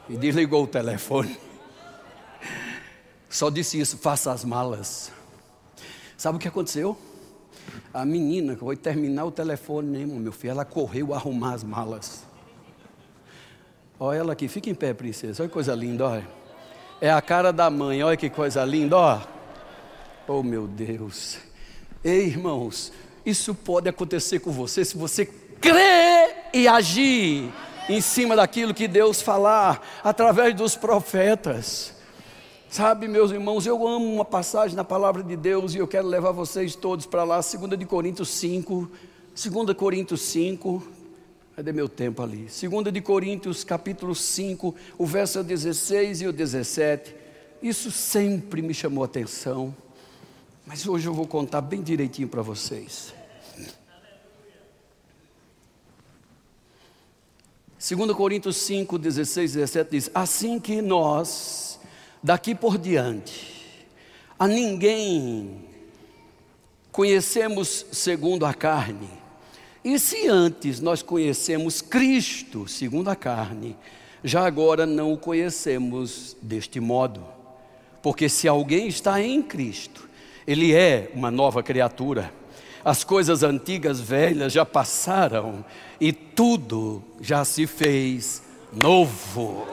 E 0.09 0.17
desligou 0.17 0.65
o 0.65 0.67
telefone. 0.67 1.39
Só 3.29 3.51
disse 3.51 3.79
isso, 3.79 3.97
faça 3.99 4.33
as 4.33 4.45
malas. 4.45 5.13
Sabe 6.17 6.37
o 6.37 6.41
que 6.41 6.49
aconteceu? 6.49 6.97
A 7.93 8.05
menina 8.05 8.55
que 8.55 8.61
foi 8.61 8.77
terminar 8.77 9.25
o 9.25 9.31
telefone, 9.31 9.99
né, 9.99 10.07
meu 10.07 10.33
filho, 10.33 10.51
ela 10.51 10.65
correu 10.65 11.15
arrumar 11.15 11.55
as 11.55 11.63
malas. 11.63 12.25
Olha 14.01 14.19
ela 14.19 14.33
aqui, 14.33 14.49
fica 14.49 14.71
em 14.71 14.75
pé, 14.75 14.95
princesa. 14.95 15.43
Olha 15.43 15.49
que 15.49 15.55
coisa 15.55 15.75
linda, 15.75 16.07
olha. 16.07 16.29
É 17.01 17.11
a 17.11 17.21
cara 17.21 17.53
da 17.53 17.71
mãe, 17.71 18.03
olha 18.03 18.17
que 18.17 18.29
coisa 18.29 18.65
linda, 18.65 18.97
ó. 18.97 19.21
Oh, 20.27 20.43
meu 20.43 20.67
Deus. 20.67 21.39
Ei, 22.03 22.27
irmãos, 22.27 22.93
isso 23.29 23.55
pode 23.55 23.89
acontecer 23.89 24.39
com 24.39 24.51
você 24.51 24.85
se 24.85 24.97
você 24.97 25.27
crer 25.61 26.49
e 26.53 26.67
agir 26.67 27.53
em 27.89 28.01
cima 28.01 28.35
daquilo 28.35 28.73
que 28.73 28.89
Deus 28.89 29.21
falar 29.21 30.01
através 30.03 30.55
dos 30.55 30.75
profetas. 30.77 31.95
Sabe, 32.71 33.09
meus 33.09 33.31
irmãos, 33.31 33.67
eu 33.67 33.87
amo 33.87 34.15
uma 34.15 34.25
passagem 34.25 34.77
na 34.77 34.85
palavra 34.85 35.23
de 35.23 35.37
Deus 35.37 35.75
e 35.75 35.79
eu 35.79 35.89
quero 35.89 36.07
levar 36.07 36.33
vocês 36.33 36.75
todos 36.75 37.07
para 37.07 37.25
lá, 37.25 37.41
2 37.41 37.79
de 37.79 37.87
Coríntios 37.87 38.29
5, 38.31 38.91
2 39.35 39.77
Coríntios 39.77 40.21
5, 40.23 40.83
cadê 41.57 41.73
meu 41.73 41.89
tempo 41.89 42.23
ali? 42.23 42.47
2 42.47 42.93
de 42.93 43.01
Coríntios 43.01 43.65
capítulo 43.65 44.15
5, 44.15 44.75
o 44.99 45.07
verso 45.07 45.43
16 45.43 46.23
e 46.23 46.27
o 46.27 46.33
17. 46.33 47.15
Isso 47.63 47.91
sempre 47.91 48.61
me 48.61 48.75
chamou 48.75 49.03
atenção, 49.03 49.75
mas 50.67 50.87
hoje 50.87 51.07
eu 51.07 51.15
vou 51.15 51.27
contar 51.27 51.63
bem 51.63 51.83
direitinho 51.83 52.29
para 52.29 52.43
vocês. 52.43 53.18
2 57.79 58.13
Coríntios 58.13 58.57
5, 58.57 58.99
16 58.99 59.53
e 59.53 59.55
17 59.59 59.91
diz: 59.93 60.11
Assim 60.13 60.59
que 60.59 60.83
nós, 60.83 61.79
daqui 62.21 62.53
por 62.53 62.77
diante, 62.77 63.87
a 64.37 64.49
ninguém 64.49 65.65
conhecemos 66.91 67.87
segundo 67.93 68.45
a 68.45 68.53
carne, 68.53 69.09
e 69.85 69.97
se 69.97 70.27
antes 70.27 70.81
nós 70.81 71.03
conhecemos 71.03 71.81
Cristo 71.81 72.67
segundo 72.67 73.11
a 73.11 73.15
carne, 73.15 73.77
já 74.25 74.45
agora 74.45 74.85
não 74.85 75.13
o 75.13 75.17
conhecemos 75.17 76.37
deste 76.43 76.81
modo. 76.81 77.25
Porque 78.03 78.29
se 78.29 78.49
alguém 78.49 78.89
está 78.89 79.23
em 79.23 79.41
Cristo, 79.41 80.09
ele 80.45 80.75
é 80.75 81.13
uma 81.15 81.31
nova 81.31 81.63
criatura 81.63 82.33
as 82.85 83.05
coisas 83.05 83.43
antigas 83.43 84.01
velhas 84.01 84.53
já 84.53 84.65
passaram 84.65 85.65
e 86.01 86.13
tudo 86.13 87.03
já 87.21 87.45
se 87.45 87.67
fez 87.67 88.43
novo. 88.73 89.67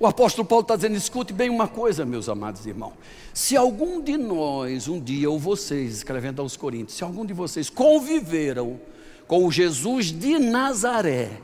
O 0.00 0.06
apóstolo 0.06 0.46
Paulo 0.46 0.62
está 0.62 0.76
dizendo: 0.76 0.96
escute 0.96 1.32
bem 1.32 1.50
uma 1.50 1.66
coisa, 1.66 2.04
meus 2.04 2.28
amados 2.28 2.64
irmãos. 2.66 2.94
Se 3.34 3.56
algum 3.56 4.00
de 4.00 4.16
nós, 4.16 4.88
um 4.88 5.00
dia, 5.00 5.28
ou 5.28 5.38
vocês, 5.38 5.96
escrevendo 5.96 6.40
aos 6.40 6.56
Coríntios, 6.56 6.96
se 6.96 7.04
algum 7.04 7.24
de 7.24 7.32
vocês 7.32 7.68
conviveram 7.68 8.80
com 9.26 9.44
o 9.44 9.52
Jesus 9.52 10.06
de 10.06 10.38
Nazaré, 10.38 11.40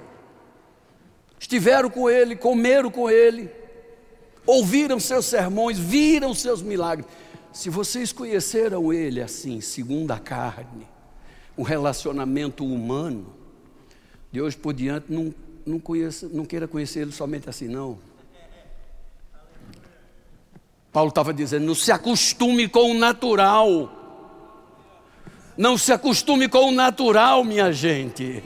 estiveram 1.38 1.90
com 1.90 2.08
ele, 2.08 2.36
comeram 2.36 2.90
com 2.90 3.10
ele, 3.10 3.50
ouviram 4.46 5.00
seus 5.00 5.26
sermões, 5.26 5.78
viram 5.78 6.32
seus 6.32 6.62
milagres, 6.62 7.06
se 7.54 7.70
vocês 7.70 8.12
conheceram 8.12 8.92
ele 8.92 9.22
assim, 9.22 9.60
segundo 9.60 10.10
a 10.10 10.18
carne, 10.18 10.88
um 11.56 11.62
relacionamento 11.62 12.66
humano, 12.66 13.32
de 14.32 14.42
hoje 14.42 14.56
por 14.56 14.74
diante 14.74 15.06
não, 15.08 15.32
não, 15.64 15.78
conheça, 15.78 16.28
não 16.32 16.44
queira 16.44 16.66
conhecer 16.66 17.02
ele 17.02 17.12
somente 17.12 17.48
assim, 17.48 17.68
não. 17.68 17.96
Paulo 20.92 21.10
estava 21.10 21.32
dizendo: 21.32 21.64
não 21.64 21.76
se 21.76 21.92
acostume 21.92 22.68
com 22.68 22.90
o 22.90 22.94
natural. 22.94 24.00
Não 25.56 25.78
se 25.78 25.92
acostume 25.92 26.48
com 26.48 26.70
o 26.70 26.72
natural, 26.72 27.44
minha 27.44 27.72
gente. 27.72 28.42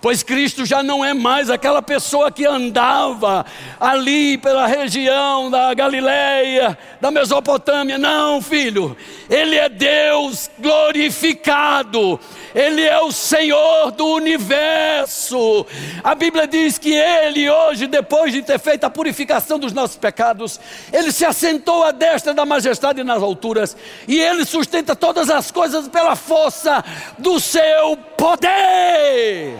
Pois 0.00 0.22
Cristo 0.22 0.64
já 0.64 0.82
não 0.82 1.04
é 1.04 1.12
mais 1.12 1.50
aquela 1.50 1.82
pessoa 1.82 2.30
que 2.30 2.46
andava 2.46 3.44
ali 3.80 4.38
pela 4.38 4.66
região 4.66 5.50
da 5.50 5.74
Galileia, 5.74 6.78
da 7.00 7.10
Mesopotâmia. 7.10 7.98
Não, 7.98 8.40
filho, 8.40 8.96
Ele 9.28 9.56
é 9.56 9.68
Deus 9.68 10.50
glorificado, 10.58 12.18
Ele 12.54 12.82
é 12.82 13.00
o 13.00 13.12
Senhor 13.12 13.90
do 13.92 14.06
universo. 14.06 15.66
A 16.02 16.14
Bíblia 16.14 16.46
diz 16.46 16.78
que 16.78 16.94
Ele, 16.94 17.50
hoje, 17.50 17.86
depois 17.86 18.32
de 18.32 18.42
ter 18.42 18.58
feito 18.58 18.84
a 18.84 18.90
purificação 18.90 19.58
dos 19.58 19.72
nossos 19.72 19.96
pecados, 19.96 20.60
Ele 20.92 21.10
se 21.10 21.24
assentou 21.24 21.82
à 21.82 21.90
destra 21.90 22.32
da 22.32 22.46
majestade 22.46 23.02
nas 23.02 23.22
alturas 23.22 23.76
e 24.06 24.18
Ele 24.20 24.44
sustenta 24.44 24.94
todas 24.94 25.28
as 25.28 25.50
coisas 25.50 25.88
pela 25.88 26.14
força 26.14 26.84
do 27.18 27.40
seu 27.40 27.96
poder. 28.16 29.58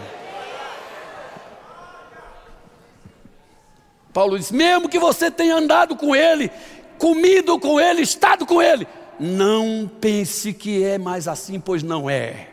Paulo 4.19 4.37
diz: 4.37 4.51
mesmo 4.51 4.89
que 4.89 4.99
você 4.99 5.31
tenha 5.31 5.55
andado 5.55 5.95
com 5.95 6.13
ele, 6.13 6.51
comido 6.97 7.57
com 7.57 7.79
ele, 7.79 8.01
estado 8.01 8.45
com 8.45 8.61
ele, 8.61 8.85
não 9.17 9.89
pense 10.01 10.51
que 10.51 10.83
é 10.83 10.97
mais 10.97 11.25
assim, 11.25 11.57
pois 11.57 11.81
não 11.81 12.09
é. 12.09 12.49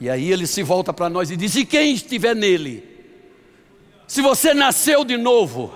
E 0.00 0.08
aí 0.08 0.30
ele 0.30 0.46
se 0.46 0.62
volta 0.62 0.92
para 0.92 1.08
nós 1.08 1.32
e 1.32 1.36
diz: 1.36 1.56
e 1.56 1.64
quem 1.64 1.92
estiver 1.92 2.36
nele? 2.36 2.88
Se 4.06 4.22
você 4.22 4.54
nasceu 4.54 5.04
de 5.04 5.16
novo, 5.16 5.72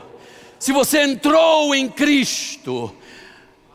se 0.56 0.70
você 0.70 1.02
entrou 1.02 1.74
em 1.74 1.88
Cristo, 1.88 2.94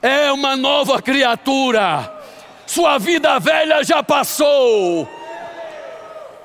é 0.02 0.32
uma 0.32 0.56
nova 0.56 1.02
criatura, 1.02 2.24
sua 2.66 2.98
vida 2.98 3.38
velha 3.38 3.84
já 3.84 4.02
passou. 4.02 5.10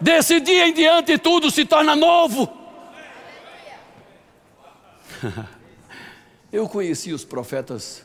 Desse 0.01 0.41
dia 0.41 0.67
em 0.67 0.73
diante 0.73 1.17
tudo 1.19 1.53
se 1.53 1.65
torna 1.65 1.95
novo. 1.95 2.56
Eu 6.53 6.69
conheci 6.69 7.13
os 7.13 7.25
profetas 7.25 8.05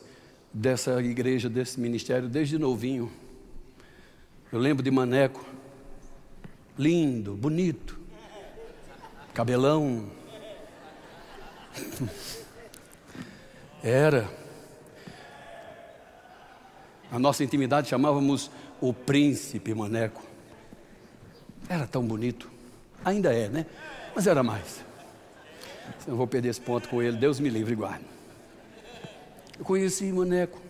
dessa 0.52 1.00
igreja, 1.02 1.48
desse 1.48 1.80
ministério, 1.80 2.28
desde 2.28 2.58
novinho. 2.58 3.10
Eu 4.50 4.58
lembro 4.58 4.82
de 4.82 4.90
Maneco, 4.90 5.44
lindo, 6.76 7.34
bonito, 7.34 7.98
cabelão. 9.32 10.10
Era. 13.82 14.28
A 17.10 17.18
nossa 17.18 17.42
intimidade 17.42 17.88
chamávamos 17.88 18.50
o 18.80 18.92
príncipe 18.92 19.74
Maneco. 19.74 20.22
Era 21.68 21.86
tão 21.86 22.04
bonito. 22.04 22.50
Ainda 23.04 23.34
é, 23.34 23.48
né? 23.48 23.66
Mas 24.14 24.26
era 24.26 24.42
mais. 24.42 24.84
Eu 26.06 26.16
vou 26.16 26.26
perder 26.26 26.48
esse 26.48 26.60
ponto 26.60 26.88
com 26.88 27.02
ele, 27.02 27.16
Deus 27.16 27.38
me 27.38 27.48
livre 27.48 27.72
e 27.72 27.76
guarde. 27.76 28.04
Eu 29.58 29.64
conheci 29.64 30.10
Maneco, 30.12 30.60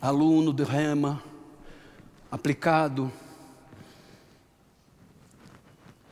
aluno 0.00 0.52
de 0.52 0.62
Rema, 0.62 1.22
aplicado. 2.30 3.10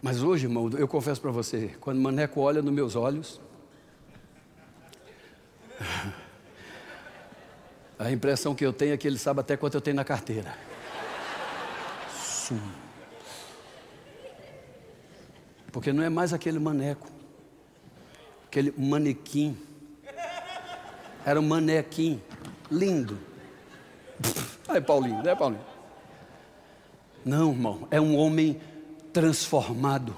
Mas 0.02 0.22
hoje, 0.22 0.46
irmão, 0.46 0.70
eu 0.76 0.88
confesso 0.88 1.20
para 1.20 1.30
você, 1.30 1.76
quando 1.80 2.00
Maneco 2.00 2.40
olha 2.40 2.60
nos 2.62 2.72
meus 2.72 2.96
olhos, 2.96 3.40
a 7.98 8.10
impressão 8.10 8.54
que 8.54 8.64
eu 8.64 8.72
tenho 8.72 8.94
é 8.94 8.96
que 8.96 9.06
ele 9.06 9.18
sabe 9.18 9.40
até 9.40 9.56
quanto 9.56 9.74
eu 9.74 9.80
tenho 9.80 9.96
na 9.96 10.04
carteira. 10.04 10.56
Sum. 12.12 12.58
Porque 15.72 15.92
não 15.92 16.02
é 16.02 16.08
mais 16.08 16.32
aquele 16.32 16.58
maneco 16.58 17.18
aquele 18.48 18.72
manequim. 18.76 19.56
Era 21.24 21.38
um 21.38 21.46
manequim, 21.46 22.20
lindo. 22.70 23.18
Ai, 24.66 24.80
Paulinho, 24.80 25.22
né, 25.22 25.34
Paulinho? 25.34 25.64
Não, 27.24 27.50
irmão, 27.50 27.86
é 27.90 28.00
um 28.00 28.16
homem 28.16 28.58
transformado. 29.12 30.16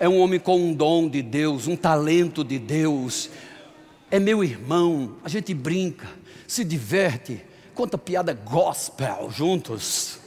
É 0.00 0.08
um 0.08 0.18
homem 0.20 0.40
com 0.40 0.58
um 0.58 0.74
dom 0.74 1.08
de 1.08 1.22
Deus, 1.22 1.68
um 1.68 1.76
talento 1.76 2.42
de 2.42 2.58
Deus. 2.58 3.30
É 4.10 4.18
meu 4.18 4.42
irmão, 4.42 5.16
a 5.22 5.28
gente 5.28 5.54
brinca, 5.54 6.08
se 6.46 6.64
diverte, 6.64 7.44
conta 7.74 7.96
piada 7.96 8.32
gospel 8.32 9.30
juntos. 9.30 10.18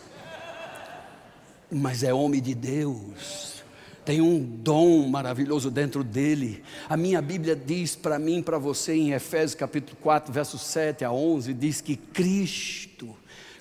Mas 1.70 2.04
é 2.04 2.14
homem 2.14 2.42
de 2.42 2.56
Deus 2.56 3.61
tem 4.04 4.20
um 4.20 4.40
dom 4.40 5.08
maravilhoso 5.08 5.70
dentro 5.70 6.04
dele. 6.04 6.64
A 6.90 6.98
minha 6.98 7.22
Bíblia 7.22 7.56
diz 7.56 7.96
para 7.96 8.18
mim, 8.18 8.42
para 8.42 8.58
você, 8.58 8.94
em 8.94 9.12
Efésios 9.12 9.56
capítulo 9.56 9.98
4, 10.02 10.34
versos 10.34 10.62
7 10.62 11.06
a 11.06 11.12
11, 11.12 11.54
diz 11.54 11.82
que 11.82 11.96
Cristo 11.96 13.16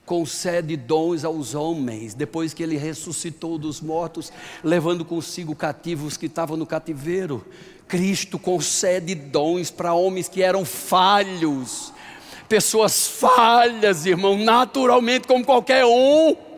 concede 0.07 0.76
dons 0.76 1.24
aos 1.24 1.55
homens, 1.55 2.14
depois 2.14 2.53
que 2.53 2.62
ele 2.62 2.76
ressuscitou 2.76 3.57
dos 3.57 3.81
mortos, 3.81 4.33
levando 4.64 5.05
consigo 5.05 5.55
cativos 5.55 6.16
que 6.16 6.26
estavam 6.26 6.57
no 6.57 6.66
cativeiro. 6.66 7.46
Cristo 7.87 8.38
concede 8.38 9.14
dons 9.14 9.70
para 9.70 9.94
homens 9.94 10.29
que 10.29 10.42
eram 10.42 10.64
falhos, 10.64 11.92
pessoas 12.48 13.07
falhas, 13.07 14.07
irmão, 14.07 14.37
naturalmente, 14.37 15.29
como 15.29 15.44
qualquer 15.44 15.85
um 15.85 16.50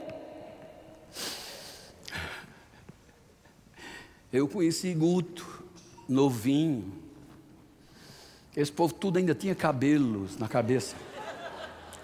Eu 4.33 4.49
conheci 4.49 4.95
Guto, 4.95 5.63
novinho. 6.09 6.91
Esse 8.57 8.73
povo 8.73 8.95
tudo 8.95 9.19
ainda 9.19 9.35
tinha 9.35 9.55
cabelos 9.55 10.39
na 10.39 10.49
cabeça. 10.49 10.97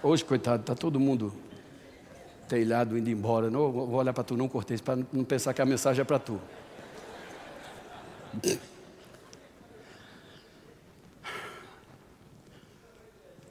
Hoje, 0.03 0.23
coitado, 0.23 0.61
está 0.61 0.75
todo 0.75 0.99
mundo 0.99 1.33
telhado 2.47 2.95
indo 2.97 3.09
embora. 3.09 3.49
Não 3.49 3.71
vou 3.71 3.95
olhar 3.95 4.13
para 4.13 4.23
tu, 4.23 4.37
não 4.37 4.47
cortei 4.47 4.77
para 4.77 5.03
não 5.11 5.23
pensar 5.23 5.55
que 5.55 5.61
a 5.61 5.65
mensagem 5.65 6.01
é 6.01 6.05
para 6.05 6.19
tu. 6.19 6.39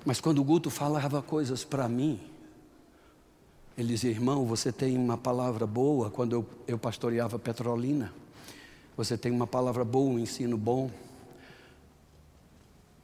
Mas 0.07 0.21
quando 0.21 0.39
o 0.39 0.45
Guto 0.45 0.71
falava 0.71 1.21
coisas 1.21 1.65
para 1.65 1.89
mim, 1.89 2.21
ele 3.77 3.89
dizia: 3.89 4.11
irmão, 4.11 4.47
você 4.47 4.71
tem 4.71 4.97
uma 4.97 5.19
palavra 5.19 5.67
boa 5.67 6.11
quando 6.11 6.33
eu, 6.33 6.47
eu 6.69 6.79
pastoreava 6.79 7.39
Petrolina. 7.41 8.13
Você 8.99 9.17
tem 9.17 9.31
uma 9.31 9.47
palavra 9.47 9.85
boa, 9.85 10.11
um 10.11 10.19
ensino 10.19 10.59
bom. 10.59 10.91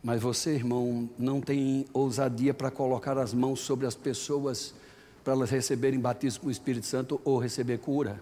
Mas 0.03 0.21
você, 0.21 0.51
irmão, 0.51 1.09
não 1.17 1.41
tem 1.41 1.87
ousadia 1.93 2.53
para 2.53 2.69
colocar 2.69 3.17
as 3.17 3.33
mãos 3.33 3.61
sobre 3.61 3.87
as 3.87 3.95
pessoas 3.95 4.75
para 5.23 5.35
elas 5.35 5.51
receberem 5.51 6.01
batismo 6.01 6.41
com 6.41 6.49
o 6.49 6.51
Espírito 6.51 6.85
Santo 6.85 7.21
ou 7.25 7.39
receber 7.39 7.79
cura. 7.79 8.21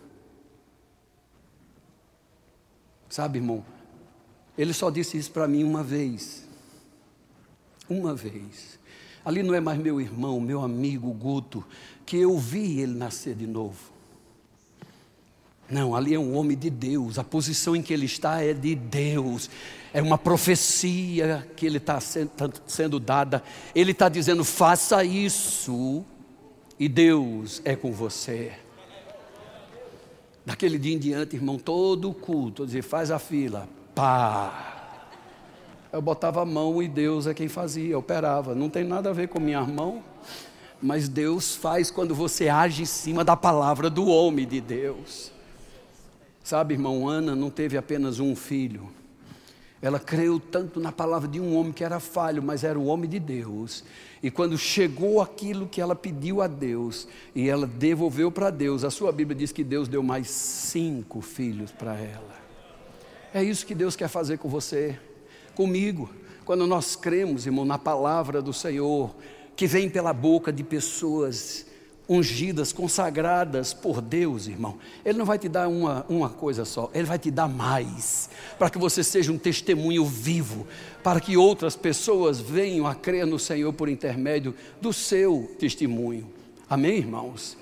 Sabe, 3.09 3.39
irmão, 3.39 3.65
ele 4.57 4.75
só 4.75 4.91
disse 4.91 5.17
isso 5.17 5.31
para 5.31 5.49
mim 5.49 5.65
uma 5.65 5.83
vez. 5.83 6.47
Uma 7.89 8.15
vez. 8.15 8.79
Ali 9.25 9.43
não 9.43 9.55
é 9.55 9.61
mais 9.61 9.79
meu 9.79 9.99
irmão, 9.99 10.39
meu 10.39 10.61
amigo 10.61 11.11
Guto, 11.15 11.65
que 12.05 12.19
eu 12.19 12.37
vi 12.37 12.81
ele 12.81 12.93
nascer 12.93 13.35
de 13.35 13.47
novo. 13.47 13.92
Não, 15.71 15.95
ali 15.95 16.15
é 16.15 16.19
um 16.19 16.37
homem 16.37 16.57
de 16.57 16.69
Deus, 16.69 17.19
a 17.19 17.25
posição 17.25 17.75
em 17.75 17.81
que 17.81 17.93
ele 17.93 18.05
está 18.05 18.43
é 18.43 18.53
de 18.53 18.75
Deus, 18.75 19.49
é 19.93 20.03
uma 20.03 20.19
profecia 20.19 21.49
que 21.57 21.65
ele 21.65 21.79
está 21.79 21.99
sendo, 22.01 22.29
tá 22.29 22.51
sendo 22.67 23.01
dada. 23.01 23.43
Ele 23.75 23.93
está 23.93 24.09
dizendo: 24.09 24.45
faça 24.45 25.03
isso, 25.05 26.05
e 26.79 26.89
Deus 26.89 27.63
é 27.65 27.77
com 27.77 27.93
você. 27.93 28.53
Daquele 30.45 30.79
dia 30.79 30.95
em 30.95 30.99
diante, 30.99 31.37
irmão, 31.37 31.57
todo 31.57 32.11
o 32.11 32.15
culto, 32.15 32.63
eu 32.63 32.67
dizia, 32.67 32.83
faz 32.83 33.11
a 33.11 33.19
fila, 33.19 33.69
pá. 33.95 34.99
Eu 35.93 36.03
botava 36.03 36.43
a 36.43 36.45
mão 36.45 36.83
e 36.83 36.89
Deus 36.89 37.27
é 37.27 37.35
quem 37.35 37.49
fazia, 37.49 37.99
operava. 37.99 38.55
Não 38.55 38.69
tem 38.69 38.83
nada 38.83 39.11
a 39.11 39.13
ver 39.13 39.29
com 39.29 39.39
minha 39.39 39.63
mão, 39.63 40.03
mas 40.81 41.09
Deus 41.09 41.55
faz 41.55 41.91
quando 41.91 42.15
você 42.15 42.49
age 42.49 42.83
em 42.83 42.87
cima 42.87 43.23
da 43.23 43.37
palavra 43.37 43.89
do 43.89 44.07
homem 44.07 44.47
de 44.47 44.61
Deus. 44.61 45.31
Sabe, 46.43 46.75
irmão, 46.75 47.09
Ana 47.09 47.37
não 47.37 47.51
teve 47.51 47.77
apenas 47.77 48.19
um 48.19 48.35
filho. 48.35 48.91
Ela 49.81 49.99
creu 49.99 50.39
tanto 50.39 50.79
na 50.79 50.93
palavra 50.93 51.29
de 51.29 51.41
um 51.41 51.57
homem 51.57 51.73
que 51.73 51.83
era 51.83 51.99
falho, 51.99 52.41
mas 52.41 52.63
era 52.63 52.79
o 52.79 52.87
homem 52.87 53.11
de 53.11 53.19
Deus. 53.19 53.85
E 54.23 54.31
quando 54.31 54.57
chegou 54.57 55.21
aquilo 55.21 55.67
que 55.67 55.81
ela 55.81 55.97
pediu 55.97 56.41
a 56.41 56.47
Deus, 56.47 57.09
e 57.35 57.49
ela 57.49 57.67
devolveu 57.67 58.31
para 58.31 58.49
Deus, 58.51 58.85
a 58.85 58.91
sua 58.91 59.11
Bíblia 59.11 59.37
diz 59.37 59.51
que 59.51 59.65
Deus 59.65 59.89
deu 59.89 60.03
mais 60.03 60.31
cinco 60.31 61.21
filhos 61.21 61.73
para 61.73 61.97
ela. 61.97 62.43
É 63.35 63.43
isso 63.43 63.67
que 63.67 63.75
Deus 63.75 63.97
quer 63.97 64.09
fazer 64.09 64.39
com 64.39 64.49
você, 64.49 64.97
comigo. 65.55 66.09
Quando 66.45 66.65
nós 66.67 66.95
cremos, 66.95 67.47
irmão, 67.47 67.65
na 67.65 67.79
palavra 67.79 68.41
do 68.41 68.53
Senhor, 68.53 69.15
que 69.57 69.67
vem 69.67 69.91
pela 69.91 70.13
boca 70.13 70.53
de 70.53 70.63
pessoas 70.63 71.67
ungidas, 72.09 72.73
consagradas 72.73 73.73
por 73.73 74.01
Deus, 74.01 74.47
irmão, 74.47 74.77
Ele 75.05 75.19
não 75.19 75.25
vai 75.25 75.39
te 75.39 75.49
dar 75.49 75.69
uma, 75.69 76.05
uma 76.09 76.29
coisa 76.29 76.65
só, 76.65 76.91
Ele 76.93 77.05
vai 77.05 77.19
te 77.19 77.31
dar 77.31 77.49
mais, 77.49 78.29
para 78.59 78.69
que 78.69 78.79
você 78.79 79.05
seja 79.05 79.33
um 79.33 79.39
testemunho 79.39 80.05
vivo, 80.05 80.67
para 81.03 81.21
que 81.21 81.37
outras 81.37 81.77
pessoas 81.77 82.41
venham 82.41 82.87
a 82.87 82.95
crer 82.95 83.27
no 83.27 83.39
Senhor 83.39 83.73
por 83.73 83.89
intermédio 83.89 84.55
do 84.81 84.93
seu 84.93 85.51
testemunho. 85.59 86.29
Amém, 86.69 86.99
irmãos? 86.99 87.57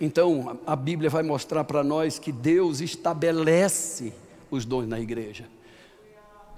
Então, 0.00 0.58
a 0.66 0.76
Bíblia 0.76 1.08
vai 1.08 1.22
mostrar 1.22 1.64
para 1.64 1.82
nós 1.82 2.18
que 2.18 2.30
Deus 2.30 2.80
estabelece 2.80 4.12
os 4.50 4.64
dons 4.64 4.86
na 4.86 5.00
igreja. 5.00 5.46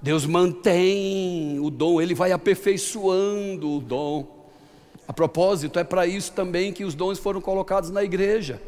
Deus 0.01 0.25
mantém 0.25 1.59
o 1.59 1.69
dom, 1.69 2.01
Ele 2.01 2.13
vai 2.13 2.31
aperfeiçoando 2.31 3.77
o 3.77 3.79
dom. 3.81 4.38
A 5.09 5.11
propósito, 5.11 5.79
é 5.79 5.83
para 5.83 6.05
isso 6.05 6.31
também 6.33 6.71
que 6.71 6.85
os 6.85 6.93
dons 6.93 7.17
foram 7.17 7.41
colocados 7.41 7.89
na 7.89 8.03
igreja. 8.03 8.61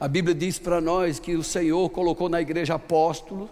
A 0.00 0.08
Bíblia 0.08 0.34
diz 0.34 0.58
para 0.58 0.80
nós 0.80 1.18
que 1.18 1.36
o 1.36 1.44
Senhor 1.44 1.90
colocou 1.90 2.26
na 2.26 2.40
igreja 2.40 2.76
apóstolos, 2.76 3.50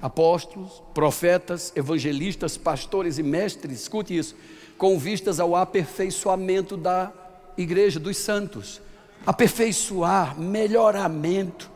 apóstolos, 0.00 0.82
profetas, 0.94 1.74
evangelistas, 1.76 2.56
pastores 2.56 3.18
e 3.18 3.22
mestres, 3.22 3.82
escute 3.82 4.16
isso, 4.16 4.34
com 4.78 4.98
vistas 4.98 5.38
ao 5.38 5.54
aperfeiçoamento 5.54 6.74
da 6.74 7.12
igreja, 7.58 8.00
dos 8.00 8.16
santos. 8.16 8.80
Aperfeiçoar, 9.26 10.40
melhoramento. 10.40 11.70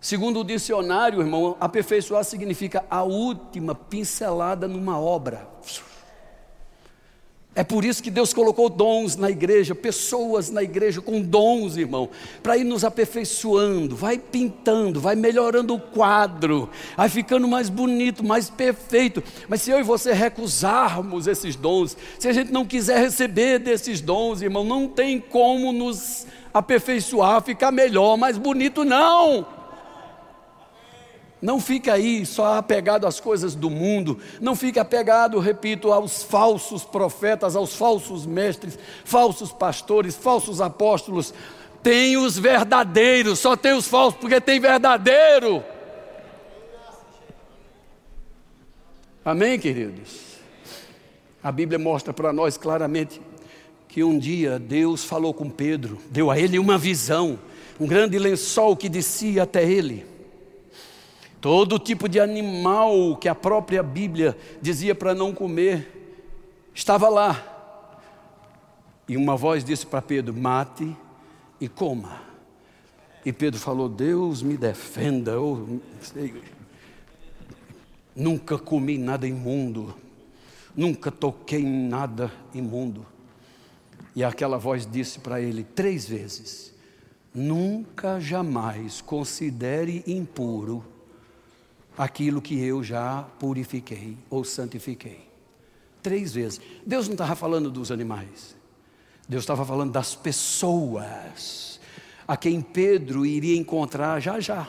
Segundo 0.00 0.42
o 0.42 0.44
dicionário, 0.44 1.20
irmão, 1.20 1.56
aperfeiçoar 1.58 2.22
significa 2.22 2.84
a 2.88 3.02
última 3.02 3.74
pincelada 3.74 4.68
numa 4.68 5.00
obra. 5.00 5.48
É 7.58 7.64
por 7.64 7.84
isso 7.84 8.00
que 8.00 8.08
Deus 8.08 8.32
colocou 8.32 8.68
dons 8.68 9.16
na 9.16 9.28
igreja, 9.28 9.74
pessoas 9.74 10.48
na 10.48 10.62
igreja 10.62 11.00
com 11.00 11.20
dons, 11.20 11.76
irmão, 11.76 12.08
para 12.40 12.56
ir 12.56 12.62
nos 12.62 12.84
aperfeiçoando, 12.84 13.96
vai 13.96 14.16
pintando, 14.16 15.00
vai 15.00 15.16
melhorando 15.16 15.74
o 15.74 15.80
quadro, 15.80 16.70
vai 16.96 17.08
ficando 17.08 17.48
mais 17.48 17.68
bonito, 17.68 18.24
mais 18.24 18.48
perfeito. 18.48 19.24
Mas 19.48 19.62
se 19.62 19.72
eu 19.72 19.80
e 19.80 19.82
você 19.82 20.12
recusarmos 20.12 21.26
esses 21.26 21.56
dons, 21.56 21.96
se 22.16 22.28
a 22.28 22.32
gente 22.32 22.52
não 22.52 22.64
quiser 22.64 23.00
receber 23.00 23.58
desses 23.58 24.00
dons, 24.00 24.40
irmão, 24.40 24.62
não 24.62 24.86
tem 24.86 25.18
como 25.18 25.72
nos 25.72 26.28
aperfeiçoar, 26.54 27.42
ficar 27.42 27.72
melhor, 27.72 28.16
mais 28.16 28.38
bonito, 28.38 28.84
não. 28.84 29.57
Não 31.40 31.60
fica 31.60 31.92
aí 31.92 32.26
só 32.26 32.58
apegado 32.58 33.06
às 33.06 33.20
coisas 33.20 33.54
do 33.54 33.70
mundo, 33.70 34.18
não 34.40 34.56
fica 34.56 34.80
apegado, 34.80 35.38
repito, 35.38 35.92
aos 35.92 36.22
falsos 36.22 36.82
profetas, 36.82 37.54
aos 37.54 37.76
falsos 37.76 38.26
mestres, 38.26 38.76
falsos 39.04 39.52
pastores, 39.52 40.16
falsos 40.16 40.60
apóstolos. 40.60 41.32
Tem 41.80 42.16
os 42.16 42.36
verdadeiros, 42.36 43.38
só 43.38 43.56
tem 43.56 43.72
os 43.72 43.86
falsos 43.86 44.18
porque 44.18 44.40
tem 44.40 44.58
verdadeiro. 44.58 45.62
Amém, 49.24 49.58
queridos? 49.60 50.28
A 51.40 51.52
Bíblia 51.52 51.78
mostra 51.78 52.12
para 52.12 52.32
nós 52.32 52.56
claramente 52.56 53.20
que 53.86 54.02
um 54.02 54.18
dia 54.18 54.58
Deus 54.58 55.04
falou 55.04 55.32
com 55.32 55.48
Pedro, 55.48 55.98
deu 56.10 56.30
a 56.32 56.38
ele 56.38 56.58
uma 56.58 56.76
visão, 56.76 57.38
um 57.78 57.86
grande 57.86 58.18
lençol 58.18 58.76
que 58.76 58.88
descia 58.88 59.44
até 59.44 59.64
ele. 59.64 60.17
Todo 61.40 61.78
tipo 61.78 62.08
de 62.08 62.18
animal 62.18 63.16
que 63.16 63.28
a 63.28 63.34
própria 63.34 63.82
Bíblia 63.82 64.36
dizia 64.60 64.94
para 64.94 65.14
não 65.14 65.32
comer, 65.32 66.20
estava 66.74 67.08
lá. 67.08 67.54
E 69.08 69.16
uma 69.16 69.36
voz 69.36 69.62
disse 69.62 69.86
para 69.86 70.02
Pedro: 70.02 70.34
mate 70.34 70.96
e 71.60 71.68
coma. 71.68 72.22
E 73.24 73.32
Pedro 73.32 73.60
falou: 73.60 73.88
Deus 73.88 74.42
me 74.42 74.56
defenda. 74.56 75.32
Eu 75.32 75.80
nunca 78.16 78.58
comi 78.58 78.98
nada 78.98 79.26
imundo, 79.26 79.94
nunca 80.74 81.12
toquei 81.12 81.60
em 81.60 81.88
nada 81.88 82.32
imundo. 82.52 83.06
E 84.16 84.24
aquela 84.24 84.58
voz 84.58 84.84
disse 84.84 85.20
para 85.20 85.40
ele 85.40 85.62
três 85.62 86.08
vezes: 86.08 86.74
Nunca 87.32 88.18
jamais 88.18 89.00
considere 89.00 90.02
impuro 90.04 90.84
aquilo 91.98 92.40
que 92.40 92.58
eu 92.64 92.82
já 92.84 93.26
purifiquei 93.40 94.16
ou 94.30 94.44
santifiquei. 94.44 95.26
Três 96.00 96.32
vezes. 96.32 96.60
Deus 96.86 97.08
não 97.08 97.14
estava 97.14 97.34
falando 97.34 97.70
dos 97.70 97.90
animais, 97.90 98.56
Deus 99.28 99.42
estava 99.42 99.66
falando 99.66 99.90
das 99.90 100.14
pessoas, 100.14 101.80
a 102.26 102.36
quem 102.36 102.60
Pedro 102.60 103.26
iria 103.26 103.58
encontrar 103.58 104.20
já 104.20 104.38
já. 104.38 104.68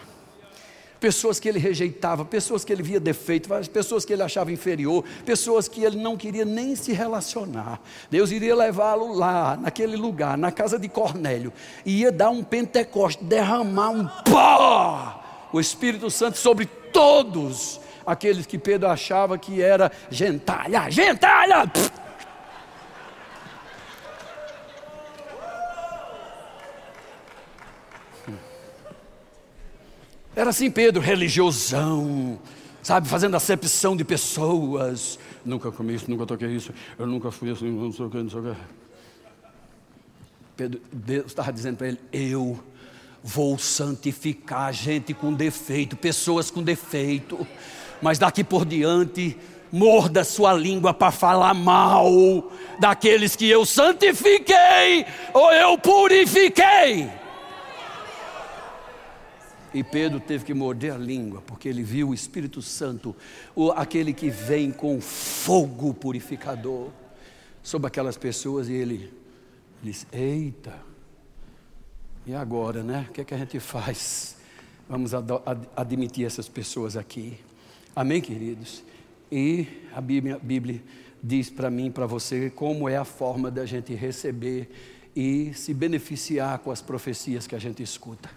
Pessoas 0.99 1.39
que 1.39 1.47
ele 1.47 1.59
rejeitava, 1.59 2.25
pessoas 2.25 2.65
que 2.65 2.73
ele 2.73 2.83
via 2.83 2.99
defeito, 2.99 3.47
pessoas 3.71 4.03
que 4.03 4.11
ele 4.11 4.21
achava 4.21 4.51
inferior, 4.51 5.05
pessoas 5.25 5.69
que 5.69 5.81
ele 5.81 5.95
não 5.95 6.17
queria 6.17 6.43
nem 6.43 6.75
se 6.75 6.91
relacionar. 6.91 7.79
Deus 8.11 8.31
iria 8.31 8.53
levá-lo 8.53 9.13
lá, 9.13 9.55
naquele 9.55 9.95
lugar, 9.95 10.37
na 10.37 10.51
casa 10.51 10.77
de 10.77 10.89
Cornélio, 10.89 11.53
e 11.85 12.01
ia 12.01 12.11
dar 12.11 12.31
um 12.31 12.43
pentecoste, 12.43 13.23
derramar 13.23 13.91
um 13.91 14.05
pó, 14.29 15.18
o 15.51 15.59
Espírito 15.59 16.09
Santo 16.09 16.37
sobre 16.37 16.65
todos 16.65 17.79
aqueles 18.05 18.45
que 18.45 18.57
Pedro 18.57 18.89
achava 18.89 19.37
que 19.37 19.61
era 19.61 19.91
gentalha, 20.09 20.89
gentalha. 20.89 21.71
Era 30.35 30.51
assim 30.51 30.71
Pedro, 30.71 31.01
religiosão, 31.01 32.39
sabe, 32.81 33.09
fazendo 33.09 33.35
acepção 33.35 33.95
de 33.97 34.05
pessoas. 34.05 35.19
Nunca 35.43 35.71
comi 35.71 35.95
isso, 35.95 36.09
nunca 36.09 36.25
toquei 36.25 36.49
isso, 36.49 36.73
eu 36.97 37.05
nunca 37.05 37.29
fui 37.29 37.51
assim, 37.51 37.69
não 37.69 37.91
sei 37.91 38.05
o 38.05 38.09
que, 38.09 38.17
não 38.17 38.29
sei 38.29 38.39
o 38.39 38.43
que. 38.43 38.61
Pedro, 40.55 40.81
Deus 40.91 41.25
estava 41.27 41.51
dizendo 41.51 41.77
para 41.77 41.87
ele: 41.87 41.99
Eu 42.11 42.61
vou 43.23 43.57
santificar 43.57 44.73
gente 44.73 45.13
com 45.13 45.33
defeito, 45.33 45.95
pessoas 45.95 46.49
com 46.49 46.63
defeito, 46.63 47.45
mas 48.01 48.17
daqui 48.17 48.43
por 48.43 48.65
diante, 48.65 49.37
morda 49.71 50.23
sua 50.23 50.53
língua 50.53 50.93
para 50.93 51.11
falar 51.11 51.53
mal 51.53 52.51
daqueles 52.79 53.35
que 53.35 53.47
eu 53.49 53.65
santifiquei 53.65 55.05
ou 55.33 55.51
eu 55.51 55.77
purifiquei. 55.77 57.09
E 59.71 59.83
Pedro 59.83 60.19
teve 60.19 60.45
que 60.45 60.53
morder 60.53 60.93
a 60.93 60.97
língua, 60.97 61.43
porque 61.45 61.69
ele 61.69 61.83
viu 61.83 62.09
o 62.09 62.13
Espírito 62.13 62.59
Santo, 62.59 63.15
o, 63.55 63.71
aquele 63.71 64.13
que 64.13 64.29
vem 64.29 64.71
com 64.71 64.99
fogo 64.99 65.93
purificador, 65.93 66.89
sobre 67.61 67.87
aquelas 67.87 68.17
pessoas, 68.17 68.67
e 68.67 68.73
ele 68.73 69.13
disse: 69.83 70.07
Eita, 70.11 70.73
e 72.25 72.33
agora, 72.33 72.83
né? 72.83 73.07
O 73.09 73.13
que, 73.13 73.21
é 73.21 73.23
que 73.23 73.33
a 73.33 73.37
gente 73.37 73.59
faz? 73.59 74.35
Vamos 74.87 75.13
ad 75.13 75.31
ad 75.45 75.67
admitir 75.75 76.25
essas 76.25 76.47
pessoas 76.47 76.97
aqui. 76.97 77.37
Amém, 77.95 78.21
queridos? 78.21 78.83
E 79.31 79.67
a 79.93 80.01
Bíblia, 80.01 80.35
a 80.35 80.39
Bíblia 80.39 80.81
diz 81.21 81.49
para 81.49 81.69
mim, 81.69 81.91
para 81.91 82.05
você, 82.05 82.49
como 82.49 82.87
é 82.87 82.97
a 82.97 83.05
forma 83.05 83.51
da 83.51 83.65
gente 83.65 83.93
receber 83.93 84.69
e 85.15 85.53
se 85.53 85.73
beneficiar 85.73 86.59
com 86.59 86.71
as 86.71 86.81
profecias 86.81 87.45
que 87.45 87.55
a 87.55 87.59
gente 87.59 87.83
escuta. 87.83 88.29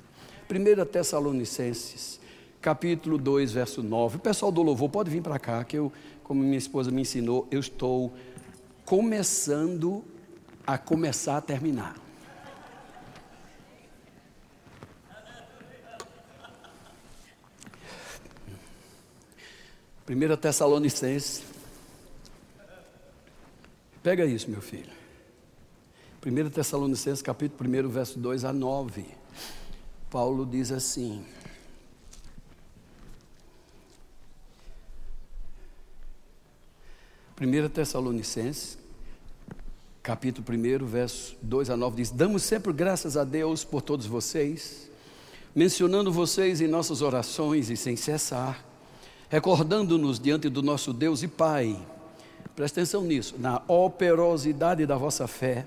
1 0.51 0.85
Tessalonicenses, 0.87 2.21
capítulo 2.61 3.17
2, 3.17 3.53
verso 3.53 3.83
9. 3.83 4.17
O 4.17 4.21
pessoal 4.21 4.51
do 4.51 4.63
louvor 4.63 4.89
pode 4.91 5.11
vir 5.11 5.23
para 5.23 5.39
cá, 5.39 5.65
que 5.65 5.79
eu, 5.79 5.93
como 6.23 6.43
minha 6.43 6.59
esposa 6.59 6.91
me 6.91 7.03
ensinou, 7.03 7.47
eu 7.51 7.61
estou 7.61 8.13
começando 8.85 10.05
a 10.67 10.77
começar 10.77 11.37
a 11.37 11.41
terminar. 11.41 12.02
1 20.09 20.37
Tessalonicenses. 20.37 21.43
Pega 24.03 24.25
isso, 24.25 24.51
meu 24.51 24.61
filho. 24.61 24.91
1 26.25 26.51
Tessalonicenses, 26.51 27.23
capítulo 27.23 27.69
1, 27.69 27.89
verso 27.89 28.19
2 28.19 28.45
a 28.45 28.53
9. 28.53 29.05
Paulo 30.11 30.45
diz 30.45 30.73
assim: 30.73 31.25
Primeira 37.37 37.69
Tessalonicenses, 37.69 38.77
capítulo 40.03 40.45
1, 40.49 40.85
verso 40.85 41.37
2 41.43 41.71
a 41.71 41.77
9 41.77 41.97
diz: 41.97 42.11
Damos 42.11 42.43
sempre 42.43 42.73
graças 42.73 43.17
a 43.17 43.23
Deus 43.23 43.63
por 43.63 43.83
todos 43.83 44.07
vocês, 44.07 44.91
mencionando 45.55 46.13
vocês 46.13 46.61
em 46.61 46.67
nossas 46.67 47.03
orações 47.03 47.71
e 47.71 47.77
sem 47.77 47.95
cessar 47.95 48.72
recordando-nos 49.33 50.21
diante 50.21 50.51
do 50.51 50.61
nosso 50.61 50.93
Deus 50.93 51.23
e 51.23 51.27
Pai, 51.27 51.75
presta 52.55 52.81
atenção 52.81 53.03
nisso, 53.03 53.37
na 53.39 53.63
operosidade 53.67 54.85
da 54.85 54.99
vossa 54.99 55.27
fé, 55.27 55.65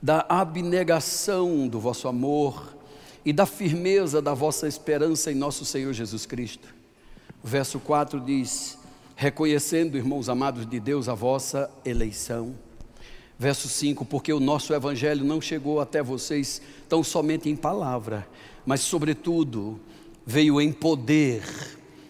da 0.00 0.24
abnegação 0.28 1.66
do 1.66 1.80
vosso 1.80 2.06
amor 2.06 2.76
e 3.24 3.32
da 3.32 3.44
firmeza 3.44 4.22
da 4.22 4.34
vossa 4.34 4.68
esperança 4.68 5.32
em 5.32 5.34
nosso 5.34 5.64
Senhor 5.64 5.92
Jesus 5.92 6.26
Cristo. 6.26 6.72
O 7.42 7.48
verso 7.48 7.80
4 7.80 8.20
diz: 8.20 8.78
Reconhecendo, 9.16 9.96
irmãos 9.96 10.28
amados 10.28 10.64
de 10.64 10.78
Deus, 10.78 11.08
a 11.08 11.14
vossa 11.14 11.68
eleição. 11.84 12.54
Verso 13.36 13.68
5: 13.68 14.04
Porque 14.04 14.32
o 14.32 14.38
nosso 14.38 14.72
evangelho 14.72 15.24
não 15.24 15.40
chegou 15.40 15.80
até 15.80 16.04
vocês 16.04 16.62
tão 16.88 17.02
somente 17.02 17.50
em 17.50 17.56
palavra, 17.56 18.28
mas, 18.64 18.80
sobretudo, 18.82 19.80
veio 20.24 20.60
em 20.60 20.70
poder, 20.70 21.42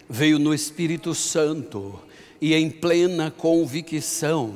veio 0.09 0.39
no 0.39 0.53
Espírito 0.53 1.13
Santo 1.13 1.99
e 2.41 2.53
em 2.53 2.69
plena 2.69 3.29
convicção 3.29 4.55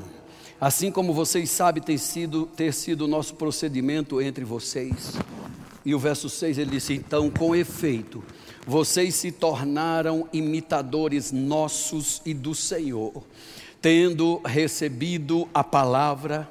assim 0.64 0.90
como 0.90 1.14
vocês 1.14 1.50
sabem 1.50 1.84
ter 1.84 1.98
sido, 1.98 2.46
ter 2.46 2.74
sido 2.74 3.02
o 3.04 3.08
nosso 3.08 3.36
procedimento 3.36 4.22
entre 4.22 4.46
vocês. 4.46 5.12
E 5.84 5.94
o 5.94 6.00
verso 6.00 6.30
6 6.30 6.58
ele 6.58 6.72
disse: 6.72 6.94
Então, 6.94 7.30
com 7.30 7.54
efeito, 7.54 8.24
vocês 8.66 9.14
se 9.14 9.30
tornaram 9.30 10.26
imitadores 10.32 11.34
nossos 11.34 12.22
e 12.26 12.34
do 12.34 12.56
Senhor, 12.56 13.12
tendo 13.82 14.40
recebido 14.46 15.50
a 15.54 15.66
palavra, 15.66 16.50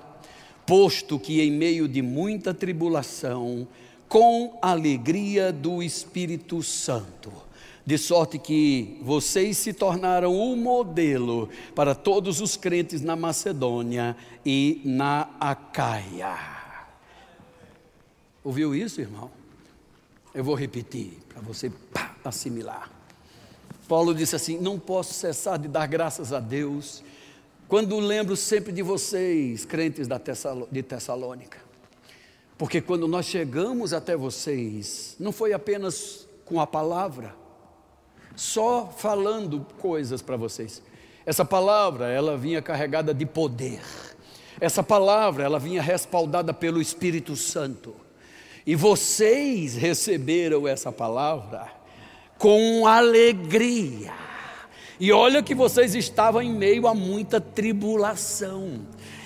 posto 0.66 1.18
que 1.18 1.40
em 1.40 1.50
meio 1.50 1.88
de 1.88 2.02
muita 2.02 2.52
tribulação, 2.52 3.66
com 4.10 4.58
alegria 4.60 5.50
do 5.50 5.82
Espírito 5.82 6.62
Santo, 6.62 7.32
de 7.84 7.98
sorte 7.98 8.38
que 8.38 8.98
vocês 9.02 9.58
se 9.58 9.72
tornaram 9.72 10.34
um 10.34 10.56
modelo 10.56 11.48
para 11.74 11.94
todos 11.94 12.40
os 12.40 12.56
crentes 12.56 13.02
na 13.02 13.16
Macedônia 13.16 14.16
e 14.44 14.80
na 14.84 15.28
Acaia. 15.40 16.36
Ouviu 18.44 18.74
isso, 18.74 19.00
irmão? 19.00 19.30
Eu 20.34 20.44
vou 20.44 20.54
repetir 20.54 21.18
para 21.28 21.40
você 21.40 21.70
pá, 21.92 22.14
assimilar. 22.24 22.90
Paulo 23.88 24.14
disse 24.14 24.34
assim: 24.36 24.58
Não 24.58 24.78
posso 24.78 25.12
cessar 25.14 25.58
de 25.58 25.68
dar 25.68 25.86
graças 25.86 26.32
a 26.32 26.40
Deus 26.40 27.02
quando 27.68 27.98
lembro 27.98 28.36
sempre 28.36 28.72
de 28.72 28.82
vocês, 28.82 29.64
crentes 29.64 30.06
de 30.70 30.82
Tessalônica. 30.82 31.58
Porque 32.58 32.80
quando 32.80 33.08
nós 33.08 33.26
chegamos 33.26 33.92
até 33.92 34.16
vocês, 34.16 35.16
não 35.18 35.32
foi 35.32 35.52
apenas 35.52 36.28
com 36.44 36.60
a 36.60 36.66
palavra, 36.66 37.34
só 38.36 38.92
falando 38.96 39.66
coisas 39.80 40.22
para 40.22 40.36
vocês. 40.36 40.82
Essa 41.24 41.44
palavra, 41.44 42.08
ela 42.08 42.36
vinha 42.36 42.60
carregada 42.60 43.14
de 43.14 43.24
poder. 43.24 43.80
Essa 44.60 44.82
palavra, 44.82 45.44
ela 45.44 45.58
vinha 45.58 45.82
respaldada 45.82 46.52
pelo 46.52 46.80
Espírito 46.80 47.36
Santo. 47.36 47.94
E 48.66 48.74
vocês 48.74 49.74
receberam 49.74 50.66
essa 50.66 50.92
palavra 50.92 51.68
com 52.38 52.86
alegria. 52.86 54.12
E 54.98 55.10
olha 55.12 55.42
que 55.42 55.54
vocês 55.54 55.94
estavam 55.94 56.42
em 56.42 56.52
meio 56.52 56.86
a 56.86 56.94
muita 56.94 57.40
tribulação. 57.40 58.80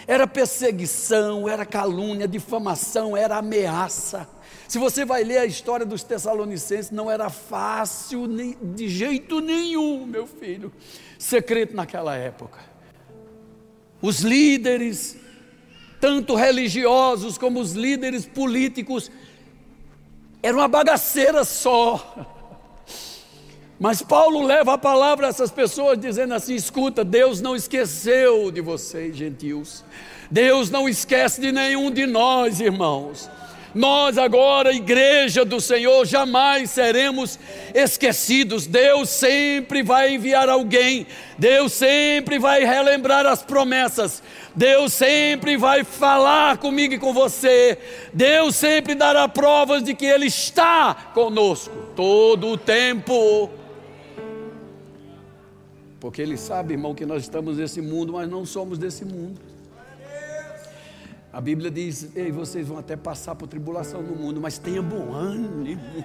Era 0.07 0.27
perseguição, 0.27 1.49
era 1.49 1.67
calúnia, 1.67 2.29
difamação, 2.29 3.17
era 3.17 3.37
ameaça. 3.37 4.27
Se 4.69 4.79
você 4.79 5.05
vai 5.05 5.23
ler 5.23 5.39
a 5.39 5.47
história 5.47 5.87
dos 5.87 6.03
Tessalonicenses, 6.03 6.91
não 6.91 7.11
era 7.11 7.31
fácil 7.31 8.27
de 8.75 8.89
jeito 8.89 9.41
nenhum, 9.41 10.05
meu 10.05 10.27
filho, 10.27 10.73
ser 11.19 11.43
crente 11.43 11.75
naquela 11.75 12.17
época. 12.17 12.59
Os 14.03 14.21
líderes, 14.21 15.17
tanto 16.01 16.35
religiosos 16.35 17.39
como 17.39 17.61
os 17.61 17.73
líderes 17.73 18.27
políticos, 18.27 19.11
era 20.43 20.57
uma 20.57 20.69
bagaceira 20.69 21.45
só. 21.45 22.35
Mas 23.79 24.01
Paulo 24.01 24.43
leva 24.43 24.75
a 24.75 24.79
palavra 24.79 25.27
a 25.27 25.31
essas 25.31 25.51
pessoas 25.51 25.99
dizendo 25.99 26.35
assim: 26.35 26.55
escuta, 26.55 27.05
Deus 27.05 27.41
não 27.41 27.55
esqueceu 27.55 28.51
de 28.51 28.61
vocês, 28.61 29.17
gentios. 29.17 29.85
Deus 30.31 30.71
não 30.71 30.89
esquece 30.89 31.41
de 31.41 31.53
nenhum 31.53 31.91
de 31.91 32.07
nós, 32.07 32.61
irmãos. 32.61 33.31
Nós 33.77 34.17
agora, 34.17 34.73
igreja 34.73 35.45
do 35.45 35.61
Senhor, 35.61 36.07
jamais 36.07 36.71
seremos 36.71 37.39
esquecidos. 37.75 38.67
Deus 38.67 39.11
sempre 39.11 39.83
vai 39.83 40.15
enviar 40.15 40.49
alguém. 40.49 41.07
Deus 41.39 41.75
sempre 41.75 42.39
vai 42.39 42.65
relembrar 42.65 43.27
as 43.27 43.43
promessas. 43.43 44.23
Deus 44.55 44.95
sempre 44.95 45.59
vai 45.59 45.85
falar 45.85 46.57
comigo 46.57 46.95
e 46.95 46.99
com 46.99 47.13
você. 47.13 47.77
Deus 48.15 48.57
sempre 48.57 48.95
dará 48.95 49.29
provas 49.29 49.83
de 49.83 49.93
que 49.93 50.07
Ele 50.07 50.25
está 50.25 50.95
conosco 51.13 51.93
todo 51.95 52.47
o 52.47 52.57
tempo. 52.57 53.51
Porque 56.01 56.23
Ele 56.23 56.39
sabe, 56.39 56.73
irmão, 56.73 56.95
que 56.95 57.05
nós 57.05 57.25
estamos 57.25 57.59
nesse 57.59 57.83
mundo, 57.83 58.15
mas 58.15 58.27
não 58.27 58.47
somos 58.47 58.79
desse 58.79 59.05
mundo. 59.05 59.39
A 61.37 61.41
Bíblia 61.43 61.71
diz: 61.71 62.17
Ei, 62.17 62.33
vocês 62.33 62.67
vão 62.67 62.79
até 62.79 62.97
passar 62.97 63.35
por 63.35 63.47
tribulação 63.47 64.01
no 64.01 64.17
mundo, 64.17 64.41
mas 64.41 64.57
tenha 64.57 64.81
bom 64.81 65.13
ânimo. 65.13 66.03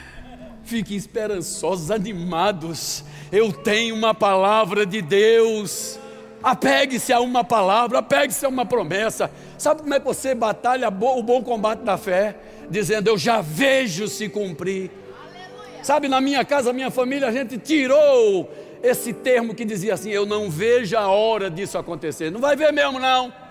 Fiquem 0.64 0.96
esperançosos, 0.96 1.90
animados. 1.90 3.04
Eu 3.30 3.52
tenho 3.52 3.94
uma 3.94 4.14
palavra 4.14 4.86
de 4.86 5.02
Deus. 5.02 5.98
Apegue-se 6.42 7.12
a 7.12 7.20
uma 7.20 7.44
palavra, 7.44 7.98
apegue-se 7.98 8.46
a 8.46 8.48
uma 8.48 8.64
promessa. 8.64 9.30
Sabe 9.58 9.82
como 9.82 9.92
é 9.92 10.00
que 10.00 10.06
você 10.06 10.34
batalha 10.34 10.88
o 10.88 11.22
bom 11.22 11.42
combate 11.42 11.80
da 11.80 11.98
fé? 11.98 12.34
Dizendo: 12.70 13.08
Eu 13.08 13.18
já 13.18 13.42
vejo 13.42 14.08
se 14.08 14.26
cumprir. 14.30 14.90
Aleluia. 15.22 15.84
Sabe, 15.84 16.08
na 16.08 16.18
minha 16.18 16.46
casa, 16.46 16.72
minha 16.72 16.90
família, 16.90 17.28
a 17.28 17.32
gente 17.32 17.58
tirou 17.58 18.50
esse 18.82 19.12
termo 19.12 19.54
que 19.54 19.66
dizia 19.66 19.92
assim: 19.92 20.08
Eu 20.08 20.24
não 20.24 20.48
vejo 20.48 20.96
a 20.96 21.08
hora 21.08 21.50
disso 21.50 21.76
acontecer. 21.76 22.30
Não 22.30 22.40
vai 22.40 22.56
ver 22.56 22.72
mesmo, 22.72 22.98
não. 22.98 23.41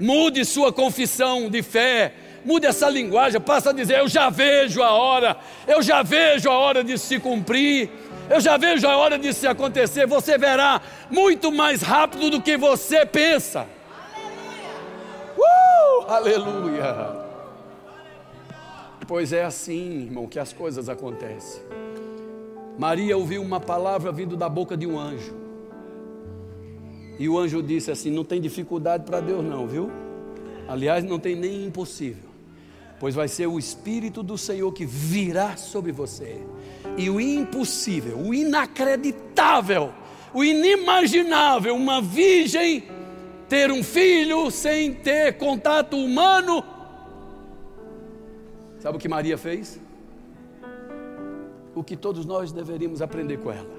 Mude 0.00 0.44
sua 0.44 0.72
confissão 0.72 1.50
de 1.50 1.62
fé, 1.62 2.14
mude 2.44 2.66
essa 2.66 2.88
linguagem, 2.88 3.40
passa 3.40 3.70
a 3.70 3.72
dizer: 3.72 3.98
Eu 3.98 4.08
já 4.08 4.30
vejo 4.30 4.82
a 4.82 4.92
hora, 4.92 5.36
eu 5.66 5.82
já 5.82 6.02
vejo 6.02 6.48
a 6.48 6.56
hora 6.56 6.84
de 6.84 6.96
se 6.96 7.18
cumprir, 7.18 7.90
eu 8.30 8.40
já 8.40 8.56
vejo 8.56 8.86
a 8.86 8.96
hora 8.96 9.18
de 9.18 9.32
se 9.32 9.46
acontecer. 9.46 10.06
Você 10.06 10.38
verá 10.38 10.80
muito 11.10 11.50
mais 11.50 11.82
rápido 11.82 12.30
do 12.30 12.40
que 12.40 12.56
você 12.56 13.04
pensa. 13.04 13.66
Aleluia! 16.06 16.06
Uh, 16.06 16.10
aleluia! 16.10 17.28
Pois 19.06 19.32
é 19.32 19.42
assim, 19.42 20.02
irmão, 20.02 20.26
que 20.26 20.38
as 20.38 20.52
coisas 20.52 20.88
acontecem. 20.88 21.62
Maria 22.78 23.16
ouviu 23.16 23.42
uma 23.42 23.58
palavra 23.58 24.12
vindo 24.12 24.36
da 24.36 24.48
boca 24.48 24.76
de 24.76 24.86
um 24.86 24.98
anjo. 24.98 25.47
E 27.18 27.28
o 27.28 27.38
anjo 27.38 27.62
disse 27.62 27.90
assim: 27.90 28.10
Não 28.10 28.24
tem 28.24 28.40
dificuldade 28.40 29.04
para 29.04 29.20
Deus, 29.20 29.44
não, 29.44 29.66
viu? 29.66 29.90
Aliás, 30.68 31.02
não 31.02 31.18
tem 31.18 31.34
nem 31.34 31.64
impossível, 31.64 32.28
pois 33.00 33.14
vai 33.14 33.26
ser 33.26 33.46
o 33.46 33.58
Espírito 33.58 34.22
do 34.22 34.38
Senhor 34.38 34.70
que 34.72 34.86
virá 34.86 35.56
sobre 35.56 35.90
você. 35.90 36.42
E 36.96 37.10
o 37.10 37.20
impossível, 37.20 38.18
o 38.18 38.34
inacreditável, 38.34 39.92
o 40.32 40.44
inimaginável, 40.44 41.74
uma 41.74 42.00
virgem 42.00 42.84
ter 43.48 43.72
um 43.72 43.82
filho 43.82 44.50
sem 44.50 44.92
ter 44.92 45.38
contato 45.38 45.96
humano. 45.96 46.62
Sabe 48.78 48.96
o 48.96 49.00
que 49.00 49.08
Maria 49.08 49.38
fez? 49.38 49.80
O 51.74 51.82
que 51.82 51.96
todos 51.96 52.26
nós 52.26 52.52
deveríamos 52.52 53.00
aprender 53.00 53.38
com 53.38 53.50
ela 53.50 53.77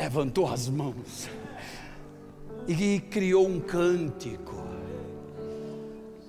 levantou 0.00 0.50
as 0.50 0.66
mãos 0.66 1.28
e 2.66 3.00
criou 3.10 3.46
um 3.46 3.60
cântico. 3.60 4.64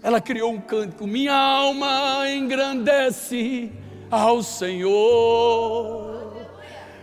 Ela 0.03 0.19
criou 0.19 0.51
um 0.51 0.59
cântico: 0.59 1.07
Minha 1.07 1.33
alma 1.33 2.29
engrandece 2.29 3.71
ao 4.09 4.43
Senhor, 4.43 6.33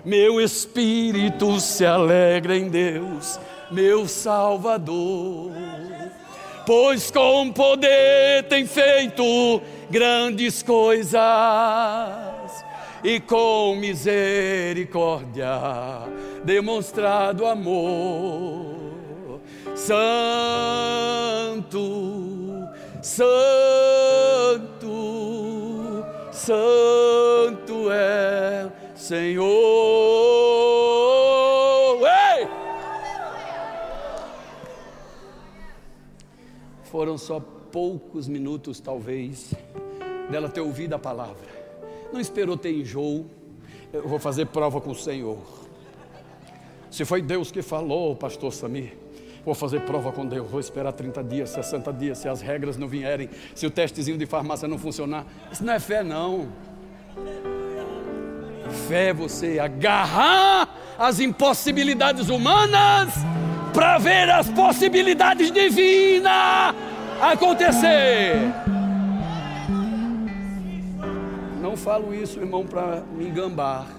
meu 0.05 0.39
espírito 0.43 1.59
se 1.59 1.87
alegra 1.87 2.55
em 2.55 2.69
Deus, 2.69 3.41
meu 3.71 4.07
Salvador. 4.07 5.53
Pois 6.67 7.11
com 7.11 7.51
poder 7.51 8.43
tem 8.47 8.67
feito 8.67 9.25
grandes 9.91 10.63
coisas 10.63 11.19
e 13.03 13.21
com 13.21 13.77
misericórdia 13.77 15.49
demonstrado 16.45 17.47
amor. 17.47 19.41
Santo, 19.75 20.29
Santo, 23.03 24.09
Santo 26.33 27.91
é 27.93 28.71
Senhor. 28.95 29.49
Ei! 32.03 32.49
foram 36.91 37.19
só 37.19 37.39
poucos 37.39 38.27
minutos, 38.27 38.81
talvez, 38.81 39.55
dela 40.31 40.49
ter 40.49 40.61
ouvido 40.61 40.95
a 40.95 40.99
palavra. 40.99 41.58
Não 42.13 42.21
esperou 42.21 42.57
ter 42.57 42.73
enjoo. 42.73 43.27
Eu 43.93 44.07
vou 44.07 44.19
fazer 44.19 44.47
prova 44.47 44.81
com 44.81 44.91
o 44.91 44.95
Senhor. 44.95 45.39
Se 46.91 47.05
foi 47.05 47.21
Deus 47.23 47.51
que 47.51 47.63
falou, 47.63 48.17
pastor 48.17 48.53
Samir, 48.53 48.97
vou 49.45 49.55
fazer 49.55 49.81
prova 49.83 50.11
com 50.11 50.27
Deus, 50.27 50.51
vou 50.51 50.61
esperar 50.61 50.93
30 50.93 51.23
dias, 51.23 51.51
60 51.51 51.93
dias, 51.93 52.19
se 52.19 52.29
as 52.29 52.41
regras 52.41 52.77
não 52.77 52.89
vierem, 52.89 53.29
se 53.55 53.67
o 53.67 53.71
testezinho 53.71 54.17
de 54.17 54.27
farmácia 54.27 54.67
não 54.67 54.79
funcionar. 54.79 55.27
Isso 55.53 55.65
não 55.65 55.73
é 55.73 55.79
fé, 55.79 56.03
não. 56.03 56.49
Fé 58.89 59.09
é 59.09 59.15
você 59.15 59.59
agarrar 59.59 60.77
as 60.99 61.21
impossibilidades 61.21 62.29
humanas 62.29 63.13
para 63.73 63.99
ver 63.99 64.31
as 64.31 64.49
possibilidades 64.51 65.51
divinas 65.51 66.75
acontecer. 67.21 68.78
Não 71.69 71.77
falo 71.77 72.15
isso, 72.15 72.41
irmão, 72.41 72.65
para 72.65 73.03
me 73.15 73.29
engambar. 73.29 73.95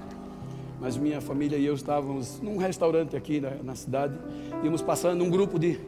Mas 0.81 0.97
minha 0.97 1.21
família 1.21 1.55
e 1.55 1.67
eu 1.67 1.75
estávamos 1.75 2.41
num 2.41 2.57
restaurante 2.57 3.15
aqui 3.15 3.39
na, 3.39 3.51
na 3.63 3.75
cidade. 3.75 4.17
Íamos 4.63 4.81
passando 4.81 5.23
um 5.23 5.29
grupo 5.29 5.59
de, 5.59 5.79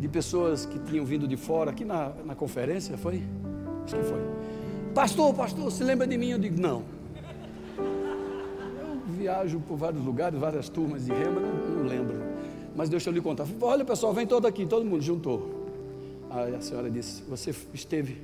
de 0.00 0.08
pessoas 0.08 0.64
que 0.64 0.78
tinham 0.78 1.04
vindo 1.04 1.28
de 1.28 1.36
fora, 1.36 1.72
aqui 1.72 1.84
na, 1.84 2.10
na 2.24 2.34
conferência, 2.34 2.96
foi? 2.96 3.22
Acho 3.84 3.96
que 3.96 4.02
foi. 4.04 4.18
Pastor, 4.94 5.34
pastor, 5.34 5.70
se 5.70 5.84
lembra 5.84 6.06
de 6.06 6.16
mim? 6.16 6.30
Eu 6.30 6.38
digo, 6.38 6.58
não. 6.58 6.84
Eu 7.76 8.98
viajo 9.06 9.60
por 9.60 9.76
vários 9.76 10.02
lugares, 10.02 10.40
várias 10.40 10.70
turmas 10.70 11.04
de 11.04 11.12
rema, 11.12 11.38
não, 11.38 11.82
não 11.82 11.86
lembro. 11.86 12.16
Mas 12.74 12.88
deixa 12.88 13.10
eu 13.10 13.12
lhe 13.12 13.20
contar. 13.20 13.46
Olha, 13.60 13.84
pessoal, 13.84 14.14
vem 14.14 14.26
todo 14.26 14.46
aqui, 14.46 14.64
todo 14.64 14.86
mundo 14.86 15.02
juntou. 15.02 15.66
Aí 16.30 16.54
a 16.54 16.62
senhora 16.62 16.90
disse: 16.90 17.22
Você 17.28 17.54
esteve 17.74 18.22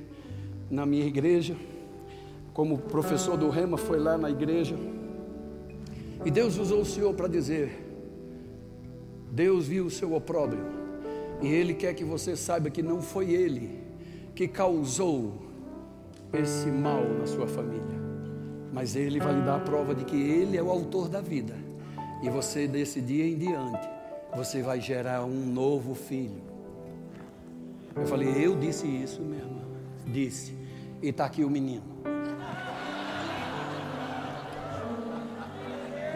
na 0.67 0.83
minha 0.83 1.05
igreja, 1.05 1.55
como 2.53 2.77
professor 2.77 3.35
do 3.37 3.49
Rema, 3.49 3.77
foi 3.77 3.99
lá 3.99 4.17
na 4.17 4.29
igreja, 4.29 4.75
e 6.25 6.31
Deus 6.31 6.57
usou 6.57 6.81
o 6.81 6.85
senhor 6.85 7.13
para 7.13 7.27
dizer: 7.27 7.83
Deus 9.31 9.67
viu 9.67 9.85
o 9.85 9.89
seu 9.89 10.13
opróbrio, 10.13 10.65
e 11.41 11.47
Ele 11.47 11.73
quer 11.73 11.93
que 11.93 12.03
você 12.03 12.35
saiba 12.35 12.69
que 12.69 12.81
não 12.81 13.01
foi 13.01 13.31
Ele 13.31 13.81
que 14.35 14.47
causou 14.47 15.33
esse 16.31 16.67
mal 16.67 17.03
na 17.19 17.27
sua 17.27 17.47
família, 17.47 17.99
mas 18.71 18.95
Ele 18.95 19.19
vai 19.19 19.33
lhe 19.33 19.41
dar 19.41 19.57
a 19.57 19.59
prova 19.59 19.93
de 19.93 20.05
que 20.05 20.15
Ele 20.15 20.57
é 20.57 20.63
o 20.63 20.69
autor 20.69 21.09
da 21.09 21.21
vida, 21.21 21.55
e 22.21 22.29
você, 22.29 22.67
desse 22.67 23.01
dia 23.01 23.25
em 23.25 23.37
diante, 23.37 23.87
você 24.35 24.61
vai 24.61 24.79
gerar 24.79 25.23
um 25.25 25.45
novo 25.45 25.93
filho 25.93 26.53
eu 27.95 28.07
falei, 28.07 28.29
eu 28.43 28.55
disse 28.55 28.87
isso, 28.87 29.21
minha 29.21 29.41
irmã. 29.41 29.61
Disse. 30.07 30.53
E 31.01 31.09
está 31.09 31.25
aqui 31.25 31.43
o 31.43 31.49
menino. 31.49 31.83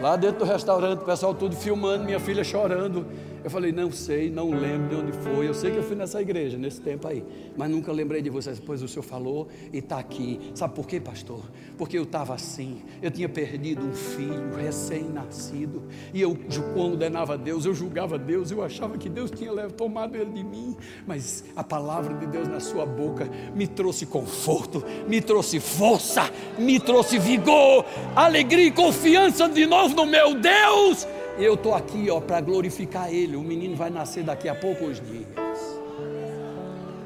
Lá 0.00 0.16
dentro 0.16 0.40
do 0.40 0.44
restaurante, 0.44 1.00
o 1.00 1.04
pessoal 1.04 1.34
tudo 1.34 1.56
filmando, 1.56 2.04
minha 2.04 2.20
filha 2.20 2.44
chorando. 2.44 3.04
Eu 3.42 3.50
falei, 3.50 3.72
não 3.72 3.90
sei, 3.92 4.30
não 4.30 4.50
lembro 4.50 4.88
de 4.88 4.94
onde 4.96 5.12
foi. 5.12 5.48
Eu 5.48 5.54
sei 5.54 5.70
que 5.70 5.76
eu 5.76 5.82
fui 5.82 5.96
nessa 5.96 6.20
igreja, 6.20 6.58
nesse 6.58 6.80
tempo 6.80 7.06
aí. 7.06 7.24
Mas 7.56 7.70
nunca 7.70 7.92
lembrei 7.92 8.20
de 8.20 8.30
vocês. 8.30 8.60
Pois 8.60 8.82
o 8.82 8.88
senhor 8.88 9.02
falou 9.02 9.48
e 9.72 9.78
está 9.78 9.98
aqui. 9.98 10.40
Sabe 10.54 10.74
por 10.74 10.86
quê, 10.86 11.00
pastor? 11.00 11.42
Porque 11.76 11.96
eu 11.96 12.02
estava 12.02 12.34
assim. 12.34 12.82
Eu 13.00 13.10
tinha 13.10 13.28
perdido 13.28 13.86
um 13.86 13.92
filho 13.92 14.54
recém-nascido. 14.56 15.84
E 16.12 16.20
eu 16.20 16.36
condenava 16.74 17.38
Deus, 17.38 17.64
eu 17.64 17.74
julgava 17.74 18.18
Deus. 18.18 18.50
Eu 18.50 18.62
achava 18.62 18.98
que 18.98 19.08
Deus 19.08 19.30
tinha 19.30 19.52
tomado 19.70 20.16
ele 20.16 20.32
de 20.32 20.42
mim. 20.42 20.76
Mas 21.06 21.44
a 21.54 21.62
palavra 21.62 22.14
de 22.14 22.26
Deus 22.26 22.48
na 22.48 22.60
sua 22.60 22.84
boca 22.84 23.28
me 23.54 23.66
trouxe 23.66 24.06
conforto, 24.06 24.84
me 25.06 25.20
trouxe 25.20 25.60
força, 25.60 26.30
me 26.58 26.80
trouxe 26.80 27.18
vigor, 27.18 27.84
alegria 28.16 28.66
e 28.66 28.70
confiança 28.70 29.48
de 29.48 29.66
novo 29.66 29.94
no 29.94 30.06
meu 30.06 30.34
Deus 30.34 31.06
eu 31.44 31.54
estou 31.54 31.74
aqui 31.74 32.10
ó 32.10 32.20
para 32.20 32.40
glorificar 32.40 33.12
Ele. 33.12 33.36
O 33.36 33.42
menino 33.42 33.76
vai 33.76 33.90
nascer 33.90 34.24
daqui 34.24 34.48
a 34.48 34.54
poucos 34.54 35.00
dias. 35.00 35.78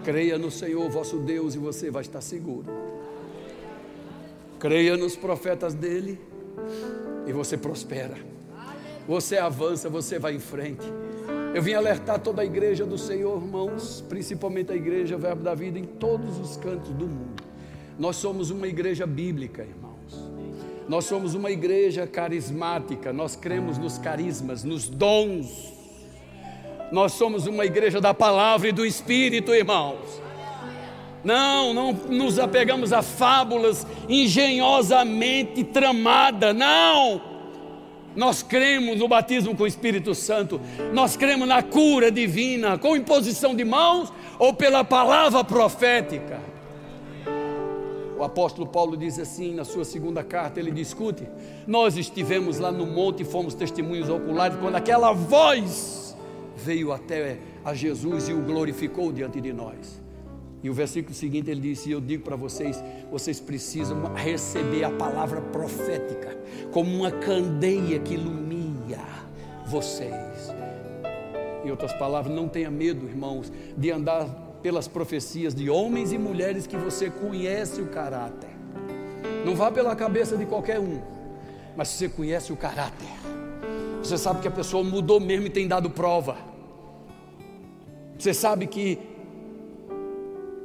Creia 0.04 0.38
no 0.38 0.50
Senhor 0.50 0.90
vosso 0.90 1.18
Deus 1.18 1.54
e 1.54 1.58
você 1.58 1.90
vai 1.90 2.02
estar 2.02 2.20
seguro. 2.20 2.66
Creia 4.58 4.96
nos 4.96 5.16
profetas 5.16 5.74
dele 5.74 6.18
e 7.26 7.32
você 7.32 7.56
prospera. 7.56 8.16
Você 9.06 9.36
avança, 9.36 9.88
você 9.88 10.18
vai 10.18 10.34
em 10.34 10.40
frente. 10.40 10.86
Eu 11.54 11.60
vim 11.60 11.74
alertar 11.74 12.18
toda 12.18 12.40
a 12.40 12.44
igreja 12.44 12.86
do 12.86 12.96
Senhor, 12.96 13.40
irmãos, 13.42 14.02
principalmente 14.08 14.72
a 14.72 14.74
igreja 14.74 15.18
Verbo 15.18 15.42
da 15.42 15.54
Vida 15.54 15.78
em 15.78 15.84
todos 15.84 16.38
os 16.38 16.56
cantos 16.56 16.90
do 16.90 17.06
mundo. 17.06 17.42
Nós 17.98 18.16
somos 18.16 18.50
uma 18.50 18.66
igreja 18.66 19.06
bíblica, 19.06 19.62
irmão. 19.62 19.91
Nós 20.88 21.04
somos 21.04 21.34
uma 21.34 21.50
igreja 21.50 22.06
carismática, 22.06 23.12
nós 23.12 23.36
cremos 23.36 23.78
nos 23.78 23.98
carismas, 23.98 24.64
nos 24.64 24.88
dons. 24.88 25.72
Nós 26.90 27.12
somos 27.12 27.46
uma 27.46 27.64
igreja 27.64 28.00
da 28.00 28.12
palavra 28.12 28.68
e 28.68 28.72
do 28.72 28.84
Espírito, 28.84 29.54
irmãos. 29.54 30.20
Não, 31.24 31.72
não 31.72 31.92
nos 31.92 32.38
apegamos 32.38 32.92
a 32.92 33.00
fábulas 33.00 33.86
engenhosamente 34.08 35.62
tramadas, 35.62 36.54
não. 36.54 37.22
Nós 38.14 38.42
cremos 38.42 38.98
no 38.98 39.08
batismo 39.08 39.56
com 39.56 39.62
o 39.62 39.66
Espírito 39.66 40.14
Santo, 40.14 40.60
nós 40.92 41.16
cremos 41.16 41.48
na 41.48 41.62
cura 41.62 42.10
divina, 42.10 42.76
com 42.76 42.96
imposição 42.96 43.54
de 43.54 43.64
mãos 43.64 44.12
ou 44.38 44.52
pela 44.52 44.84
palavra 44.84 45.42
profética. 45.42 46.40
O 48.22 48.24
apóstolo 48.24 48.68
Paulo 48.68 48.96
diz 48.96 49.18
assim 49.18 49.52
na 49.52 49.64
sua 49.64 49.84
segunda 49.84 50.22
carta: 50.22 50.60
ele 50.60 50.70
discute. 50.70 51.26
Nós 51.66 51.96
estivemos 51.96 52.60
lá 52.60 52.70
no 52.70 52.86
monte 52.86 53.22
e 53.22 53.24
fomos 53.24 53.52
testemunhos 53.52 54.08
oculares 54.08 54.56
quando 54.58 54.76
aquela 54.76 55.10
voz 55.10 56.16
veio 56.56 56.92
até 56.92 57.38
a 57.64 57.74
Jesus 57.74 58.28
e 58.28 58.32
o 58.32 58.40
glorificou 58.40 59.10
diante 59.10 59.40
de 59.40 59.52
nós. 59.52 60.00
E 60.62 60.70
o 60.70 60.72
versículo 60.72 61.12
seguinte 61.12 61.50
ele 61.50 61.60
disse: 61.60 61.90
Eu 61.90 62.00
digo 62.00 62.22
para 62.22 62.36
vocês, 62.36 62.80
vocês 63.10 63.40
precisam 63.40 64.14
receber 64.14 64.84
a 64.84 64.90
palavra 64.92 65.40
profética 65.40 66.38
como 66.70 66.94
uma 66.94 67.10
candeia 67.10 67.98
que 67.98 68.14
ilumina 68.14 69.00
vocês. 69.66 70.54
Em 71.64 71.70
outras 71.72 71.92
palavras, 71.94 72.32
não 72.32 72.46
tenha 72.46 72.70
medo, 72.70 73.04
irmãos, 73.04 73.52
de 73.76 73.90
andar 73.90 74.26
pelas 74.62 74.86
profecias 74.86 75.54
de 75.54 75.68
homens 75.68 76.12
e 76.12 76.18
mulheres 76.18 76.66
que 76.66 76.76
você 76.76 77.10
conhece 77.10 77.80
o 77.80 77.86
caráter. 77.86 78.50
Não 79.44 79.56
vá 79.56 79.70
pela 79.70 79.94
cabeça 79.96 80.36
de 80.36 80.46
qualquer 80.46 80.78
um, 80.78 81.00
mas 81.76 81.88
você 81.88 82.08
conhece 82.08 82.52
o 82.52 82.56
caráter. 82.56 83.08
Você 84.02 84.16
sabe 84.16 84.40
que 84.40 84.48
a 84.48 84.52
pessoa 84.52 84.84
mudou 84.84 85.18
mesmo 85.18 85.46
e 85.46 85.50
tem 85.50 85.66
dado 85.66 85.90
prova. 85.90 86.36
Você 88.18 88.32
sabe 88.32 88.66
que 88.66 88.98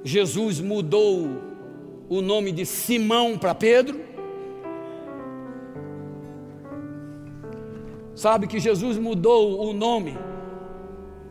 Jesus 0.04 0.60
mudou 0.60 1.28
o 2.08 2.22
nome 2.22 2.52
de 2.52 2.66
Simão 2.66 3.38
para 3.38 3.56
Pedro. 3.56 4.00
Sabe 8.16 8.48
que 8.48 8.60
Jesus 8.60 8.98
mudou 8.98 9.68
o 9.68 9.74
nome 9.74 10.18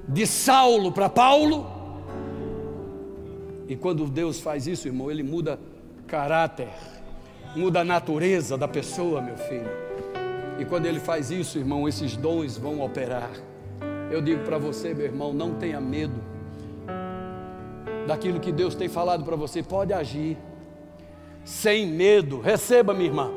de 0.09 0.27
Saulo 0.27 0.93
para 0.93 1.09
Paulo. 1.09 1.76
E 3.69 3.77
quando 3.77 4.07
Deus 4.07 4.41
faz 4.41 4.67
isso, 4.67 4.87
irmão, 4.87 5.11
Ele 5.11 5.23
muda 5.23 5.59
caráter, 6.07 6.69
muda 7.55 7.81
a 7.81 7.85
natureza 7.85 8.57
da 8.57 8.69
pessoa, 8.69 9.21
meu 9.21 9.37
filho. 9.37 9.71
E 10.59 10.65
quando 10.65 10.87
Ele 10.87 11.01
faz 11.01 11.31
isso, 11.31 11.59
irmão, 11.59 11.89
esses 11.89 12.17
dons 12.17 12.57
vão 12.57 12.81
operar. 12.81 13.31
Eu 14.11 14.21
digo 14.21 14.45
para 14.45 14.57
você, 14.57 14.95
meu 14.95 15.07
irmão, 15.07 15.33
não 15.33 15.55
tenha 15.55 15.81
medo 15.81 16.37
daquilo 18.07 18.39
que 18.39 18.53
Deus 18.53 18.75
tem 18.75 18.89
falado 18.89 19.25
para 19.25 19.37
você, 19.37 19.63
pode 19.63 19.93
agir 19.93 20.39
sem 21.45 21.87
medo. 21.87 22.41
Receba, 22.41 22.95
minha 22.95 23.09
irmã. 23.09 23.33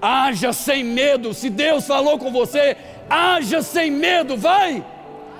Haja 0.00 0.52
sem 0.52 0.84
medo. 0.84 1.34
Se 1.34 1.50
Deus 1.50 1.86
falou 1.86 2.18
com 2.18 2.32
você, 2.32 2.76
haja 3.08 3.62
sem 3.62 3.90
medo, 3.90 4.36
vai. 4.36 4.84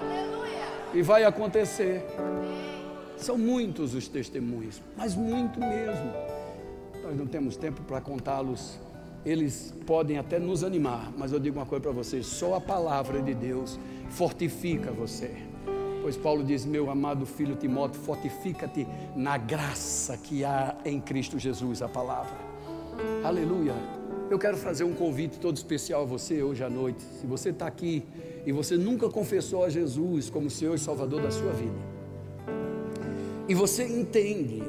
Aleluia. 0.02 0.66
E 0.92 1.02
vai 1.02 1.24
acontecer. 1.24 2.04
São 3.20 3.36
muitos 3.36 3.94
os 3.94 4.08
testemunhos, 4.08 4.80
mas 4.96 5.14
muito 5.14 5.60
mesmo. 5.60 6.10
Nós 7.02 7.14
não 7.14 7.26
temos 7.26 7.54
tempo 7.54 7.82
para 7.82 8.00
contá-los. 8.00 8.78
Eles 9.26 9.74
podem 9.86 10.16
até 10.16 10.38
nos 10.38 10.64
animar, 10.64 11.12
mas 11.18 11.30
eu 11.30 11.38
digo 11.38 11.58
uma 11.58 11.66
coisa 11.66 11.82
para 11.82 11.92
vocês: 11.92 12.24
só 12.24 12.54
a 12.54 12.60
palavra 12.60 13.20
de 13.20 13.34
Deus 13.34 13.78
fortifica 14.08 14.90
você. 14.90 15.30
Pois 16.00 16.16
Paulo 16.16 16.42
diz: 16.42 16.64
Meu 16.64 16.90
amado 16.90 17.26
filho 17.26 17.54
Timóteo, 17.56 18.00
fortifica-te 18.00 18.86
na 19.14 19.36
graça 19.36 20.16
que 20.16 20.42
há 20.42 20.74
em 20.82 20.98
Cristo 20.98 21.38
Jesus, 21.38 21.82
a 21.82 21.88
palavra. 21.88 22.38
Aleluia. 23.22 23.74
Eu 24.30 24.38
quero 24.38 24.56
fazer 24.56 24.84
um 24.84 24.94
convite 24.94 25.38
todo 25.38 25.58
especial 25.58 26.02
a 26.02 26.06
você 26.06 26.42
hoje 26.42 26.64
à 26.64 26.70
noite. 26.70 27.02
Se 27.02 27.26
você 27.26 27.50
está 27.50 27.66
aqui 27.66 28.02
e 28.46 28.52
você 28.52 28.78
nunca 28.78 29.10
confessou 29.10 29.62
a 29.62 29.68
Jesus 29.68 30.30
como 30.30 30.48
Senhor 30.48 30.76
e 30.76 30.78
Salvador 30.78 31.20
da 31.20 31.30
sua 31.30 31.52
vida, 31.52 31.99
e 33.50 33.54
você 33.54 33.82
entende 33.84 34.62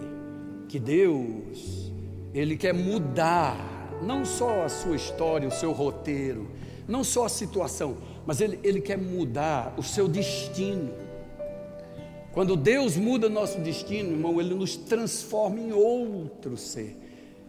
que 0.67 0.79
Deus, 0.79 1.91
Ele 2.33 2.57
quer 2.57 2.73
mudar 2.73 3.55
não 4.01 4.25
só 4.25 4.63
a 4.63 4.69
sua 4.69 4.95
história, 4.95 5.47
o 5.47 5.51
seu 5.51 5.71
roteiro, 5.71 6.49
não 6.87 7.03
só 7.03 7.25
a 7.25 7.29
situação, 7.29 7.97
mas 8.25 8.41
Ele, 8.41 8.59
ele 8.63 8.81
quer 8.81 8.97
mudar 8.97 9.75
o 9.77 9.83
seu 9.83 10.07
destino. 10.07 10.91
Quando 12.33 12.55
Deus 12.55 12.97
muda 12.97 13.29
nosso 13.29 13.59
destino, 13.59 14.13
irmão, 14.13 14.41
Ele 14.41 14.55
nos 14.55 14.75
transforma 14.75 15.59
em 15.59 15.71
outro 15.71 16.57
ser. 16.57 16.97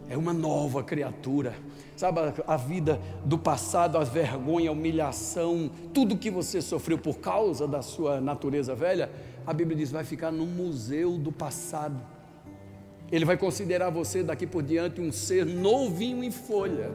É 0.07 0.15
uma 0.15 0.33
nova 0.33 0.83
criatura. 0.83 1.55
Sabe 1.95 2.19
a 2.45 2.57
vida 2.57 3.01
do 3.25 3.39
passado, 3.39 3.97
a 3.97 4.03
vergonha, 4.03 4.69
a 4.69 4.73
humilhação, 4.73 5.71
tudo 5.93 6.15
que 6.15 6.29
você 6.29 6.61
sofreu 6.61 6.97
por 6.99 7.17
causa 7.17 7.67
da 7.67 7.81
sua 7.81 8.21
natureza 8.21 8.75
velha, 8.75 9.09
a 9.45 9.53
Bíblia 9.53 9.77
diz, 9.77 9.91
vai 9.91 10.03
ficar 10.03 10.31
no 10.31 10.45
museu 10.45 11.17
do 11.17 11.31
passado. 11.31 11.99
Ele 13.11 13.25
vai 13.25 13.37
considerar 13.37 13.89
você 13.89 14.23
daqui 14.23 14.47
por 14.47 14.63
diante 14.63 14.99
um 14.99 15.11
ser 15.11 15.45
novinho 15.45 16.23
em 16.23 16.31
folha. 16.31 16.91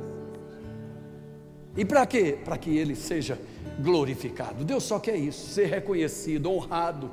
E 1.76 1.84
para 1.84 2.04
quê? 2.06 2.38
Para 2.44 2.58
que 2.58 2.76
ele 2.76 2.96
seja 2.96 3.38
glorificado. 3.80 4.64
Deus 4.64 4.82
só 4.82 4.98
quer 4.98 5.16
isso, 5.16 5.48
ser 5.50 5.66
reconhecido, 5.66 6.50
honrado. 6.50 7.10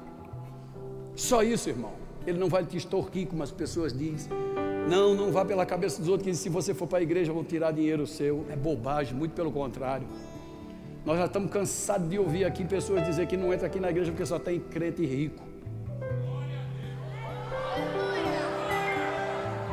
Só 1.16 1.44
isso, 1.44 1.70
irmão. 1.70 1.94
Ele 2.26 2.40
não 2.40 2.50
vai 2.50 2.66
te 2.66 2.76
extorquir, 2.76 3.28
como 3.28 3.44
as 3.44 3.52
pessoas 3.52 3.94
dizem. 3.94 4.32
Não, 4.90 5.14
não 5.14 5.32
vá 5.32 5.46
pela 5.46 5.66
cabeça 5.66 6.00
dos 6.00 6.10
outros 6.10 6.28
que 6.28 6.36
se 6.36 6.50
você 6.50 6.74
for 6.74 6.88
para 6.88 7.00
a 7.00 7.02
igreja 7.02 7.32
vão 7.32 7.44
tirar 7.44 7.72
dinheiro 7.72 8.08
seu. 8.08 8.46
É 8.50 8.56
bobagem, 8.56 9.14
muito 9.14 9.34
pelo 9.34 9.52
contrário. 9.52 10.08
Nós 11.06 11.20
já 11.20 11.26
estamos 11.26 11.52
cansados 11.52 12.10
de 12.10 12.18
ouvir 12.18 12.46
aqui 12.46 12.66
pessoas 12.66 13.06
dizer 13.06 13.28
que 13.28 13.38
não 13.38 13.54
entra 13.54 13.68
aqui 13.68 13.80
na 13.80 13.92
igreja 13.92 14.12
porque 14.12 14.26
só 14.26 14.40
tem 14.40 14.60
crente 14.60 15.06
rico. 15.06 15.44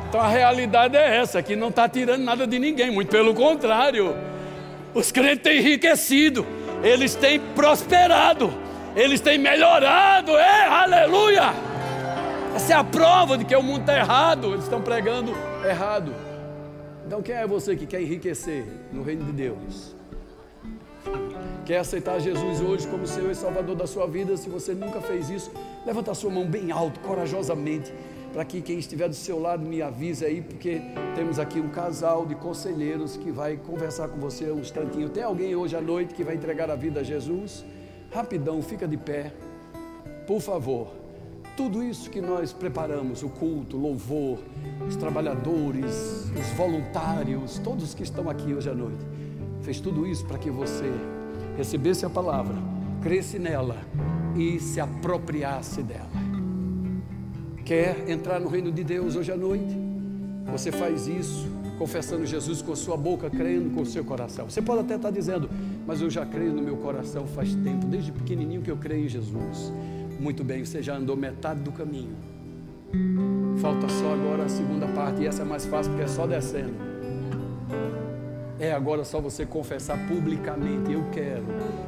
Então 0.07 0.21
a 0.21 0.27
realidade 0.27 0.95
é 0.95 1.17
essa, 1.17 1.41
que 1.41 1.55
não 1.55 1.69
está 1.69 1.89
tirando 1.89 2.21
nada 2.21 2.45
de 2.45 2.59
ninguém, 2.59 2.91
muito 2.91 3.09
pelo 3.09 3.33
contrário. 3.33 4.15
Os 4.93 5.11
crentes 5.11 5.41
têm 5.41 5.57
enriquecido, 5.57 6.45
eles 6.83 7.15
têm 7.15 7.39
prosperado, 7.39 8.53
eles 8.95 9.19
têm 9.19 9.39
melhorado, 9.39 10.37
é 10.37 10.67
aleluia! 10.67 11.51
Essa 12.55 12.73
é 12.73 12.75
a 12.75 12.83
prova 12.83 13.39
de 13.39 13.43
que 13.43 13.55
o 13.55 13.63
mundo 13.63 13.79
está 13.79 13.97
errado, 13.97 14.53
eles 14.53 14.65
estão 14.65 14.83
pregando 14.83 15.33
errado. 15.67 16.13
Então, 17.07 17.23
quem 17.23 17.33
é 17.33 17.47
você 17.47 17.75
que 17.75 17.87
quer 17.87 18.01
enriquecer 18.01 18.67
no 18.91 19.01
reino 19.01 19.25
de 19.25 19.31
Deus? 19.31 19.95
Quer 21.65 21.77
aceitar 21.77 22.19
Jesus 22.19 22.59
hoje 22.59 22.85
como 22.89 23.07
Senhor 23.07 23.31
e 23.31 23.35
Salvador 23.35 23.73
da 23.73 23.87
sua 23.87 24.05
vida? 24.05 24.35
Se 24.35 24.49
você 24.49 24.73
nunca 24.73 24.99
fez 24.99 25.29
isso, 25.29 25.49
levanta 25.85 26.11
a 26.11 26.13
sua 26.13 26.29
mão 26.29 26.45
bem 26.45 26.73
alto, 26.73 26.99
corajosamente, 26.99 27.93
para 28.33 28.43
que 28.43 28.61
quem 28.61 28.79
estiver 28.79 29.07
do 29.07 29.15
seu 29.15 29.39
lado 29.39 29.65
me 29.65 29.81
avise 29.81 30.25
aí, 30.25 30.41
porque 30.41 30.81
temos 31.15 31.39
aqui 31.39 31.61
um 31.61 31.69
casal 31.69 32.25
de 32.25 32.35
conselheiros 32.35 33.15
que 33.15 33.31
vai 33.31 33.55
conversar 33.55 34.09
com 34.09 34.19
você 34.19 34.51
um 34.51 34.59
instantinho. 34.59 35.07
Tem 35.07 35.23
alguém 35.23 35.55
hoje 35.55 35.73
à 35.73 35.79
noite 35.79 36.13
que 36.13 36.21
vai 36.21 36.35
entregar 36.35 36.69
a 36.69 36.75
vida 36.75 36.99
a 36.99 37.03
Jesus? 37.03 37.63
Rapidão, 38.11 38.61
fica 38.61 38.85
de 38.85 38.97
pé, 38.97 39.31
por 40.27 40.41
favor. 40.41 40.87
Tudo 41.55 41.81
isso 41.81 42.09
que 42.09 42.19
nós 42.19 42.51
preparamos, 42.51 43.23
o 43.23 43.29
culto, 43.29 43.77
o 43.77 43.79
louvor, 43.79 44.39
os 44.85 44.97
trabalhadores, 44.97 46.25
os 46.37 46.57
voluntários, 46.57 47.57
todos 47.59 47.93
que 47.93 48.03
estão 48.03 48.29
aqui 48.29 48.53
hoje 48.53 48.69
à 48.69 48.73
noite, 48.73 49.05
fez 49.61 49.79
tudo 49.79 50.05
isso 50.05 50.25
para 50.25 50.37
que 50.37 50.51
você 50.51 50.91
recebesse 51.57 52.05
a 52.05 52.09
palavra, 52.09 52.55
cresce 53.01 53.37
nela 53.39 53.77
e 54.35 54.59
se 54.59 54.79
apropriasse 54.79 55.81
dela. 55.83 56.23
Quer 57.63 58.09
entrar 58.09 58.39
no 58.39 58.49
reino 58.49 58.71
de 58.71 58.83
Deus 58.83 59.15
hoje 59.15 59.31
à 59.31 59.37
noite? 59.37 59.77
Você 60.51 60.71
faz 60.71 61.07
isso 61.07 61.47
confessando 61.77 62.25
Jesus 62.25 62.61
com 62.61 62.75
sua 62.75 62.95
boca, 62.95 63.29
crendo 63.29 63.71
com 63.71 63.81
o 63.81 63.85
seu 63.85 64.03
coração. 64.03 64.49
Você 64.49 64.61
pode 64.61 64.81
até 64.81 64.95
estar 64.95 65.09
dizendo, 65.09 65.49
mas 65.85 66.01
eu 66.01 66.09
já 66.09 66.25
creio 66.25 66.53
no 66.53 66.61
meu 66.61 66.77
coração 66.77 67.25
faz 67.25 67.55
tempo, 67.55 67.85
desde 67.87 68.11
pequenininho 68.11 68.61
que 68.61 68.69
eu 68.69 68.77
creio 68.77 69.05
em 69.05 69.09
Jesus. 69.09 69.73
Muito 70.19 70.43
bem, 70.43 70.63
você 70.63 70.81
já 70.81 70.95
andou 70.95 71.15
metade 71.15 71.61
do 71.61 71.71
caminho. 71.71 72.15
Falta 73.57 73.89
só 73.89 74.13
agora 74.13 74.43
a 74.43 74.49
segunda 74.49 74.87
parte, 74.87 75.23
e 75.23 75.27
essa 75.27 75.41
é 75.41 75.45
mais 75.45 75.65
fácil 75.65 75.91
porque 75.91 76.05
é 76.05 76.07
só 76.07 76.27
descendo. 76.27 76.92
É 78.63 78.71
agora 78.71 79.03
só 79.03 79.19
você 79.19 79.45
confessar 79.45 79.97
publicamente: 80.07 80.93
Eu 80.93 81.03
quero 81.11 81.43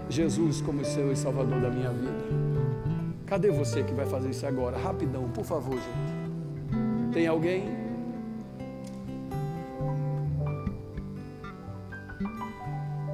Jesus 0.09 0.59
como 0.59 0.83
Senhor 0.83 1.09
e 1.09 1.15
Salvador 1.15 1.61
da 1.61 1.69
minha 1.69 1.89
vida. 1.89 2.11
Cadê 3.25 3.49
você 3.49 3.81
que 3.81 3.93
vai 3.93 4.05
fazer 4.05 4.31
isso 4.31 4.45
agora? 4.45 4.77
Rapidão, 4.77 5.29
por 5.29 5.45
favor, 5.45 5.75
gente. 5.75 7.13
Tem 7.13 7.27
alguém? 7.27 7.63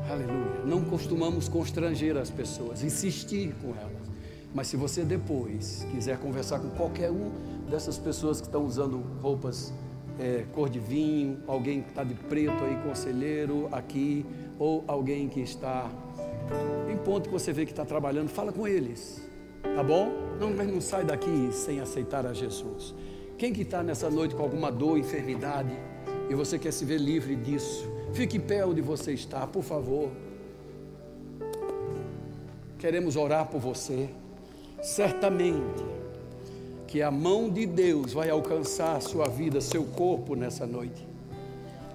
Aleluia. 0.09 0.65
Não 0.65 0.83
costumamos 0.83 1.47
constranger 1.47 2.17
as 2.17 2.31
pessoas, 2.31 2.81
insistir 2.81 3.53
com 3.61 3.75
elas. 3.79 4.09
Mas 4.55 4.69
se 4.69 4.75
você 4.75 5.03
depois 5.03 5.85
quiser 5.91 6.17
conversar 6.17 6.57
com 6.57 6.71
qualquer 6.71 7.11
um 7.11 7.29
dessas 7.69 7.99
pessoas 7.99 8.41
que 8.41 8.47
estão 8.47 8.65
usando 8.65 9.03
roupas 9.21 9.71
é, 10.21 10.45
cor 10.53 10.69
de 10.69 10.77
vinho, 10.77 11.39
alguém 11.47 11.81
que 11.81 11.89
está 11.89 12.03
de 12.03 12.13
preto 12.13 12.63
aí, 12.63 12.75
conselheiro 12.87 13.67
aqui, 13.71 14.23
ou 14.59 14.83
alguém 14.87 15.27
que 15.27 15.41
está 15.41 15.89
em 16.91 16.97
ponto 16.97 17.27
que 17.29 17.33
você 17.33 17.51
vê 17.51 17.65
que 17.65 17.71
está 17.71 17.83
trabalhando, 17.83 18.29
fala 18.29 18.51
com 18.51 18.67
eles, 18.67 19.27
tá 19.63 19.83
bom? 19.83 20.11
Não, 20.39 20.51
mas 20.51 20.71
não 20.71 20.79
sai 20.79 21.03
daqui 21.03 21.49
sem 21.51 21.79
aceitar 21.79 22.25
a 22.25 22.33
Jesus. 22.33 22.93
Quem 23.37 23.51
que 23.51 23.63
está 23.63 23.81
nessa 23.81 24.09
noite 24.09 24.35
com 24.35 24.43
alguma 24.43 24.71
dor, 24.71 24.99
enfermidade, 24.99 25.75
e 26.29 26.35
você 26.35 26.59
quer 26.59 26.71
se 26.71 26.85
ver 26.85 26.99
livre 26.99 27.35
disso, 27.35 27.89
fique 28.13 28.37
em 28.37 28.41
pé 28.41 28.63
onde 28.63 28.81
você 28.81 29.13
está, 29.13 29.47
por 29.47 29.63
favor. 29.63 30.11
Queremos 32.77 33.15
orar 33.15 33.47
por 33.47 33.59
você 33.59 34.09
certamente 34.81 36.00
que 36.91 37.01
a 37.01 37.09
mão 37.09 37.49
de 37.49 37.65
Deus 37.65 38.11
vai 38.11 38.29
alcançar 38.29 38.97
a 38.97 38.99
sua 38.99 39.29
vida, 39.29 39.61
seu 39.61 39.85
corpo 39.85 40.35
nessa 40.35 40.67
noite. 40.67 41.07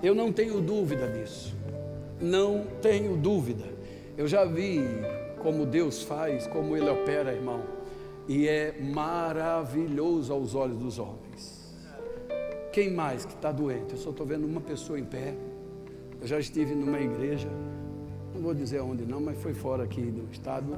Eu 0.02 0.14
não 0.14 0.32
tenho 0.32 0.58
dúvida 0.58 1.06
disso. 1.06 1.54
Não 2.18 2.64
tenho 2.80 3.14
dúvida. 3.14 3.64
Eu 4.16 4.26
já 4.26 4.46
vi 4.46 4.80
como 5.42 5.66
Deus 5.66 6.02
faz, 6.02 6.46
como 6.46 6.74
Ele 6.74 6.88
opera, 6.88 7.34
irmão. 7.34 7.60
E 8.26 8.48
é 8.48 8.74
maravilhoso 8.80 10.32
aos 10.32 10.54
olhos 10.54 10.78
dos 10.78 10.98
homens. 10.98 11.76
Quem 12.72 12.90
mais 12.90 13.26
que 13.26 13.34
está 13.34 13.52
doente? 13.52 13.92
Eu 13.92 13.98
só 13.98 14.08
estou 14.08 14.24
vendo 14.24 14.46
uma 14.46 14.62
pessoa 14.62 14.98
em 14.98 15.04
pé. 15.04 15.34
Eu 16.22 16.26
já 16.26 16.38
estive 16.38 16.74
numa 16.74 16.98
igreja, 16.98 17.50
não 18.34 18.40
vou 18.40 18.54
dizer 18.54 18.80
onde 18.80 19.04
não, 19.04 19.20
mas 19.20 19.36
foi 19.42 19.52
fora 19.52 19.84
aqui 19.84 20.00
do 20.00 20.26
estado 20.32 20.74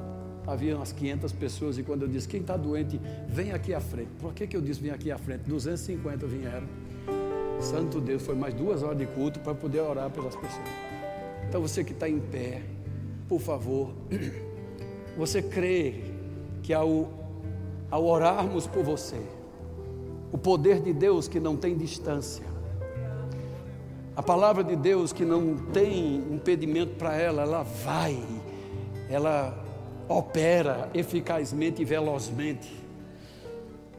havia 0.49 0.75
umas 0.75 0.91
500 0.91 1.31
pessoas 1.33 1.77
e 1.77 1.83
quando 1.83 2.01
eu 2.03 2.07
disse, 2.07 2.27
quem 2.27 2.41
está 2.41 2.57
doente, 2.57 2.99
vem 3.27 3.51
aqui 3.51 3.71
à 3.73 3.79
frente. 3.79 4.09
Por 4.19 4.33
que, 4.33 4.47
que 4.47 4.57
eu 4.57 4.61
disse, 4.61 4.81
vem 4.81 4.91
aqui 4.91 5.11
à 5.11 5.17
frente? 5.17 5.43
250 5.43 6.25
vieram. 6.25 6.67
Santo 7.59 8.01
Deus, 8.01 8.23
foi 8.23 8.35
mais 8.35 8.53
duas 8.53 8.81
horas 8.81 8.97
de 8.97 9.05
culto 9.05 9.39
para 9.41 9.53
poder 9.53 9.81
orar 9.81 10.09
pelas 10.09 10.35
pessoas. 10.35 10.65
Então 11.47 11.61
você 11.61 11.83
que 11.83 11.91
está 11.91 12.09
em 12.09 12.19
pé, 12.19 12.63
por 13.27 13.39
favor, 13.39 13.93
você 15.15 15.41
crê 15.41 16.03
que 16.63 16.73
ao, 16.73 17.11
ao 17.91 18.05
orarmos 18.05 18.65
por 18.65 18.83
você, 18.83 19.21
o 20.31 20.37
poder 20.37 20.81
de 20.81 20.93
Deus 20.93 21.27
que 21.27 21.39
não 21.39 21.55
tem 21.55 21.77
distância, 21.77 22.45
a 24.15 24.23
palavra 24.23 24.63
de 24.63 24.75
Deus 24.75 25.13
que 25.13 25.23
não 25.23 25.55
tem 25.71 26.17
impedimento 26.31 26.95
para 26.95 27.15
ela, 27.15 27.43
ela 27.43 27.63
vai, 27.63 28.21
ela 29.09 29.68
opera 30.09 30.89
eficazmente 30.93 31.81
e 31.83 31.85
velozmente. 31.85 32.67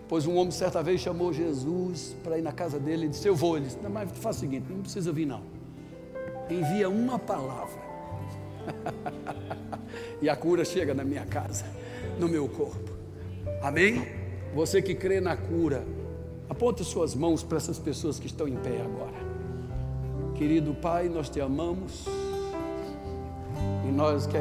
Pois 0.08 0.26
um 0.26 0.36
homem 0.36 0.50
certa 0.50 0.82
vez 0.82 1.00
chamou 1.00 1.32
Jesus 1.32 2.16
para 2.24 2.36
ir 2.36 2.42
na 2.42 2.50
casa 2.50 2.80
dele 2.80 3.06
e 3.06 3.08
disse: 3.08 3.28
Eu 3.28 3.36
vou. 3.36 3.56
Ele 3.56 3.66
disse: 3.66 3.78
Não, 3.80 3.88
mas 3.88 4.10
faz 4.18 4.36
o 4.36 4.40
seguinte, 4.40 4.66
não 4.68 4.82
precisa 4.82 5.12
vir, 5.12 5.24
não. 5.24 5.42
Envia 6.50 6.90
uma 6.90 7.16
palavra. 7.16 7.80
e 10.20 10.28
a 10.28 10.34
cura 10.34 10.64
chega 10.64 10.92
na 10.92 11.04
minha 11.04 11.24
casa, 11.24 11.64
no 12.18 12.28
meu 12.28 12.48
corpo. 12.48 12.90
Amém? 13.62 14.04
Você 14.52 14.82
que 14.82 14.96
crê 14.96 15.20
na 15.20 15.36
cura, 15.36 15.84
aponte 16.48 16.84
suas 16.84 17.14
mãos 17.14 17.44
para 17.44 17.58
essas 17.58 17.78
pessoas 17.78 18.18
que 18.18 18.26
estão 18.26 18.48
em 18.48 18.56
pé 18.56 18.80
agora. 18.82 19.30
Querido 20.34 20.74
Pai, 20.74 21.08
nós 21.08 21.28
te 21.28 21.40
amamos 21.40 22.06
e 23.86 23.92
nós 23.92 24.26
queremos. 24.26 24.38